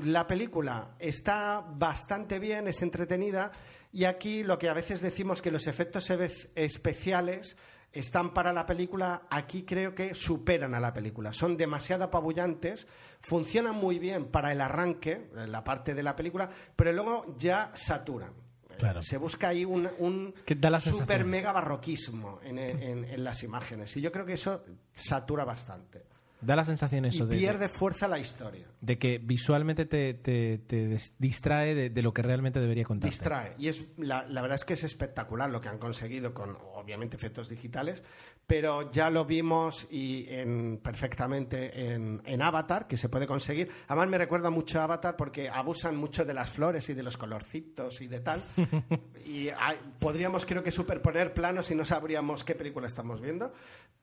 [0.03, 3.51] la película está bastante bien, es entretenida,
[3.91, 7.57] y aquí lo que a veces decimos que los efectos e- especiales
[7.93, 11.33] están para la película, aquí creo que superan a la película.
[11.33, 12.85] Son demasiado apabullantes,
[13.21, 18.33] funcionan muy bien para el arranque, la parte de la película, pero luego ya saturan.
[18.77, 19.01] Claro.
[19.01, 20.35] Se busca ahí un, un
[20.79, 21.29] super sensación.
[21.29, 23.95] mega barroquismo en, en- en las imágenes.
[23.97, 26.03] Y yo creo que eso satura bastante.
[26.39, 28.67] Da la sensación eso y de, pierde fuerza la historia.
[28.81, 33.09] de que visualmente te, te- te distrae de, de lo que realmente debería contar.
[33.09, 33.53] Distrae.
[33.57, 37.17] Y es la, la verdad es que es espectacular lo que han conseguido con, obviamente,
[37.17, 38.03] efectos digitales,
[38.45, 43.69] pero ya lo vimos y en, perfectamente en, en Avatar, que se puede conseguir.
[43.87, 47.17] Además, me recuerda mucho a Avatar porque abusan mucho de las flores y de los
[47.17, 48.43] colorcitos y de tal.
[49.25, 53.51] y hay- podríamos, creo que, superponer planos y no sabríamos qué película estamos viendo.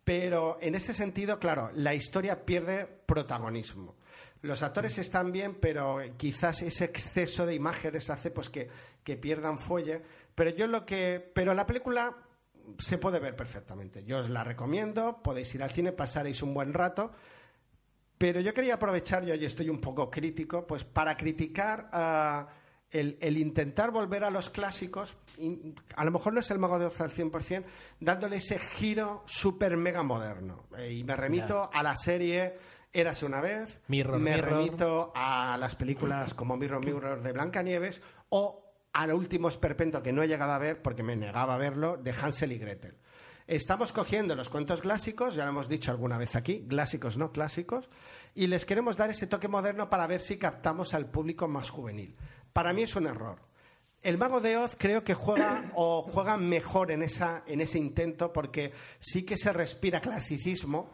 [0.05, 3.95] Pero en ese sentido, claro, la historia pierde protagonismo.
[4.43, 8.69] Los actores están bien, pero quizás ese exceso de imágenes hace pues que,
[9.03, 10.03] que pierdan fuelle.
[10.35, 11.31] Pero yo lo que.
[11.35, 12.15] Pero la película
[12.79, 14.05] se puede ver perfectamente.
[14.05, 17.13] Yo os la recomiendo, podéis ir al cine, pasaréis un buen rato.
[18.19, 22.49] Pero yo quería aprovechar, yo hoy estoy un poco crítico, pues para criticar ah,
[22.91, 25.17] el, el intentar volver a los clásicos,
[25.97, 27.65] a lo mejor no es el Mago de Oz al 100%,
[28.01, 30.67] dándole ese giro súper mega moderno.
[30.79, 32.57] Eh, y me remito a la serie
[32.95, 34.53] Érase una vez, Mirror, me Mirror.
[34.53, 38.64] remito a las películas como Mirror Mirror de Blancanieves o
[38.95, 42.13] al último esperpento que no he llegado a ver porque me negaba a verlo de
[42.13, 42.97] Hansel y Gretel.
[43.47, 47.91] Estamos cogiendo los cuentos clásicos, ya lo hemos dicho alguna vez aquí, clásicos no clásicos,
[48.35, 52.17] y les queremos dar ese toque moderno para ver si captamos al público más juvenil.
[52.55, 53.41] Para mí es un error.
[54.01, 58.33] El Mago de Oz creo que juega o juega mejor en, esa, en ese intento
[58.33, 60.91] porque sí que se respira clasicismo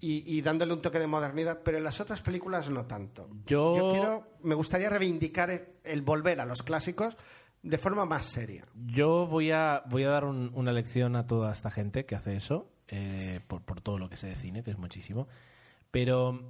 [0.00, 3.30] y, y dándole un toque de modernidad, pero en las otras películas no tanto.
[3.46, 7.16] Yo- quiero, me gustaría reivindicar el, el volver a los clásicos
[7.64, 8.64] de forma más seria.
[8.86, 12.36] Yo voy a, voy a dar un- una lección a toda esta gente que hace
[12.36, 15.26] eso, eh, por, por todo lo que sé de cine, que es muchísimo.
[15.90, 16.40] Pero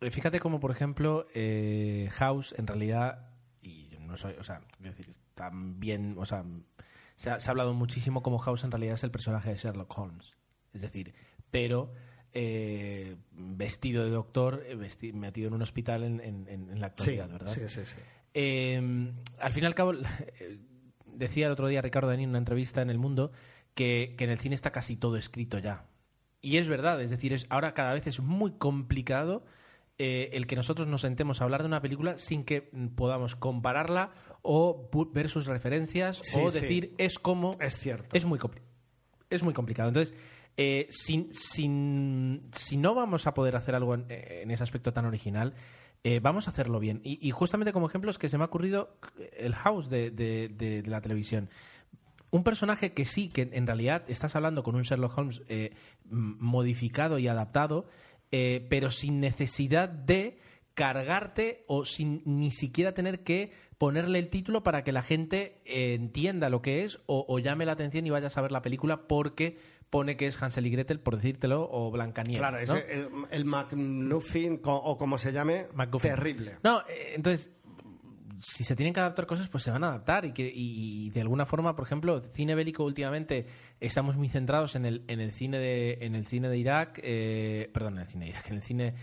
[0.00, 4.90] eh, fíjate como, por ejemplo, eh, House, en realidad, y no soy, o sea, quiero
[4.96, 5.06] decir,
[5.76, 6.44] bien, o sea,
[7.16, 9.96] se ha, se ha hablado muchísimo como House en realidad es el personaje de Sherlock
[9.98, 10.34] Holmes.
[10.72, 11.14] Es decir,
[11.50, 11.92] pero
[12.32, 16.86] eh, vestido de doctor, eh, vesti- metido en un hospital en, en- en- en la
[16.86, 17.52] actualidad, ¿verdad?
[17.68, 17.96] sí, sí, sí.
[18.34, 19.92] Eh, al fin y al cabo,
[21.06, 23.32] decía el otro día Ricardo Danín en una entrevista en El Mundo
[23.74, 25.86] que, que en el cine está casi todo escrito ya.
[26.40, 29.44] Y es verdad, es decir, es, ahora cada vez es muy complicado
[29.98, 32.62] eh, el que nosotros nos sentemos a hablar de una película sin que
[32.96, 34.10] podamos compararla
[34.42, 36.60] o ver sus referencias Sí, o sí.
[36.60, 37.56] decir es como...
[37.60, 38.16] Es cierto.
[38.16, 38.40] Es muy,
[39.30, 39.88] es muy complicado.
[39.88, 40.16] Entonces,
[40.56, 45.54] eh, sin- si no vamos a poder hacer algo en, en ese aspecto tan original,
[46.04, 47.00] eh, vamos a hacerlo bien.
[47.04, 48.96] Y, justamente como ejemplo es que se me ha ocurrido
[49.36, 51.48] el house de, de- la televisión.
[52.30, 55.74] Un personaje que sí, que en realidad estás hablando con un Sherlock Holmes eh,
[56.08, 57.86] modificado y adaptado,
[58.30, 60.38] eh, pero sin necesidad de
[60.74, 66.48] cargarte o sin ni siquiera tener que ponerle el título para que la gente entienda
[66.48, 69.58] lo que es o, o llame la atención y vayas a ver la película porque
[69.92, 72.40] pone que es Hansel y Gretel, por decírtelo, o Blancanieves.
[72.40, 72.62] Claro, ¿no?
[72.62, 75.66] ese- el, el McNuffin, o como se llame,
[76.00, 76.56] terrible.
[76.64, 77.52] No, eh, entonces,
[78.40, 80.24] si se tienen que adaptar cosas, pues se van a adaptar.
[80.24, 83.46] Y, que, y, y de alguna forma, por ejemplo, cine bélico últimamente
[83.80, 87.70] estamos muy centrados en el, en el cine de en el cine de Irak, eh,
[87.74, 88.94] perdón, en el cine de Irak, en el cine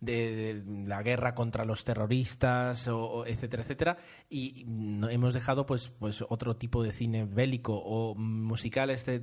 [0.00, 4.64] de, la guerra contra los terroristas, o, etcétera, etcétera, y
[5.10, 8.90] hemos dejado pues pues otro tipo de cine bélico o musical.
[8.90, 9.22] Este,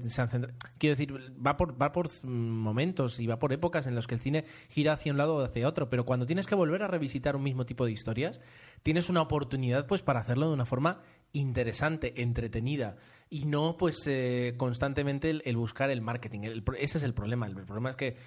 [0.78, 1.14] Quiero decir,
[1.46, 4.94] va por, va por momentos y va por épocas en los que el cine gira
[4.94, 7.66] hacia un lado o hacia otro, pero cuando tienes que volver a revisitar un mismo
[7.66, 8.40] tipo de historias,
[8.84, 11.02] tienes una oportunidad pues para hacerlo de una forma
[11.34, 12.98] interesante, entretenida
[13.30, 16.42] y no pues eh, constantemente el, buscar el marketing.
[16.42, 17.48] El ese es el problema.
[17.48, 18.18] El, problema es que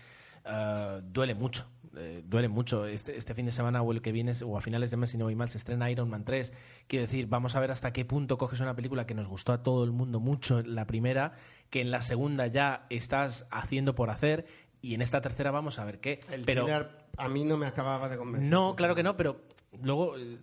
[0.49, 1.67] eh, duele mucho.
[1.97, 2.87] eh, duele mucho.
[2.87, 5.19] Este, este fin de semana o el que viene, o a finales de mes, si
[5.19, 6.53] no voy mal, se estrena Iron Man 3.
[6.87, 9.63] Quiero decir, vamos a ver hasta qué punto coges una película que nos gustó a
[9.63, 11.33] todo el mundo mucho en la primera,
[11.71, 14.47] que en la segunda ya estás haciendo por hacer,
[14.81, 16.21] y en esta tercera vamos a ver qué.
[16.31, 16.69] El Pero
[17.17, 18.49] a mí no me acababa de convencer.
[18.51, 19.41] no, claro que no, pero
[19.83, 20.39] luego eh,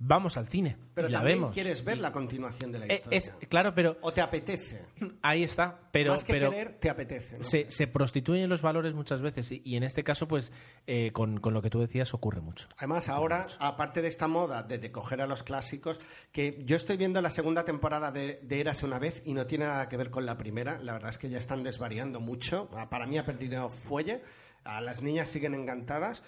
[0.00, 1.54] vamos al cine Pero y la también vemos.
[1.54, 3.18] quieres ver la continuación de la Eh, historia.
[3.18, 4.82] es, claro, pero O te apetece.
[5.22, 5.80] ahí está.
[5.92, 7.38] Pero, Más que pero querer, te apetece.
[7.38, 7.44] ¿no?
[7.44, 10.52] se, se prostituyen los valores muchas veces y, y en este caso, pues,
[10.86, 12.68] eh, con, con lo que tú decías ocurre mucho.
[12.76, 16.00] Además, ahora, aparte de esta moda de, de coger a los clásicos,
[16.32, 19.64] que yo estoy viendo la segunda temporada de, de Érase una vez y no tiene
[19.66, 20.78] nada que ver con la primera.
[20.80, 22.68] La verdad es que ya están desvariando mucho.
[22.74, 24.22] Ah, Para mí ha perdido fuelle.
[24.64, 26.22] A las niñas siguen encantadas.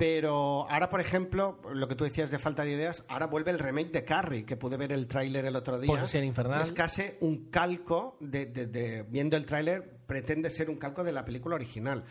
[0.00, 3.58] Pero ahora, por ejemplo, lo que tú decías de falta de ideas, ahora vuelve el
[3.58, 5.92] remake de Carrie, que pude ver el tráiler el otro día.
[5.92, 6.62] Posesión infernal.
[6.62, 11.12] Es casi un calco, de, de- de- viendo el tráiler, pretende ser un calco de
[11.12, 12.02] la película original.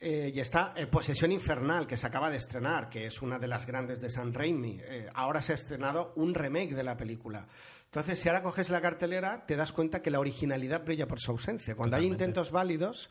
[0.00, 3.48] Eh, y está eh, Posesión Infernal, que se acaba de estrenar, que es una de
[3.48, 4.78] las grandes de San Raimi.
[4.84, 7.46] Eh, ahora se ha estrenado un remake de la película.
[7.86, 11.30] Entonces, si ahora coges la cartelera, te das cuenta que la originalidad brilla por su
[11.30, 11.74] ausencia.
[11.74, 13.08] Cuando hay intentos válidos,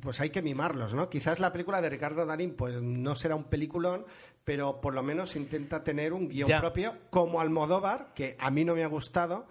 [0.00, 1.08] pues hay que mimarlos, ¿no?
[1.08, 4.06] Quizás la película de Ricardo Darín pues no será un peliculón,
[4.44, 6.60] pero por lo menos intenta tener un guion Ya.
[6.60, 9.46] propio, como Almodóvar, que a mí no me ha gustado,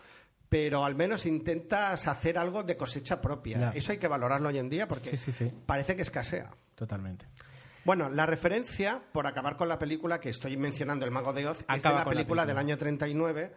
[0.50, 3.60] pero al menos intentas hacer algo de cosecha propia.
[3.60, 3.70] Ya.
[3.72, 5.52] Eso hay que valorarlo hoy en día porque Sí, sí, sí.
[5.66, 6.52] parece que escasea.
[6.76, 7.26] Totalmente.
[7.84, 11.60] Bueno, la referencia, por acabar con la película que estoy mencionando, El Mago de Oz,
[11.62, 12.45] es de Acaba la con la película película.
[12.45, 13.54] del año 39,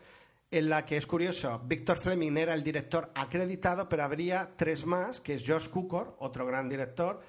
[0.50, 5.20] en la que es curioso, Víctor Fleming era el director acreditado, pero habría tres más,
[5.20, 7.20] que es Josh Cukor, otro gran director,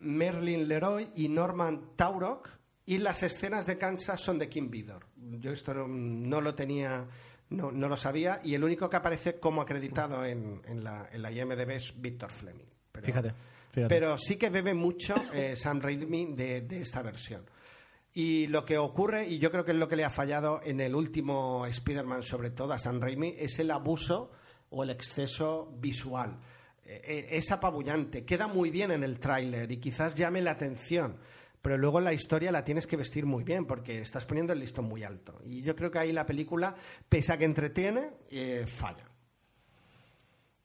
[0.00, 2.42] Merlin Leroy y Norman Taurog,
[2.86, 5.06] y las escenas de Kansas son de Kim Vidor.
[5.16, 7.06] Yo esto no, no lo tenía,
[7.50, 11.22] no, no lo sabía, y el único que aparece como acreditado en, en la, en
[11.22, 12.64] la IMDB es Víctor Fleming.
[12.92, 13.34] Pero- Fíjate.
[13.70, 13.88] fíjate.
[13.94, 17.44] pero sí que bebe mucho eh, Sam Raimi de, de esta versión.
[18.12, 20.80] Y lo que ocurre, y yo creo que es lo que le ha fallado en
[20.80, 24.32] el último Spider-Man, sobre todo a Sam Raimi, es el abuso
[24.70, 26.40] o el exceso visual.
[26.84, 31.18] Eh, eh, es apabullante, queda muy bien en el tráiler y quizás llame la atención,
[31.62, 34.86] pero luego la historia la tienes que vestir muy bien porque estás poniendo el listón
[34.86, 35.38] muy alto.
[35.44, 36.74] Y yo creo que ahí la película,
[37.08, 39.09] pese a que entretiene, eh, falla.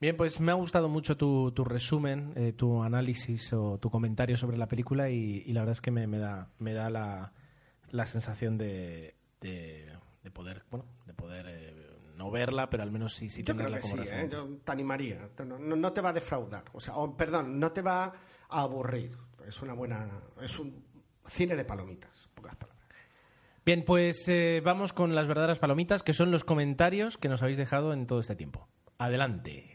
[0.05, 4.37] Bien, pues me ha gustado mucho tu, tu resumen, eh, tu análisis o tu comentario
[4.37, 7.33] sobre la película y, y la verdad es que me, me da, me da la,
[7.89, 9.91] la sensación de, de,
[10.21, 13.65] de poder, bueno, de poder eh, no verla, pero al menos sí, sí Yo creo
[13.65, 14.29] tenerla que como sí, ¿eh?
[14.31, 15.27] Yo te animaría.
[15.57, 16.65] No, te va a defraudar.
[16.73, 18.13] O sea, o, perdón, no te va
[18.47, 19.17] a aburrir.
[19.47, 20.07] Es una buena.
[20.39, 20.85] Es un
[21.25, 22.87] cine de palomitas, pocas palabras.
[23.65, 27.57] Bien, pues eh, vamos con las verdaderas palomitas, que son los comentarios que nos habéis
[27.57, 28.67] dejado en todo este tiempo.
[28.99, 29.74] Adelante.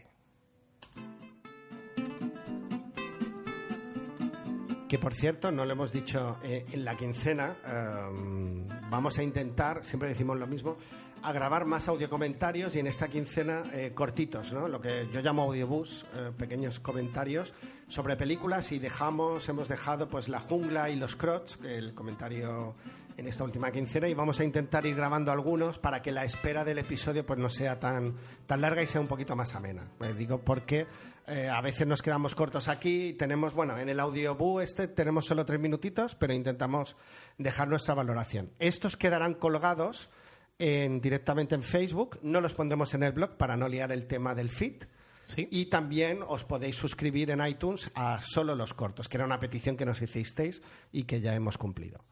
[4.91, 9.85] Que por cierto, no lo hemos dicho eh, en la quincena, eh, vamos a intentar,
[9.85, 10.75] siempre decimos lo mismo,
[11.23, 14.67] a grabar más audiocomentarios y en esta quincena eh, cortitos, ¿no?
[14.67, 17.53] Lo que yo llamo audiobús, eh, pequeños comentarios
[17.87, 22.75] sobre películas y dejamos, hemos dejado pues La jungla y Los Crocs, el comentario
[23.21, 26.65] en esta última quincena y vamos a intentar ir grabando algunos para que la espera
[26.65, 28.15] del episodio pues no sea tan,
[28.45, 29.87] tan larga y sea un poquito más amena.
[30.01, 30.87] Eh, digo porque
[31.27, 35.25] eh, a veces nos quedamos cortos aquí y tenemos, bueno, en el audioboo este tenemos
[35.25, 36.97] solo tres minutitos, pero intentamos
[37.37, 38.51] dejar nuestra valoración.
[38.59, 40.09] Estos quedarán colgados
[40.57, 44.35] en- directamente en Facebook, no los pondremos en el blog para no liar el tema
[44.35, 44.83] del feed.
[45.27, 45.47] Sí.
[45.49, 49.77] Y también os podéis suscribir en iTunes a solo los cortos, que era una petición
[49.77, 50.61] que nos hicisteis
[50.91, 52.03] y que ya hemos cumplido.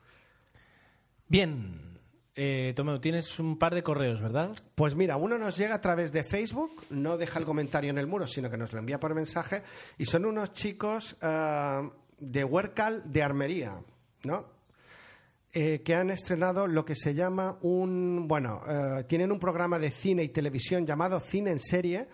[1.30, 1.80] Bien,
[2.34, 4.50] eh, tienes un par de correos, ¿verdad?
[4.74, 8.08] Pues mira, uno nos llega a través de Facebook, no deja el comentario en el
[8.08, 9.62] muro, sino que nos lo envía por mensaje,
[10.00, 11.88] y son unos chicos ah,
[12.18, 13.76] de Huercal de Armería,
[14.24, 14.44] ¿no?
[15.54, 18.28] Eh, que han estrenado lo que se llama un.
[18.28, 22.08] Bueno, eh, tienen un programa de cine y televisión llamado Cine en Serie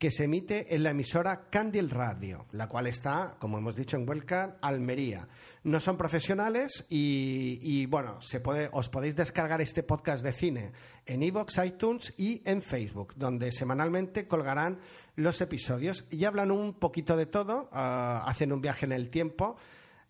[0.00, 4.08] que se emite en la emisora Candil Radio, la cual está, como hemos dicho, en
[4.08, 5.28] Huelca, Almería.
[5.62, 10.72] No son profesionales y, bueno, se puede, os podéis descargar este podcast de cine
[11.04, 14.78] en iVoox, iTunes y en Facebook, donde semanalmente colgarán
[15.16, 19.58] los episodios y hablan un poquito de todo, ah, hacen un viaje en el tiempo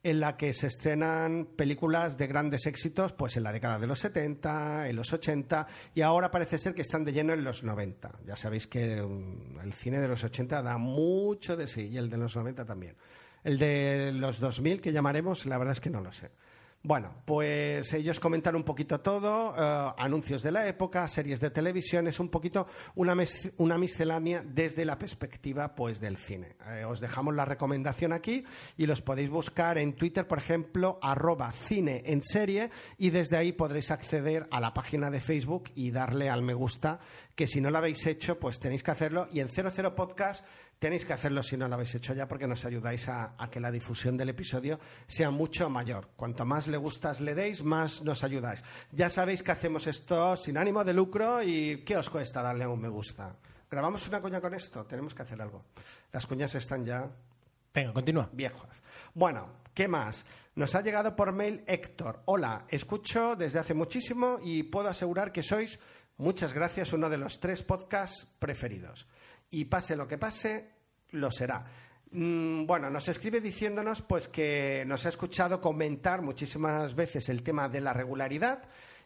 [0.02, 3.98] en la que se estrenan películas de grandes éxitos pues en la década de los
[3.98, 8.20] 70, en los 80 y ahora parece ser que están de lleno en los 90.
[8.26, 12.08] Ya sabéis que mm, el cine de los 80 da mucho de sí y el
[12.08, 12.96] de los 90 también.
[13.44, 16.30] El de los 2000 que llamaremos, la verdad es que no lo sé.
[16.82, 22.06] Bueno, pues ellos comentan un poquito todo, eh, anuncios de la época, series de televisión,
[22.06, 23.14] es un poquito una,
[23.58, 26.56] una miscelánea desde la perspectiva pues del cine.
[26.68, 28.44] Eh, os dejamos la recomendación aquí
[28.78, 33.52] y los podéis buscar en Twitter, por ejemplo, arroba cine en serie y desde ahí
[33.52, 36.98] podréis acceder a la página de Facebook y darle al me gusta,
[37.34, 40.46] que si no lo habéis hecho, pues tenéis que hacerlo y en 00 Podcast
[40.80, 43.60] tenéis que hacerlo si no lo habéis hecho ya porque nos ayudáis a, a que
[43.60, 46.08] la difusión del episodio sea mucho mayor.
[46.16, 48.64] Cuanto más le gustas le deis, más nos ayudáis.
[48.90, 52.80] Ya sabéis que hacemos esto sin ánimo de lucro y ¿qué os cuesta darle un
[52.80, 53.36] me gusta?
[53.70, 54.84] ¿Grabamos una coña con esto?
[54.86, 55.66] Tenemos que hacer algo.
[56.12, 57.08] Las cuñas están ya
[57.72, 58.28] Venga, continúa.
[58.32, 58.82] viejos.
[59.14, 60.24] Bueno, ¿qué más?
[60.56, 62.22] Nos ha llegado por mail Héctor.
[62.24, 65.78] Hola, escucho desde hace muchísimo y puedo asegurar que sois,
[66.16, 69.06] muchas gracias, uno de los tres podcasts preferidos.
[69.50, 70.70] Y pase lo que pase,
[71.10, 71.64] lo será.
[72.12, 77.68] Mm, Bueno, nos escribe diciéndonos pues que nos ha escuchado comentar muchísimas veces el tema
[77.68, 78.64] de la regularidad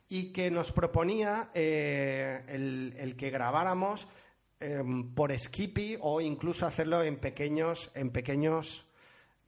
[0.09, 4.07] y que nos proponía eh, el, que grabáramos
[4.61, 8.87] em, por Skippy o incluso hacerlo en pequeños, en pequeños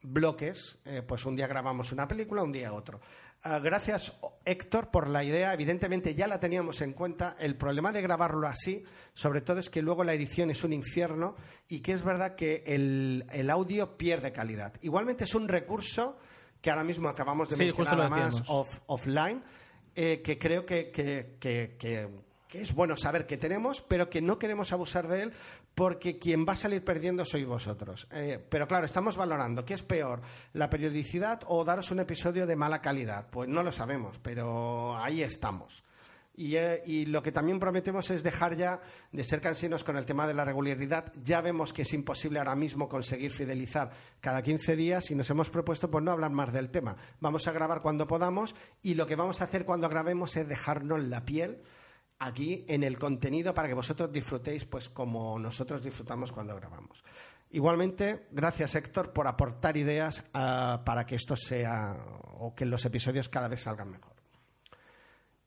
[0.03, 0.79] bloques.
[0.85, 3.01] Eh, pues un día grabamos una película, un día otro.
[3.49, 4.13] Ah, gracias,
[4.45, 5.53] Héctor, por la idea.
[5.55, 7.37] Evidentemente ya la teníamos en cuenta.
[7.39, 8.83] El problema de grabarlo así,
[9.15, 11.37] sobre todo, es que luego la edición es un infierno
[11.69, 14.75] y que es verdad que el, el audio pierde calidad.
[14.83, 16.19] Igualmente es un recurso
[16.61, 18.51] que ahora mismo acabamos de Sí, mencionar justo lo además decíamos.
[18.51, 19.45] off- offline,
[19.95, 22.09] eh, que creo que, que- que- que-
[22.49, 25.33] que es bueno saber que tenemos, pero que no queremos abusar de él
[25.75, 28.07] porque quien va a salir perdiendo sois vosotros.
[28.13, 32.57] Eh, pero claro, estamos valorando qué es peor, la periodicidad o daros un episodio de
[32.57, 33.29] mala calidad.
[33.31, 35.83] Pues no lo sabemos, pero ahí estamos.
[36.39, 40.05] Y, eh, y lo que también prometemos es dejar ya de ser cansinos con el
[40.05, 41.11] tema de la regularidad.
[41.25, 43.91] Ya vemos que es imposible ahora mismo conseguir fidelizar
[44.21, 46.97] cada 15 días y nos hemos propuesto pues no hablar más del tema.
[47.21, 51.03] Vamos a grabar cuando podamos y lo que vamos a hacer cuando grabemos es dejarnos
[51.05, 51.63] la piel
[52.19, 57.05] aquí en el contenido para que vosotros disfrutéis pues como nosotros disfrutamos cuando grabamos.
[57.51, 61.97] Igualmente, gracias Héctor por aportar ideas ah, para que esto sea
[62.39, 64.17] o que los episodios cada vez salgan mejor.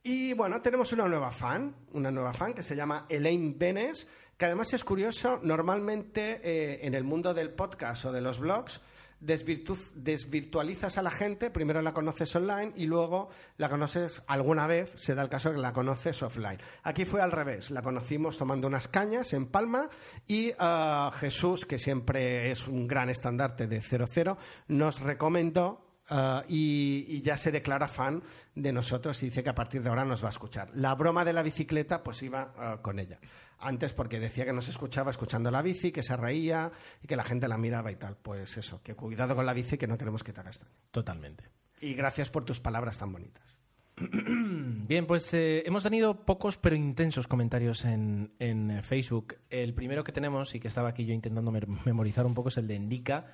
[0.02, 4.46] Y bueno, tenemos una nueva fan, una nueva fan que se llama Elaine Benes, que
[4.46, 8.82] además es curioso, normalmente eh, en el mundo del podcast o de los blogs
[9.20, 15.16] desvirtualizas a la gente, primero la conoces online y luego la conoces alguna vez, se
[15.16, 16.60] da el caso que la conoces offline.
[16.84, 19.90] Aquí fue al revés, la conocimos tomando unas cañas en Palma
[20.28, 24.38] y ah, Jesús, que siempre es un gran estandarte de 00,
[24.68, 28.24] nos recomendó ah, y, y ya se declara fan
[28.56, 30.70] de nosotros y dice que a partir de ahora nos va a escuchar.
[30.74, 33.20] La broma de la bicicleta pues iba ah, con ella.
[33.60, 36.72] Antes porque decía que nos escuchaba escuchando la bici, que se reía
[37.04, 38.16] y que la gente la miraba y tal.
[38.16, 40.72] Pues eso, que cuidado con la bici que no queremos que te hagas daño.
[40.92, 41.44] Totalmente.
[41.82, 43.58] Y gracias por tus palabras tan bonitas.
[44.00, 49.36] Bien, pues eh, hemos tenido pocos pero intensos comentarios en, en, eh, Facebook.
[49.50, 52.68] El primero que tenemos y que estaba aquí yo intentando memorizar un poco es el
[52.68, 53.28] de Indica.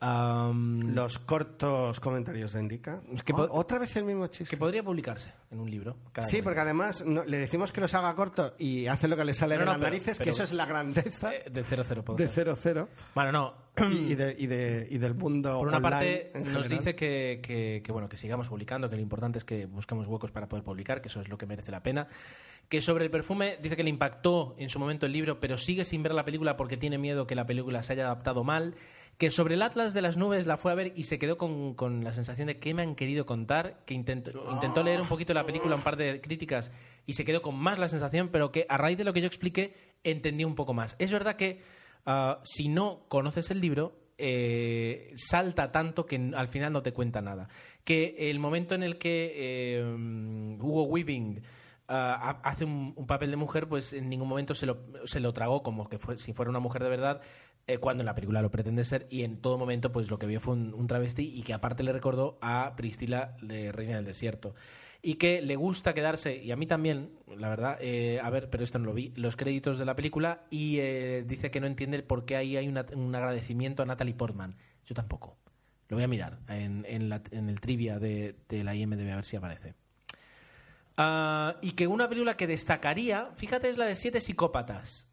[0.00, 3.00] Los cortos comentarios de Indica.
[3.24, 4.50] Que Oh, otra vez el mismo chiste.
[4.50, 5.96] que podría publicarse en un libro.
[6.20, 9.34] Sí, porque además no- le decimos que los haga corto y hace lo que le
[9.34, 11.64] sale No, de no, las pero- narices, pero- que eso es la grandeza Eh, de
[11.64, 12.32] 00 de Podcast.
[12.34, 13.54] 00 Bueno, no.
[13.90, 15.90] y, y de- y de- y del mundo Por una online
[16.32, 19.66] parte, nos dice que, que- que, bueno, que sigamos publicando, que lo importante es que
[19.66, 22.06] busquemos huecos para poder publicar, que eso es lo que merece la pena.
[22.68, 25.84] Que sobre el perfume dice que le impactó en su momento el libro, pero sigue
[25.84, 28.74] sin ver la película porque tiene miedo que la película se haya adaptado mal.
[29.18, 31.74] Que sobre el Atlas de las Nubes la fue a ver y se quedó con,
[31.74, 33.80] con la sensación de que me han querido contar.
[33.84, 36.70] Que intentó, intentó leer un poquito la película, un par de críticas,
[37.04, 39.26] y se quedó con más la sensación, pero que a raíz de lo que yo
[39.26, 39.74] expliqué,
[40.04, 40.94] entendió un poco más.
[41.00, 41.60] Es verdad que
[42.06, 47.20] ah, si no conoces el libro, eh, salta tanto que al final no te cuenta
[47.20, 47.48] nada.
[47.82, 49.82] Que el momento en el que eh,
[50.60, 51.42] Hugo Weaving
[51.88, 55.18] ah, ha- hace un, un papel de mujer, pues en ningún momento se lo, se
[55.20, 57.20] lo tragó como que fue, si fuera una mujer de verdad,
[57.68, 60.26] eh, cuando en la película lo pretende ser, y en todo momento pues lo que
[60.26, 64.54] vio fue un, travesti y que aparte le recordó a Priscila, de Reina del Desierto.
[65.00, 68.64] Y que le gusta quedarse, y a my también, la verdad, eh, a ver, pero
[68.64, 72.02] esto no lo vi, los créditos de la película y eh, dice que no entiende
[72.02, 74.56] por qué ahí hay un agradecimiento a Natalie Portman.
[74.86, 75.36] Yo tampoco.
[75.88, 79.74] Lo voy a mirar en, el trivia de, de la IMDb a ver si aparece.
[80.96, 85.07] Ah, y que una película que destacaría, fíjate, es la de Siete Psicópatas.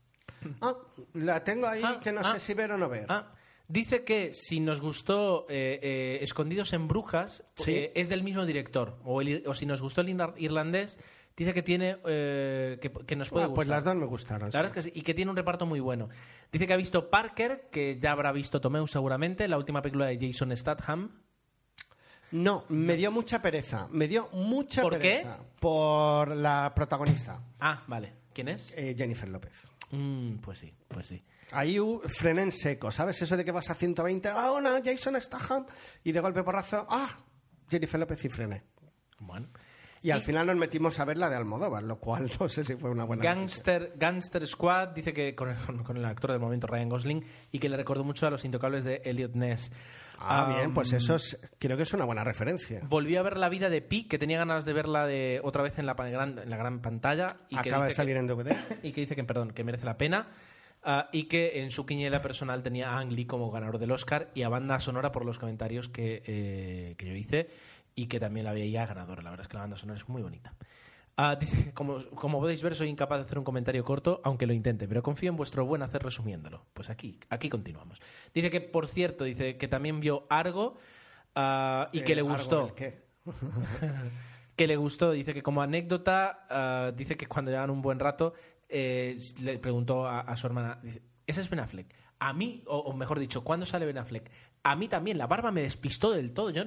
[0.61, 0.75] Ah,
[1.13, 2.33] la tengo ahí Ah, que no ah.
[2.33, 3.05] sé si ver o no ver.
[3.09, 3.31] Ah,
[3.67, 7.71] dice que si nos gustó eh, eh, Escondidos en Brujas, Sí.
[7.73, 8.99] eh, es del mismo director.
[9.03, 10.99] O, el- o si nos gustó el ir- irlandés,
[11.37, 13.77] dice que tiene eh, que, que nos puede Ah, pues gustar.
[13.77, 14.49] las dos me gustaron.
[14.53, 14.65] La sí.
[14.67, 16.09] es que sí, y que tiene un reparto muy bueno.
[16.51, 20.17] Dice que ha visto Parker, que ya habrá visto Tomeu seguramente, la última película de
[20.19, 21.21] Jason Statham.
[22.31, 23.87] No, me dio mucha pereza.
[23.91, 25.21] Me dio mucha ¿Por qué?
[25.23, 25.39] pereza.
[25.59, 28.13] Por la protagonista, Ah, vale.
[28.33, 28.73] ¿Quién es?
[28.75, 29.53] Jennifer López.
[29.91, 31.23] Mm, pues sí, pues sí.
[31.51, 33.21] Ahí frené en seco, ¿sabes?
[33.21, 35.65] Eso de que vas a 120, ah, no, Jason Statham,
[36.03, 37.09] y de golpe porrazo, ah,
[37.69, 38.63] Jennifer López y frené.
[39.19, 39.47] Bueno.
[40.01, 42.75] Y al final nos metimos a ver la de Almodóvar, lo cual no sé si
[42.75, 43.23] fue una buena.
[43.23, 47.57] Gangster, Gangster Squad dice que con el, con el actor del momento Ryan Gosling y
[47.57, 49.71] que le recordó mucho a los intocables de Elliot Ness.
[50.19, 52.81] Ah, Um, bien, pues eso es, creo que es una buena referencia.
[52.87, 55.77] Volví a ver la vida de Pi, que tenía ganas de verla de otra vez
[55.77, 57.37] en la, gran, en la gran pantalla.
[57.49, 58.55] Y que Acaba de dice salir que- en DVD.
[58.83, 60.27] y que dice que, perdón, que merece la pena.
[60.83, 64.29] ah, y que en su quiniela personal tenía a Ang Lee como ganador del Oscar
[64.35, 67.49] y a banda sonora por los comentarios que, eh, que yo hice
[67.95, 69.21] y que también la veía ganadora.
[69.23, 70.53] La verdad es que la banda sonora es muy bonita.
[71.17, 74.53] Ah, dice, como, como podéis ver, soy incapaz de hacer un comentario corto, aunque lo
[74.53, 76.65] intente, pero confío en vuestro buen hacer resumiéndolo.
[76.73, 78.01] Pues aquí, aquí continuamos.
[78.33, 80.75] Dice que, por cierto, dice que también vio Argo
[81.35, 83.05] ah, y que Eh, le gustó qué.
[84.55, 85.11] que le gustó.
[85.11, 88.33] Dice que como anécdota, ah, dice que cuando llevan un buen rato,
[88.69, 91.93] eh, le preguntó a, a su hermana, dice, ¿ese es Ben Affleck?
[92.19, 94.31] A mí, o, o mejor dicho, ¿cuándo sale Ben Affleck?
[94.65, 96.49] A mí también, la barba me despistó del todo.
[96.49, 96.63] Yo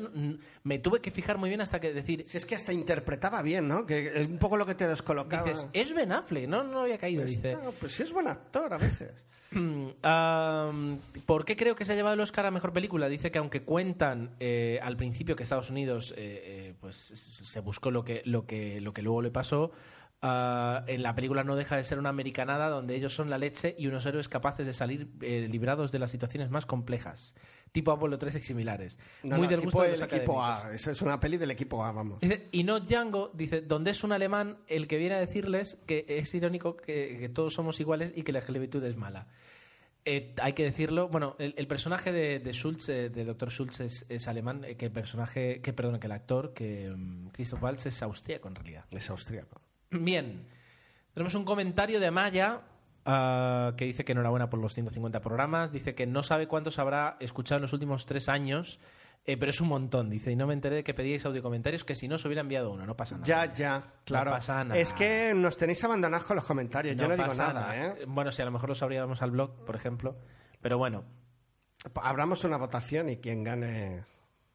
[0.63, 3.67] me tuve que fijar muy bien hasta que decir, Si es que hasta interpretaba bien,
[3.67, 3.87] ¿no?
[3.87, 5.43] Que es un poco lo que te descolocaba.
[5.43, 7.23] dices, es Ben Affleck, no, no había caído.
[7.23, 9.11] Pues, dice, pues sí es buen actor a veces.
[11.27, 13.09] ¿Por qué creo que se ha llevado el Oscar a Mejor Película?
[13.09, 17.91] Dice que aunque cuentan eh, al principio que Estados Unidos eh, eh, pues se buscó
[17.91, 19.73] lo que, lo que, lo que luego le pasó,
[20.23, 23.75] ah, en la película no deja de ser una americanada donde ellos son la leche
[23.79, 27.35] y unos héroes capaces de salir eh, librados de las situaciones más complejas,
[27.73, 28.99] tipo Apolo 13 y similares.
[29.23, 30.43] No, Muy no, del gusto de los el equipo.
[30.43, 30.75] A.
[30.75, 32.21] Eso es una peli del equipo A, vamos.
[32.21, 36.05] Dice, y no Django, dice, donde es un alemán el que viene a decirles que
[36.09, 39.29] es irónico que, que todos somos iguales y que la esclavitud es mala.
[40.11, 43.51] Eh, hay que decirlo, bueno, el, el personaje de, de Schultz, eh, de Dr.
[43.51, 47.29] Schultz es, es alemán, eh, que el personaje, que perdón, que el actor, que mm,
[47.29, 48.87] Christoph Waltz es austríaco en realidad.
[48.91, 49.61] Es austríaco.
[49.91, 50.47] Bien,
[51.15, 52.63] tenemos un comentario de Amaya
[53.05, 57.17] ah, que dice que enhorabuena por los 150 programas, dice que no sabe cuántos habrá
[57.21, 58.81] escuchado en los últimos tres años,
[59.25, 61.85] eh, pero es un montón, dice, y no me enteré de que pedíais audio comentarios,
[61.85, 63.27] que si no se hubiera enviado uno, no pasa nada.
[63.27, 64.31] Ya, ya, claro.
[64.31, 64.81] pasa nada.
[64.81, 66.97] Es que nos tenéis abandonados con los comentarios.
[66.97, 68.05] Yo no digo pasa nada, ¿eh?
[68.07, 70.17] Bueno, si a lo mejor los abríamos al blog, por ejemplo,
[70.61, 71.05] pero bueno.
[72.03, 74.05] Abramos una votación y quien gane.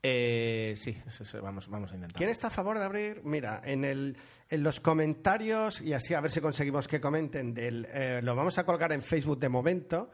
[0.05, 2.17] Eh, sí, eso- eso, vamos, vamos a intentar.
[2.17, 3.21] ¿Quién está a favor de abrir?
[3.23, 4.17] Mira, en, el,
[4.49, 8.57] en los comentarios, y así a ver si conseguimos que comenten, del, eh, lo vamos
[8.57, 10.11] a colgar en Facebook de momento.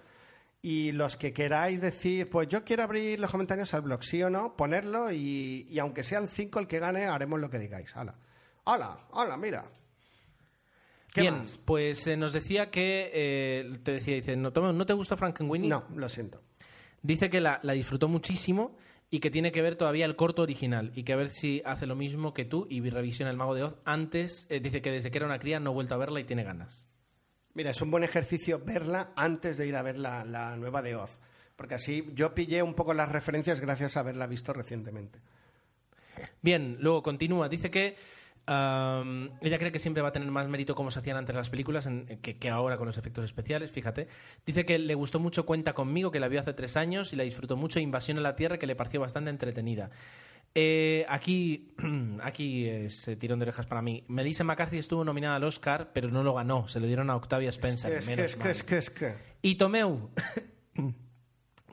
[0.61, 4.29] Y los que queráis decir, pues yo quiero abrir los comentarios al blog, sí o
[4.29, 7.95] no, ponerlo y, y aunque sean cinco el que gane, haremos lo que digáis.
[7.95, 8.13] ¡Hala!
[8.65, 9.07] ¡Hala!
[9.13, 9.37] ¡Hala!
[9.37, 9.65] Mira.
[11.13, 11.57] ¿Qué Bien, más?
[11.65, 15.69] pues eh, nos decía que, eh, te decía, dice, ¿no, ¿no te gustó Frankenweenie?
[15.69, 16.41] No, lo siento.
[17.01, 18.77] Dice que la, la disfrutó muchísimo
[19.09, 21.87] y que tiene que ver todavía el corto original y que a ver si hace
[21.87, 24.45] lo mismo que tú y revisiona El Mago de Oz antes.
[24.49, 26.43] eh, dice que desde que era una cría no ha vuelto a verla y tiene
[26.43, 26.85] ganas.
[27.53, 30.95] Mira, es un buen ejercicio verla antes de ir a ver la, la nueva de
[30.95, 31.19] Oz.
[31.55, 35.19] Porque así yo pillé un poco las referencias gracias a haberla visto recientemente.
[36.41, 37.49] Bien, luego continúa.
[37.49, 37.97] Dice que
[38.51, 41.85] ella cree que siempre va a tener más mérito como se hacían antes las películas
[41.85, 44.07] en- que, que ahora con los efectos especiales, fíjate.
[44.45, 47.23] Dice que le gustó mucho Cuenta conmigo, que la vio hace tres años y la
[47.23, 47.79] disfrutó mucho.
[47.79, 49.91] Invasión a la Tierra, que le pareció bastante entretenida.
[50.55, 51.75] Eh, aquí,
[52.23, 54.03] aquí es eh, tirón de orejas para mí.
[54.07, 56.67] Melissa McCarthy estuvo nominada al Oscar, pero no lo ganó.
[56.67, 57.93] Se lo dieron a Octavia Spencer.
[57.93, 59.13] Es que, es que, es que, es que.
[59.43, 60.09] Y Tomeu.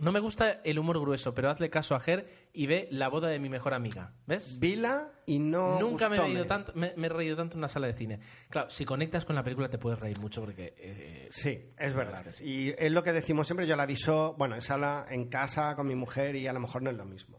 [0.00, 3.28] No me gusta el humor grueso, pero hazle caso a Ger y ve la boda
[3.28, 4.12] de mi mejor amiga.
[4.26, 4.58] ¿Ves?
[4.60, 5.78] Vila y no.
[5.80, 8.20] Nunca me he, reído tanto, me, me he reído tanto en una sala de cine.
[8.50, 10.74] Claro, si conectas con la película te puedes reír mucho porque...
[10.78, 12.24] eh, Sí, es verdad.
[12.24, 12.44] que.
[12.44, 13.66] Y es lo que decimos siempre.
[13.66, 16.82] Yo la aviso, bueno, en sala, en casa con mi mujer y a lo mejor
[16.82, 17.38] no es lo mismo.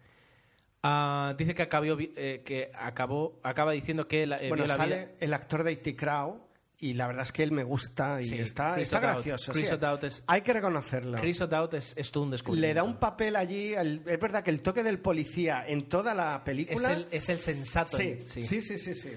[0.84, 4.77] ah, dice que, acabó, eh, que acabó, acaba diciendo que la, eh, bueno, vio la
[4.77, 5.11] sale vida...
[5.19, 6.47] el actor de IT Crow
[6.79, 9.53] y la verdad es que él me gusta y Sí, está, está gracioso.
[9.53, 9.63] Sí.
[9.63, 11.19] Es- Hay que reconocerlo.
[11.19, 12.67] Chris O'Dowd es, es todo un descubrimiento.
[12.67, 13.73] Le da un papel allí.
[13.73, 16.93] el- es verdad que el toque del policía en toda la Es película.
[16.93, 17.97] el, es el sensato.
[17.97, 18.45] sí, sí.
[18.45, 19.11] sí, sí, sí,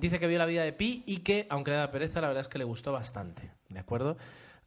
[0.00, 2.42] dice que vio la vida de Pi y que, aunque le da pereza, la verdad
[2.42, 3.50] es que le gustó bastante.
[3.68, 4.16] ¿De acuerdo?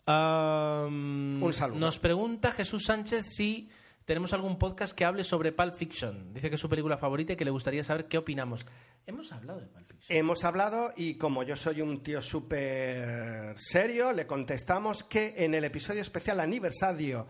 [0.07, 1.79] Un saludo.
[1.79, 3.69] Nos pregunta Jesús Sánchez si
[4.11, 6.33] tenemos algún podcast que hable sobre Pulp Fiction.
[6.33, 8.65] Dice que es su película favorita y que le gustaría saber qué opinamos.
[9.05, 10.17] Hemos hablado de Pulp Fiction.
[10.17, 15.63] Hemos hablado y como yo soy un tío súper serio, le contestamos que en el
[15.63, 17.25] episodio especial aniversario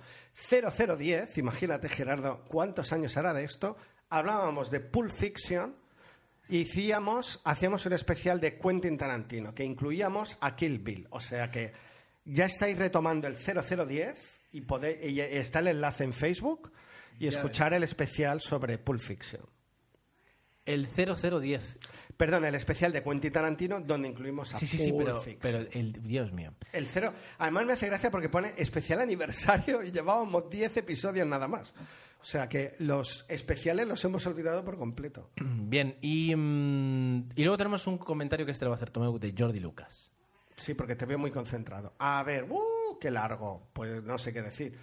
[0.50, 3.78] 0010, imagínate Gerardo cuántos años hará de esto,
[4.10, 5.76] hablábamos de Pulp Fiction
[6.50, 11.06] hacíamos, hacíamos un especial de Quentin Tarantino que incluíamos a Kill Bill.
[11.12, 11.74] O sea que
[12.26, 16.72] ya estáis retomando el 0010 y, está el enlace en Facebook
[17.20, 19.42] y escuchar el especial sobre Pulp Fiction.
[20.66, 21.78] El 0010.
[22.18, 25.40] Perdón, el especial de Quentin Tarantino donde incluimos a Sí, sí, sí, Pulp pero, Fiction.
[25.42, 26.54] pero el, Dios mío.
[26.72, 27.14] El cero.
[27.40, 31.74] Además me hace gracia porque pone especial aniversario y llevábamos 10 episodios nada más.
[32.22, 35.32] O sea que los especiales los hemos olvidado por completo.
[35.42, 39.18] Bien, y, mm, y luego tenemos un comentario que este lo va a hacer Tomeu
[39.18, 40.12] de Jordi Lucas.
[40.56, 41.96] Sí, porque te veo muy concentrado.
[41.98, 42.71] A ver, ¡uh!
[43.02, 43.68] ¡Qué largo!
[43.74, 44.78] Pues no sé qué decir.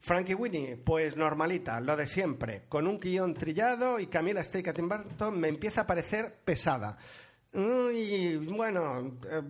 [0.00, 2.64] Frankie Winnie, pues normalita, lo de siempre.
[2.68, 6.98] Con un guion trillado y Camila Steak Tim Burton me empieza a parecer pesada.
[7.54, 9.42] Y bueno, eh,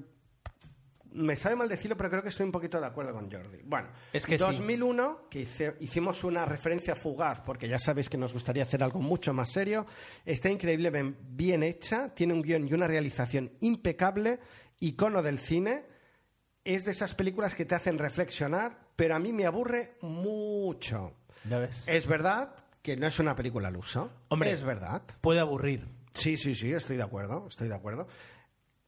[1.13, 3.61] me sabe mal decirlo, pero creo que estoy un poquito de acuerdo con Jordi.
[3.65, 4.45] Bueno, Es que sí.
[4.45, 9.01] 2001, que hice- hicimos una referencia fugaz, porque ya sabéis que nos gustaría hacer algo
[9.01, 9.87] mucho más serio,
[10.27, 14.41] está increíblemente bien hecha, tiene un guion y una realización impecable,
[14.81, 15.85] icono del cine,
[16.65, 21.15] es de esas películas que te hacen reflexionar, pero a mí me aburre mucho.
[21.49, 21.87] ¿Ya ves?
[21.87, 24.11] Es verdad que no es una película al uso.
[24.29, 24.53] Hombre.
[24.53, 25.03] Es verdad.
[25.21, 25.87] Puede aburrir.
[26.15, 28.09] Sí, sí, sí, estoy de acuerdo, estoy de acuerdo.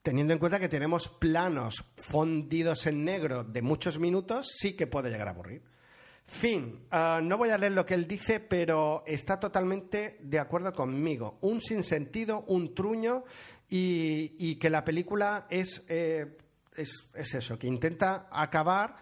[0.02, 5.10] Teniendo en cuenta que tenemos planos fundidos en negro de muchos minutos, sí que puede
[5.10, 5.62] llegar a aburrir.
[6.24, 10.72] Fin, ah, no voy a leer lo que él dice, pero está totalmente de acuerdo
[10.72, 11.38] conmigo.
[11.42, 13.24] Un sinsentido, un truño
[13.68, 16.38] y, y que la película es, eh,
[16.76, 18.96] es, es eso, que intenta acabar,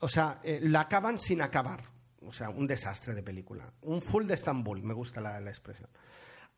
[0.00, 1.82] o sea, eh, la acaban sin acabar.
[2.26, 3.72] O sea, un desastre de película.
[3.82, 5.88] Un full de Estambul, me gusta la, la expresión.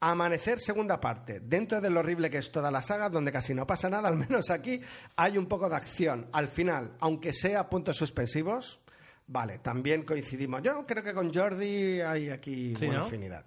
[0.01, 1.41] Amanecer, segunda parte.
[1.41, 4.17] Dentro de lo horrible que es toda la saga, donde casi no pasa nada, al
[4.17, 4.81] menos aquí
[5.17, 6.29] hay un poco de acción.
[6.33, 8.81] Al final, aunque sea puntos suspensivos,
[9.27, 10.63] vale, también coincidimos.
[10.63, 13.07] Yo creo que con Jordi hay aquí Sí, buena ¿no?
[13.07, 13.45] afinidad.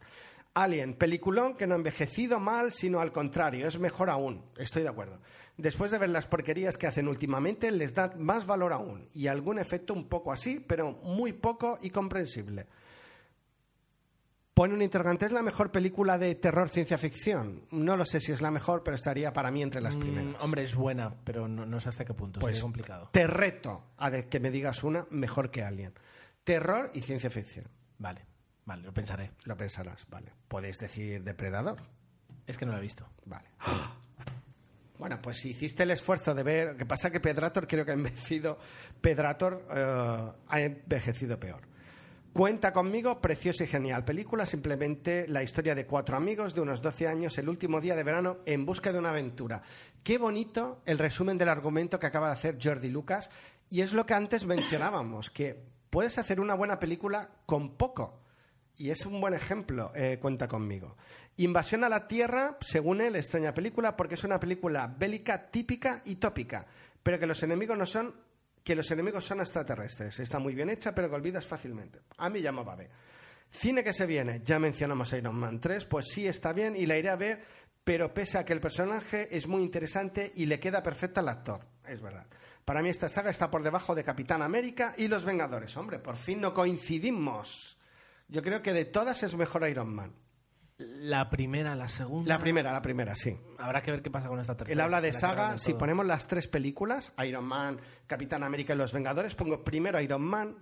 [0.54, 4.44] Alien, peliculón que no ha envejecido mal, sino al contrario, es mejor aún.
[4.58, 5.20] Estoy de acuerdo.
[5.58, 9.10] Después de ver las porquerías que hacen últimamente, les da más valor aún.
[9.14, 12.68] Y algún efecto un poco así, pero muy poco y comprensible.
[14.54, 17.66] Pone un interrogante, ¿es la mejor película de terror ciencia ficción?
[17.72, 20.34] No lo sé si es la mejor, pero estaría para mí entre las primeras.
[20.34, 22.42] Mm, hombre, es buena, pero no, no sé hasta qué punto.
[22.42, 23.10] Pues Sería complicado.
[23.14, 25.94] Te reto a que me digas una mejor que Alien.
[26.44, 27.70] Terror y ciencia ficción.
[27.98, 28.26] Vale,
[28.66, 29.32] vale, lo pensaré.
[29.46, 30.34] Lo pensarás, vale.
[30.48, 31.78] Podéis decir Depredador.
[32.46, 33.08] Es que no la he visto.
[33.26, 33.48] Vale.
[35.02, 36.78] Bueno, pues si hiciste el esfuerzo de ver.
[36.78, 38.60] Que pasa que Pedrator creo que ha envejecido.
[39.02, 41.62] Pedrator eh, ha envejecido peor.
[42.32, 44.06] Cuenta conmigo, preciosa y genial.
[44.06, 48.04] Película, simplemente la historia de cuatro amigos de unos 12 años, el último día de
[48.04, 49.64] verano, en busca de una aventura.
[50.04, 53.32] Qué bonito el resumen del argumento que acaba de hacer Jordi Lucas.
[53.72, 58.21] Y es lo que antes mencionábamos, que puedes hacer una buena película con poco.
[58.82, 60.98] Y es un buen ejemplo, eh, cuenta conmigo.
[61.38, 66.16] Invasión a la Tierra, según él, extraña película porque es una película bélica típica y
[66.16, 66.66] tópica,
[67.04, 68.16] pero que los enemigos no son
[68.64, 70.20] que los enemigos son extraterrestres.
[70.20, 72.00] Está muy bien hecha, pero que olvidas fácilmente.
[72.18, 72.90] A mí ya me va a ver.
[73.52, 76.98] Cine que se viene, ya mencionamos Iron Man 3, pues sí está bien y la
[76.98, 77.44] iré a ver,
[77.84, 81.68] pero pese a que el personaje es muy interesante y le queda perfecto al actor,
[81.88, 82.26] es verdad.
[82.66, 85.78] Para mí esta saga está por debajo de Capitán América y Los Vengadores.
[85.78, 87.78] Hombre, por fin no coincidimos.
[88.32, 90.14] Yo creo que de todas es mejor Iron Man.
[90.78, 92.28] La primera, la segunda.
[92.34, 93.38] La primera, la primera, sí.
[93.60, 94.74] Habrá que ver qué pasa con esta tercera.
[94.74, 95.80] Él habla de saga, si todo.
[95.80, 100.58] ponemos las tres películas, Iron Man, Capitán América y Los Vengadores, pongo primero Iron Man,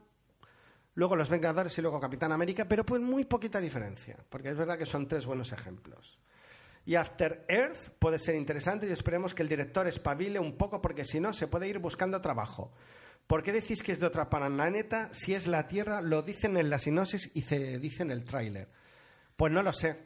[0.95, 4.77] luego Los Vengadores y luego Capitán América, pero pues muy poquita diferencia, porque es verdad
[4.77, 6.19] que son tres buenos ejemplos.
[6.85, 11.05] Y After Earth puede ser interesante y esperemos que el director espabile un poco porque
[11.05, 12.73] si no se puede ir buscando trabajo.
[13.29, 16.01] ¿Por qué decís que es de otra planeta si es la Tierra?
[16.01, 18.69] Lo dicen en la sinopsis y se dice en el tráiler.
[19.35, 19.97] Pues no lo sé.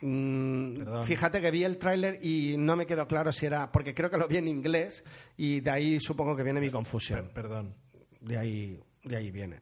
[0.00, 4.10] Mm, fíjate que vi el tráiler y no me quedó claro si era porque creo
[4.10, 5.02] que lo vi en inglés
[5.36, 7.24] y de ahí supongo que viene mi confusión.
[7.24, 7.74] Per- Perdón.
[8.20, 9.60] De ahí, de ahí viene.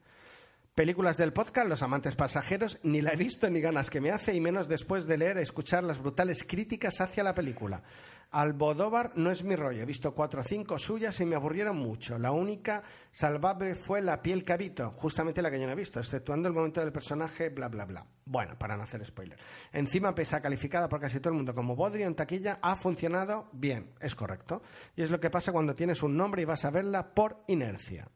[0.77, 4.35] Películas del podcast, Los amantes pasajeros, ni la he visto ni ganas que me hace,
[4.35, 7.83] y menos después de leer e escuchar las brutales críticas hacia la película.
[8.31, 12.19] Albodóvar no es mi rollo, he visto cuatro o cinco suyas y me aburrieron mucho.
[12.19, 15.99] La única salvable fue La piel que habito, justamente la que yo no he visto,
[15.99, 18.07] exceptuando el momento del personaje, bla, bla, bla.
[18.27, 19.39] Bueno, para no hacer spoiler.
[19.73, 23.49] Encima, pese a calificada por casi todo el mundo como Bodrio en taquilla, ha funcionado
[23.51, 24.61] bien, es correcto.
[24.95, 28.11] Y es lo que pasa cuando tienes un nombre y vas a verla por inercia.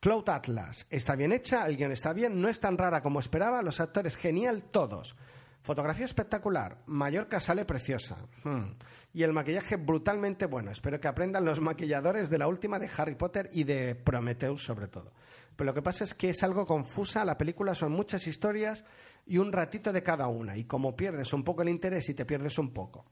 [0.00, 3.62] Cloud Atlas está bien hecha, el guion está bien, no es tan rara como esperaba,
[3.62, 5.16] los actores genial todos.
[5.62, 8.16] Fotografía espectacular, Mallorca sale preciosa.
[8.44, 8.76] Hmm.
[9.12, 10.70] Y el maquillaje brutalmente bueno.
[10.70, 14.86] Espero que aprendan los maquilladores de la última de Harry Potter y de Prometheus sobre
[14.86, 15.12] todo.
[15.56, 18.84] Pero lo que pasa es que es algo confusa, la película son muchas historias
[19.26, 20.56] y un ratito de cada una.
[20.56, 23.06] Y como pierdes un poco el interés y te pierdes un poco.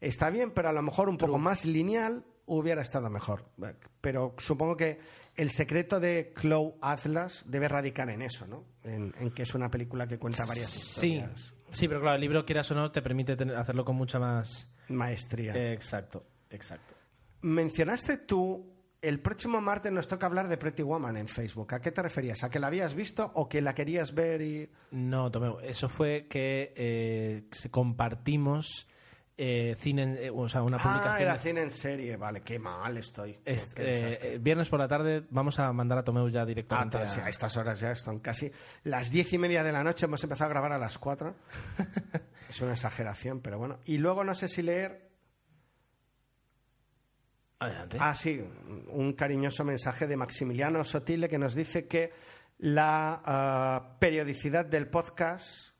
[0.00, 3.44] Está bien, pero a lo mejor un poco más lineal hubiera estado mejor.
[4.00, 4.98] Pero supongo que
[5.36, 8.64] el secreto de Cloud Atlas debe radicar en eso, ¿no?
[8.84, 11.54] En, en que es una película que cuenta varias Sí, historias.
[11.70, 14.68] sí, pero claro, el libro, quieras o no, te permite tener- hacerlo con mucha más.
[14.88, 15.54] Maestría.
[15.54, 16.94] Eh, exacto, exacto.
[17.40, 21.74] Mencionaste tú, el próximo martes nos toca hablar de Pretty Woman en Facebook.
[21.74, 22.44] ¿A qué te referías?
[22.44, 24.70] ¿A que la habías visto o que la querías ver y...?
[24.92, 28.86] No, Tomeu, eso fue que eh, compartimos
[29.36, 31.22] eh, cine, eh, o sea, una Ah, publicación.
[31.22, 32.16] era cine en serie.
[32.16, 33.34] Vale, qué mal estoy.
[33.44, 36.46] Qué- Est- qué eh, viernes por la tarde vamos a mandar a Tomeu ya Ah,
[36.46, 36.98] directamente.
[36.98, 38.50] pero sí, a- a estas horas ya están casi
[38.84, 40.04] las diez y media de la noche.
[40.06, 41.34] Hemos empezado a grabar a las cuatro.
[42.48, 43.78] es una exageración, pero bueno.
[43.86, 45.10] Y luego no sé si leer.
[47.58, 47.96] Adelante.
[48.00, 48.42] Ah, sí,
[48.88, 52.12] un cariñoso mensaje de Maximiliano Sotile que nos dice que
[52.58, 55.70] la ah, periodicidad del podcast.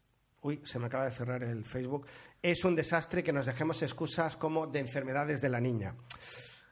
[0.42, 2.06] Uy, se me acaba de cerrar el Facebook.
[2.42, 5.94] Es un desastre que nos dejemos excusas como de enfermedades de la niña.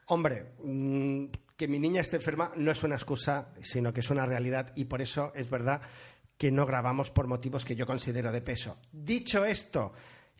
[0.07, 1.25] Hombre, mm,
[1.55, 4.85] que mi niña esté enferma no es una excusa, sino que es una realidad y
[4.85, 5.81] por eso es verdad
[6.37, 8.79] que no grabamos por motivos que yo considero de peso.
[8.91, 9.93] Dicho esto,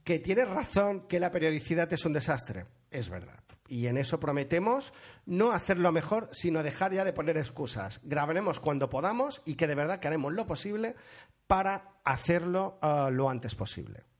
[0.03, 3.43] que tienes razón que la periodicidad es un desastre, es verdad.
[3.67, 4.91] Y en eso prometemos
[5.25, 8.01] no hacerlo mejor, sino dejar ya de poner excusas.
[8.03, 10.95] Grabaremos cuando podamos y que de verdad que haremos lo posible
[11.47, 14.10] para hacerlo ah, lo antes posible.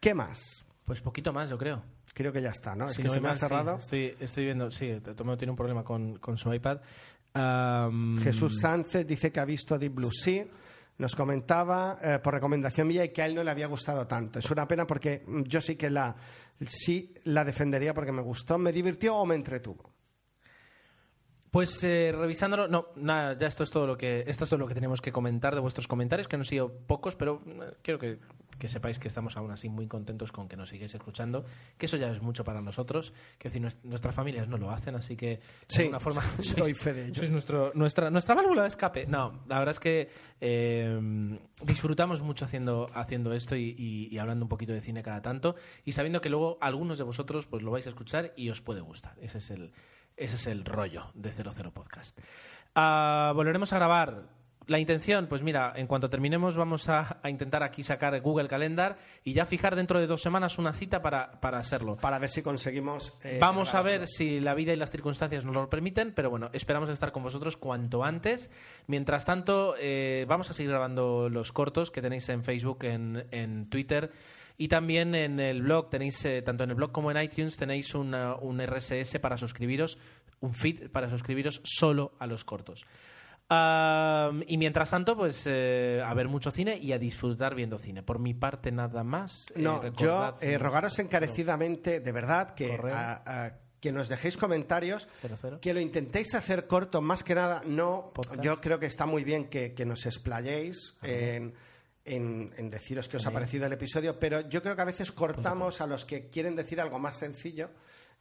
[0.00, 0.64] ¿Qué más?
[0.84, 1.82] Pues poquito más, yo creo.
[2.14, 2.86] Creo que ya está, ¿no?
[2.86, 3.46] Es Si que no se me ha mal, sí.
[3.46, 3.76] cerrado.
[3.76, 6.80] Estoy, estoy viendo, sí, Tomeo tiene un problema con, con su iPad.
[8.22, 10.46] Jesús Sánchez dice que ha visto Deep Blue Sea.
[10.98, 14.38] Nos comentaba eh, por recomendación mía y que a él no le había gustado tanto.
[14.38, 16.14] Es una pena porque mm, yo sí que la
[16.68, 19.94] sí la defendería porque me gustó, me divirtió o me entretuvo.
[21.50, 24.68] Pues eh, revisándolo, no, nada, ya esto es todo lo que esto es todo lo
[24.68, 28.18] que tenemos que comentar de vuestros comentarios, que han sido pocos, pero eh, quiero que,
[28.58, 31.44] que sepáis que estamos aún así muy contentos con que nos sigáis escuchando,
[31.76, 34.94] que eso ya es mucho para nosotros, que decir, nues- nuestras familias no lo hacen,
[34.94, 36.22] así que de alguna forma
[36.56, 37.14] doy fe de ello.
[37.16, 39.06] sois nuestro, nuestra, nuestra válvula de escape.
[39.06, 40.08] No, la verdad es que
[40.40, 45.20] eh, disfrutamos mucho haciendo, haciendo esto y, y- y hablando un poquito de cine cada
[45.20, 48.60] tanto y sabiendo que luego algunos de vosotros pues lo vais a escuchar y os
[48.60, 49.16] puede gustar.
[49.20, 49.72] Ese es el,
[50.20, 52.18] ese es el rollo de 00 Podcast.
[52.74, 54.22] Ah, volveremos a grabar
[54.66, 58.98] La intención, pues mira, en cuanto terminemos vamos a, a intentar aquí sacar Google Calendar
[59.24, 61.96] y ya fijar dentro de dos semanas una cita para, para hacerlo.
[61.96, 63.12] Para ver si conseguimos.
[63.24, 66.50] eh, Vamos a ver si la vida y las circunstancias nos lo permiten, pero bueno,
[66.52, 68.48] esperamos estar con vosotros cuanto antes.
[68.86, 73.68] Mientras tanto, eh, vamos a seguir grabando los cortos que tenéis en Facebook, en, en
[73.70, 74.12] Twitter
[74.60, 75.88] y también en el blog.
[75.88, 79.96] Tenéis, eh, tanto en el blog como en iTunes, tenéis una- un RSS para suscribiros,
[80.40, 82.84] un feed para suscribiros solo a los cortos.
[84.46, 88.02] Y mientras tanto, pues eh, a ver mucho cine y a disfrutar viendo cine.
[88.02, 89.46] Por mi parte, nada más.
[89.54, 92.94] Eh, No, yo eh, rogaros encarecidamente, de verdad, que, Correo.
[92.94, 95.58] a- a- que nos dejéis comentarios, Cero, cero.
[95.62, 98.12] que lo intentéis hacer corto, más que nada, no.
[98.14, 98.42] Podcast.
[98.42, 101.54] Yo creo que está muy bien que, que nos explayéis en,
[102.04, 105.12] en- en deciros qué os ha parecido el episodio, pero yo creo que a veces
[105.12, 107.70] cortamos a los que quieren decir algo más sencillo.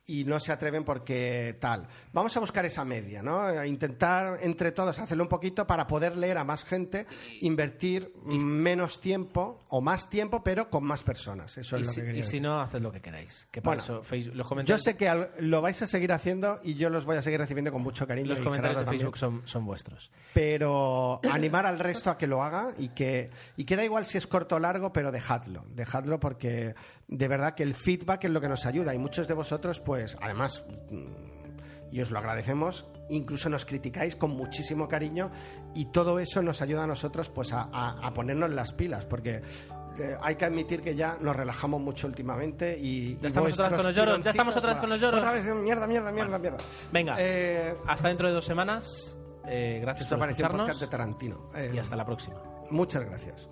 [0.06, 1.88] Y no se atreven porque tal.
[2.14, 3.42] Vamos a buscar esa media, ¿no?
[3.42, 7.06] A intentar entre todos hacerlo un poquito para poder leer a más gente,
[7.42, 11.56] invertir menos tiempo o más tiempo, pero con más personas.
[11.60, 13.48] Eso es lo si, que quería y si no, haced lo que queráis.
[13.52, 16.12] Que para Bueno, eso Facebook- los Yo comentarios, sé que al- lo vais a seguir
[16.12, 18.30] haciendo y yo los voy a seguir recibiendo con mucho cariño.
[18.30, 20.10] los comentarios de Facebook son, son vuestros.
[20.34, 24.18] Pero animar al resto a que lo haga y que, y que da igual si
[24.18, 25.66] es corto o largo, pero dejadlo.
[25.76, 26.74] Dejadlo porque
[27.10, 28.94] de verdad que el feedback es lo que nos ayuda.
[28.94, 31.30] Y muchos de vosotros, pues, además, mm,
[31.92, 35.32] y os lo agradecemos, incluso nos criticáis con muchísimo cariño
[35.74, 39.42] y todo eso nos ayuda a nosotros pues a, a- a ponernos las pilas porque
[39.98, 43.78] eh, hay que admitir que ya nos relajamos mucho últimamente y Ya estamos otra vez
[43.78, 45.20] con los lloros, ya estamos otra vez con los lloros.
[45.20, 46.58] otra vez mierda mierda mierda mierda
[46.92, 49.18] Venga, Eh, hasta dentro de dos semanas.
[49.48, 52.40] Eh, gracias esto por escucharnos de Tarantino Eh, y hasta la próxima.
[52.70, 53.50] muchas gracias